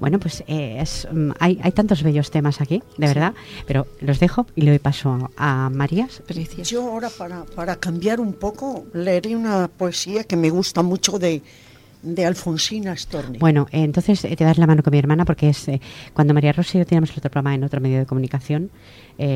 Bueno, 0.00 0.18
pues 0.18 0.42
eh, 0.46 0.78
es, 0.80 1.06
mm, 1.12 1.32
hay, 1.38 1.60
hay 1.62 1.72
tantos 1.72 2.02
bellos 2.02 2.30
temas 2.30 2.60
aquí, 2.62 2.78
de 2.96 3.08
Sí. 3.08 3.14
verdad, 3.14 3.34
pero 3.66 3.86
los 4.00 4.18
dejo 4.20 4.46
y 4.56 4.62
le 4.62 4.70
doy 4.70 4.78
paso 4.78 5.30
a 5.36 5.68
Marías. 5.70 6.22
Precioso. 6.26 6.70
Yo 6.70 6.90
ahora 6.90 7.10
para, 7.10 7.44
para 7.44 7.76
cambiar 7.76 8.20
un 8.20 8.32
poco 8.32 8.86
leeré 8.94 9.36
una 9.36 9.68
poesía 9.68 10.24
que 10.24 10.36
me 10.36 10.48
gusta 10.48 10.82
mucho 10.82 11.18
de, 11.18 11.42
de 12.02 12.26
Alfonsina 12.26 12.96
Storni. 12.96 13.38
Bueno, 13.38 13.66
eh, 13.70 13.82
entonces 13.84 14.24
eh, 14.24 14.34
te 14.36 14.44
das 14.44 14.58
la 14.58 14.66
mano 14.66 14.82
con 14.82 14.90
mi 14.90 14.98
hermana 14.98 15.24
porque 15.24 15.48
es 15.50 15.68
eh, 15.68 15.80
cuando 16.12 16.34
María 16.34 16.52
Rosa 16.52 16.76
y 16.76 16.80
yo 16.80 16.86
teníamos 16.86 17.10
el 17.10 17.18
otro 17.18 17.30
programa 17.30 17.54
en 17.54 17.64
otro 17.64 17.80
medio 17.80 17.98
de 17.98 18.06
comunicación, 18.06 18.70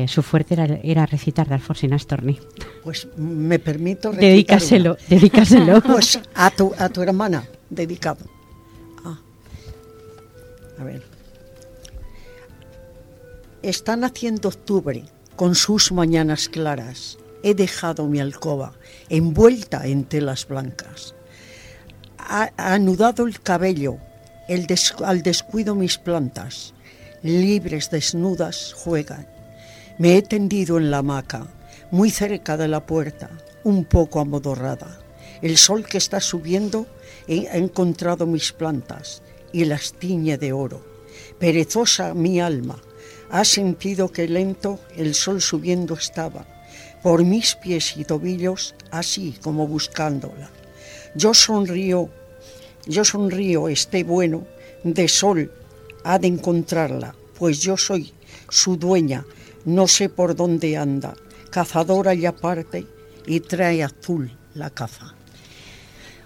su 0.07 0.21
fuerte 0.21 0.53
era, 0.55 0.65
era 0.83 1.05
recitar 1.05 1.47
de 1.47 1.53
Alfonsina 1.55 1.97
Storni. 1.97 2.37
Pues 2.83 3.07
me 3.15 3.57
permito 3.57 4.09
recitar 4.11 4.29
Dedícaselo, 4.31 4.91
una. 4.99 5.07
dedícaselo. 5.07 5.81
Pues 5.87 6.19
a 6.35 6.49
tu, 6.51 6.73
a 6.77 6.89
tu 6.89 7.01
hermana, 7.01 7.45
dedicado. 7.69 8.25
Ah. 9.05 9.17
A 10.79 10.83
ver. 10.83 11.03
Está 13.61 13.95
naciendo 13.95 14.49
octubre 14.49 15.05
con 15.37 15.55
sus 15.55 15.91
mañanas 15.91 16.49
claras. 16.49 17.17
He 17.43 17.53
dejado 17.53 18.07
mi 18.07 18.19
alcoba 18.19 18.73
envuelta 19.09 19.87
en 19.87 20.03
telas 20.03 20.47
blancas. 20.47 21.15
Ha 22.29 22.51
anudado 22.57 23.25
el 23.25 23.39
cabello, 23.41 23.99
al 24.49 25.21
descuido 25.23 25.75
mis 25.75 25.97
plantas, 25.97 26.73
libres 27.23 27.89
desnudas 27.89 28.73
juegan. 28.73 29.25
Me 29.97 30.17
he 30.17 30.21
tendido 30.21 30.77
en 30.77 30.91
la 30.91 30.97
hamaca, 30.97 31.47
muy 31.89 32.11
cerca 32.11 32.57
de 32.57 32.67
la 32.67 32.85
puerta, 32.85 33.29
un 33.63 33.85
poco 33.85 34.19
amodorrada. 34.19 34.99
El 35.41 35.57
sol 35.57 35.85
que 35.85 35.97
está 35.97 36.19
subiendo 36.19 36.85
ha 37.29 37.55
encontrado 37.55 38.25
mis 38.25 38.51
plantas 38.51 39.21
y 39.53 39.63
las 39.63 39.93
tiñe 39.93 40.37
de 40.37 40.51
oro. 40.51 40.85
Perezosa 41.39 42.13
mi 42.13 42.41
alma, 42.41 42.77
ha 43.29 43.45
sentido 43.45 44.11
que 44.11 44.27
lento 44.27 44.81
el 44.97 45.15
sol 45.15 45.41
subiendo 45.41 45.93
estaba, 45.93 46.45
por 47.01 47.23
mis 47.23 47.55
pies 47.55 47.95
y 47.95 48.03
tobillos, 48.03 48.75
así 48.91 49.37
como 49.41 49.65
buscándola. 49.65 50.49
Yo 51.17 51.33
sonrío, 51.33 52.09
yo 52.85 53.03
sonrío, 53.03 53.69
esté 53.69 54.03
bueno, 54.03 54.45
de 54.83 55.07
sol 55.07 55.51
ha 56.03 56.19
de 56.19 56.27
encontrarla, 56.27 57.15
pues 57.39 57.59
yo 57.59 57.75
soy 57.75 58.13
su 58.49 58.77
dueña, 58.77 59.25
no 59.65 59.87
sé 59.87 60.09
por 60.09 60.35
dónde 60.35 60.77
anda, 60.77 61.15
cazadora 61.49 62.13
y 62.13 62.27
aparte, 62.27 62.85
y 63.25 63.39
trae 63.39 63.83
azul 63.83 64.31
la 64.53 64.69
caza. 64.69 65.15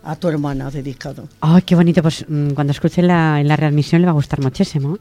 A 0.04 0.18
tu 0.18 0.28
hermana 0.28 0.70
dedicado. 0.70 1.30
Ay, 1.39 1.62
qué 1.62 1.76
bonito. 1.76 2.02
Pues 2.02 2.26
mm, 2.28 2.50
cuando 2.50 2.72
escuche 2.72 3.02
la, 3.02 3.42
la 3.44 3.56
readmisión 3.56 4.02
le 4.02 4.08
va 4.08 4.12
a 4.12 4.16
gustar 4.16 4.42
muchísimo. 4.42 4.98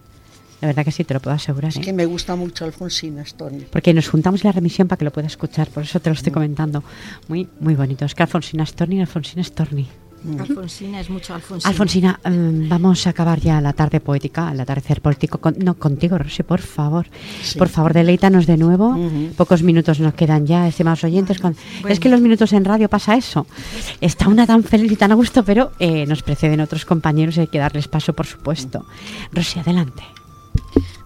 La 0.60 0.68
verdad 0.68 0.84
que 0.84 0.92
sí, 0.92 1.04
te 1.04 1.14
lo 1.14 1.20
puedo 1.20 1.34
asegurar. 1.34 1.70
Es 1.70 1.76
¿eh? 1.76 1.80
que 1.80 1.92
me 1.92 2.04
gusta 2.06 2.36
mucho 2.36 2.64
Alfonsina 2.64 3.24
Storni. 3.24 3.64
Porque 3.70 3.94
nos 3.94 4.08
juntamos 4.08 4.44
en 4.44 4.48
la 4.48 4.52
remisión 4.52 4.88
para 4.88 4.98
que 4.98 5.04
lo 5.06 5.12
pueda 5.12 5.26
escuchar, 5.26 5.68
por 5.68 5.84
eso 5.84 6.00
te 6.00 6.10
lo 6.10 6.14
estoy 6.14 6.32
comentando. 6.32 6.82
Muy, 7.28 7.48
muy 7.60 7.74
bonito. 7.74 8.04
Es 8.04 8.14
que 8.14 8.22
Alfonsina 8.22 8.66
Storni, 8.66 9.00
Alfonsina 9.00 9.42
Storni. 9.42 9.88
Alfonsina 10.38 11.00
es 11.00 11.08
mucho 11.08 11.34
Alfonsina. 11.34 11.70
Alfonsina, 11.70 12.20
mm, 12.22 12.68
vamos 12.68 13.06
a 13.06 13.10
acabar 13.10 13.40
ya 13.40 13.58
la 13.62 13.72
tarde 13.72 14.00
poética, 14.00 14.52
el 14.52 14.60
atardecer 14.60 15.00
poético. 15.00 15.38
Con- 15.38 15.56
no, 15.58 15.74
contigo, 15.78 16.18
Rosy, 16.18 16.42
por 16.42 16.60
favor. 16.60 17.06
Sí. 17.42 17.58
Por 17.58 17.70
favor, 17.70 17.94
deleítanos 17.94 18.46
de 18.46 18.58
nuevo. 18.58 18.98
Pocos 19.38 19.62
minutos 19.62 19.98
nos 19.98 20.12
quedan 20.12 20.46
ya, 20.46 20.68
estimados 20.68 21.04
oyentes. 21.04 21.38
con- 21.38 21.56
Bueno. 21.80 21.92
Es 21.94 22.00
que 22.00 22.10
los 22.10 22.20
minutos 22.20 22.52
en 22.52 22.66
radio 22.66 22.90
pasa 22.90 23.16
eso. 23.16 23.46
Está 24.02 24.28
una 24.28 24.46
tan 24.46 24.62
feliz 24.62 24.92
y 24.92 24.96
tan 24.96 25.10
a 25.10 25.14
gusto, 25.14 25.42
pero 25.42 25.72
eh, 25.78 26.04
nos 26.06 26.22
preceden 26.22 26.60
otros 26.60 26.84
compañeros 26.84 27.38
y 27.38 27.40
hay 27.40 27.46
que 27.46 27.58
darles 27.58 27.88
paso, 27.88 28.12
por 28.12 28.26
supuesto. 28.26 28.84
Rosy, 29.32 29.60
adelante. 29.60 30.02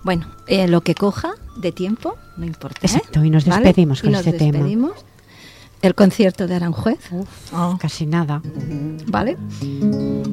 Bueno, 0.05 0.27
eh, 0.47 0.69
lo 0.69 0.83
que 0.83 0.95
coja 0.95 1.33
de 1.57 1.73
tiempo, 1.73 2.15
no 2.37 2.45
importa. 2.45 2.79
¿eh? 2.83 2.87
Exacto, 2.93 3.25
y 3.25 3.31
nos 3.31 3.47
¿Vale? 3.47 3.65
despedimos 3.65 4.01
con 4.03 4.11
Y 4.11 4.13
nos 4.13 4.27
este 4.27 4.39
tema. 4.39 4.53
despedimos. 4.59 4.93
El 5.83 5.95
concierto 5.95 6.47
de 6.47 6.55
Aranjuez. 6.55 6.99
Oh, 7.53 7.77
Casi 7.79 8.07
nada. 8.07 8.41
¿Vale? 9.07 9.37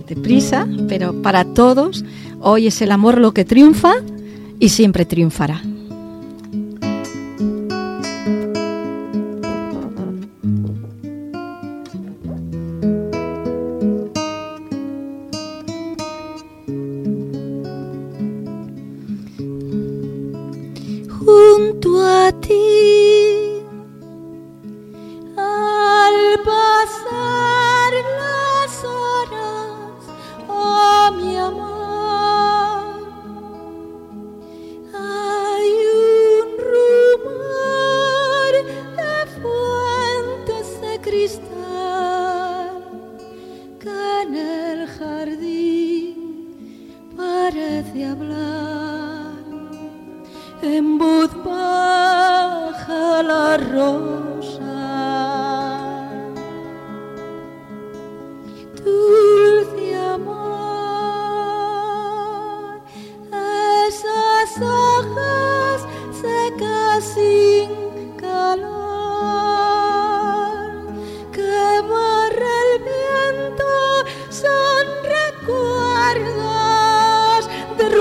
Deprisa, 0.07 0.65
pero 0.88 1.22
para 1.22 1.43
todos, 1.45 2.05
hoy 2.39 2.67
es 2.67 2.82
el 2.82 2.91
amor 2.91 3.17
lo 3.17 3.34
que 3.34 3.43
triunfa 3.43 3.93
y 4.59 4.69
siempre 4.69 5.05
triunfará. 5.05 5.61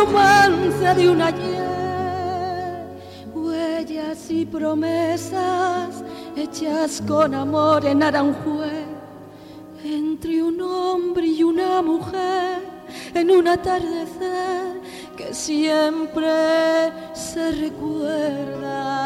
Romance 0.00 0.94
de 0.94 1.10
un 1.10 1.20
ayer, 1.20 2.86
huellas 3.34 4.30
y 4.30 4.46
promesas 4.46 6.02
hechas 6.36 7.02
con 7.06 7.34
amor 7.34 7.84
en 7.84 8.02
Aranjuez 8.02 8.86
entre 9.84 10.42
un 10.42 10.60
hombre 10.60 11.26
y 11.26 11.42
una 11.42 11.82
mujer 11.82 12.60
en 13.14 13.30
un 13.30 13.48
atardecer 13.48 14.80
que 15.16 15.34
siempre 15.34 16.92
se 17.12 17.52
recuerda. 17.52 18.99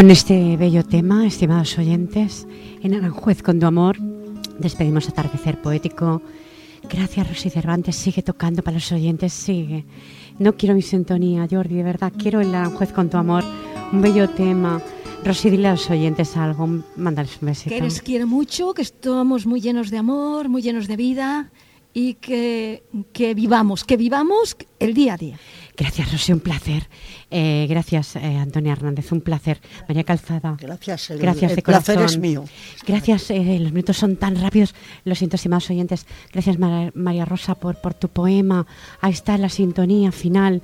Con 0.00 0.10
este 0.10 0.56
bello 0.56 0.82
tema, 0.82 1.26
estimados 1.26 1.76
oyentes, 1.76 2.48
en 2.82 2.94
Aranjuez 2.94 3.42
con 3.42 3.60
tu 3.60 3.66
amor, 3.66 3.98
despedimos 4.58 5.06
atardecer 5.10 5.60
poético. 5.60 6.22
Gracias, 6.88 7.28
Rosy 7.28 7.50
Cervantes. 7.50 7.96
Sigue 7.96 8.22
tocando 8.22 8.62
para 8.62 8.78
los 8.78 8.90
oyentes, 8.92 9.34
sigue. 9.34 9.84
No 10.38 10.56
quiero 10.56 10.74
mi 10.74 10.80
sintonía, 10.80 11.46
Jordi, 11.50 11.74
de 11.74 11.82
verdad. 11.82 12.14
Quiero 12.16 12.40
el 12.40 12.54
Aranjuez 12.54 12.94
con 12.94 13.10
tu 13.10 13.18
amor. 13.18 13.44
Un 13.92 14.00
bello 14.00 14.30
tema. 14.30 14.80
Rosy, 15.22 15.50
dile 15.50 15.68
a 15.68 15.72
los 15.72 15.90
oyentes 15.90 16.34
algo. 16.34 16.66
Mándales 16.96 17.36
un 17.42 17.48
besito. 17.48 17.68
Que 17.68 17.82
les 17.82 18.00
quiero 18.00 18.26
mucho, 18.26 18.72
que 18.72 18.80
estamos 18.80 19.44
muy 19.44 19.60
llenos 19.60 19.90
de 19.90 19.98
amor, 19.98 20.48
muy 20.48 20.62
llenos 20.62 20.88
de 20.88 20.96
vida 20.96 21.50
y 21.92 22.14
que, 22.14 22.82
que 23.12 23.34
vivamos, 23.34 23.84
que 23.84 23.96
vivamos 23.96 24.56
el 24.78 24.94
día 24.94 25.14
a 25.14 25.16
día. 25.16 25.38
Gracias, 25.76 26.12
Rosy, 26.12 26.32
un 26.32 26.40
placer. 26.40 26.88
Eh, 27.30 27.66
gracias, 27.68 28.14
eh, 28.16 28.36
Antonia 28.36 28.72
Hernández, 28.72 29.10
un 29.12 29.22
placer. 29.22 29.60
María 29.88 30.04
Calzada. 30.04 30.56
Gracias, 30.60 31.10
el, 31.10 31.18
Gracias 31.18 31.52
el 31.52 31.56
de 31.56 31.62
placer 31.62 31.94
corazón. 31.96 32.14
es 32.16 32.20
mío. 32.20 32.44
Gracias, 32.86 33.30
eh, 33.30 33.58
los 33.60 33.72
minutos 33.72 33.96
son 33.96 34.16
tan 34.16 34.36
rápidos. 34.40 34.74
Lo 35.04 35.14
siento, 35.14 35.36
estimados 35.36 35.70
oyentes. 35.70 36.06
Gracias, 36.32 36.58
Mar- 36.58 36.92
María 36.94 37.24
Rosa, 37.24 37.54
por, 37.54 37.80
por 37.80 37.94
tu 37.94 38.08
poema. 38.08 38.66
Ahí 39.00 39.12
está 39.12 39.38
la 39.38 39.48
sintonía 39.48 40.12
final. 40.12 40.62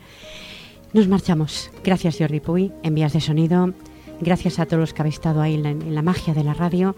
Nos 0.93 1.09
marchamos. 1.09 1.71
Gracias, 1.83 2.17
Jordi 2.19 2.41
Puy, 2.41 2.73
en 2.83 2.95
vías 2.95 3.13
de 3.15 3.21
sonido. 3.21 3.73
Gracias 4.21 4.59
a 4.59 4.67
todos 4.67 4.81
los 4.81 4.93
que 4.95 5.03
habéis 5.03 5.17
estado 5.17 5.41
ahí 5.41 5.55
en 5.55 5.63
la, 5.63 5.71
en 5.71 5.95
la 5.95 6.03
magia 6.03 6.35
de 6.35 6.45
la 6.45 6.55
radio. 6.55 6.95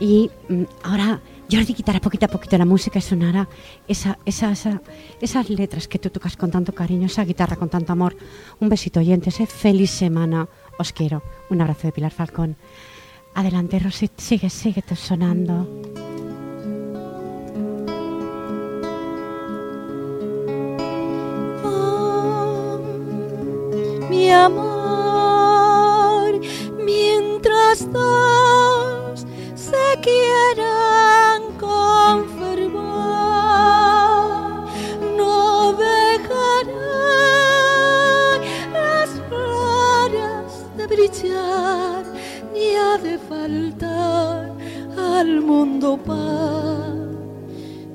Y 0.00 0.30
mm, 0.48 0.62
ahora 0.82 1.20
Jordi 1.50 1.72
quitará 1.74 1.98
poquito 2.00 2.26
a 2.26 2.28
poquito 2.28 2.58
la 2.58 2.66
música 2.66 2.98
y 2.98 3.02
sonará 3.02 3.48
esa, 3.88 4.18
esa, 4.26 4.52
esa- 4.52 4.82
esas 5.20 5.48
letras 5.48 5.88
que 5.88 5.98
tú 5.98 6.10
tocas 6.10 6.36
con 6.36 6.50
tanto 6.50 6.74
cariño, 6.74 7.06
esa 7.06 7.24
guitarra 7.24 7.56
con 7.56 7.70
tanto 7.70 7.92
amor. 7.92 8.16
Un 8.60 8.68
besito, 8.68 9.00
oyentes. 9.00 9.40
eh. 9.40 9.46
Feliz 9.46 9.90
semana. 9.90 10.46
Os 10.78 10.92
quiero. 10.92 11.22
Un 11.48 11.60
abrazo 11.62 11.86
de 11.88 11.92
Pilar 11.92 12.12
Falcón. 12.12 12.56
Adelante, 13.34 13.78
Rosy, 13.78 14.10
sigue, 14.16 14.50
sigue 14.50 14.82
sonando. 14.94 15.66
Mi 24.10 24.30
amor, 24.30 24.70
mientras 26.84 27.86
se 29.70 29.86
quieran 30.00 31.40
con 31.58 32.28
fervor, 32.38 32.78
no 35.16 35.72
dejarán 35.72 36.78
las 38.72 39.10
flores 39.28 40.48
de 40.76 40.86
brillar, 40.86 42.04
ni 42.52 42.76
ha 42.76 42.98
de 42.98 43.18
faltar 43.18 44.52
al 44.96 45.40
mundo 45.40 45.98
paz 45.98 46.94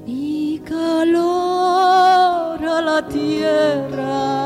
y 0.06 0.60
calor 0.60 2.66
a 2.78 2.82
la 2.82 3.08
tierra. 3.08 4.43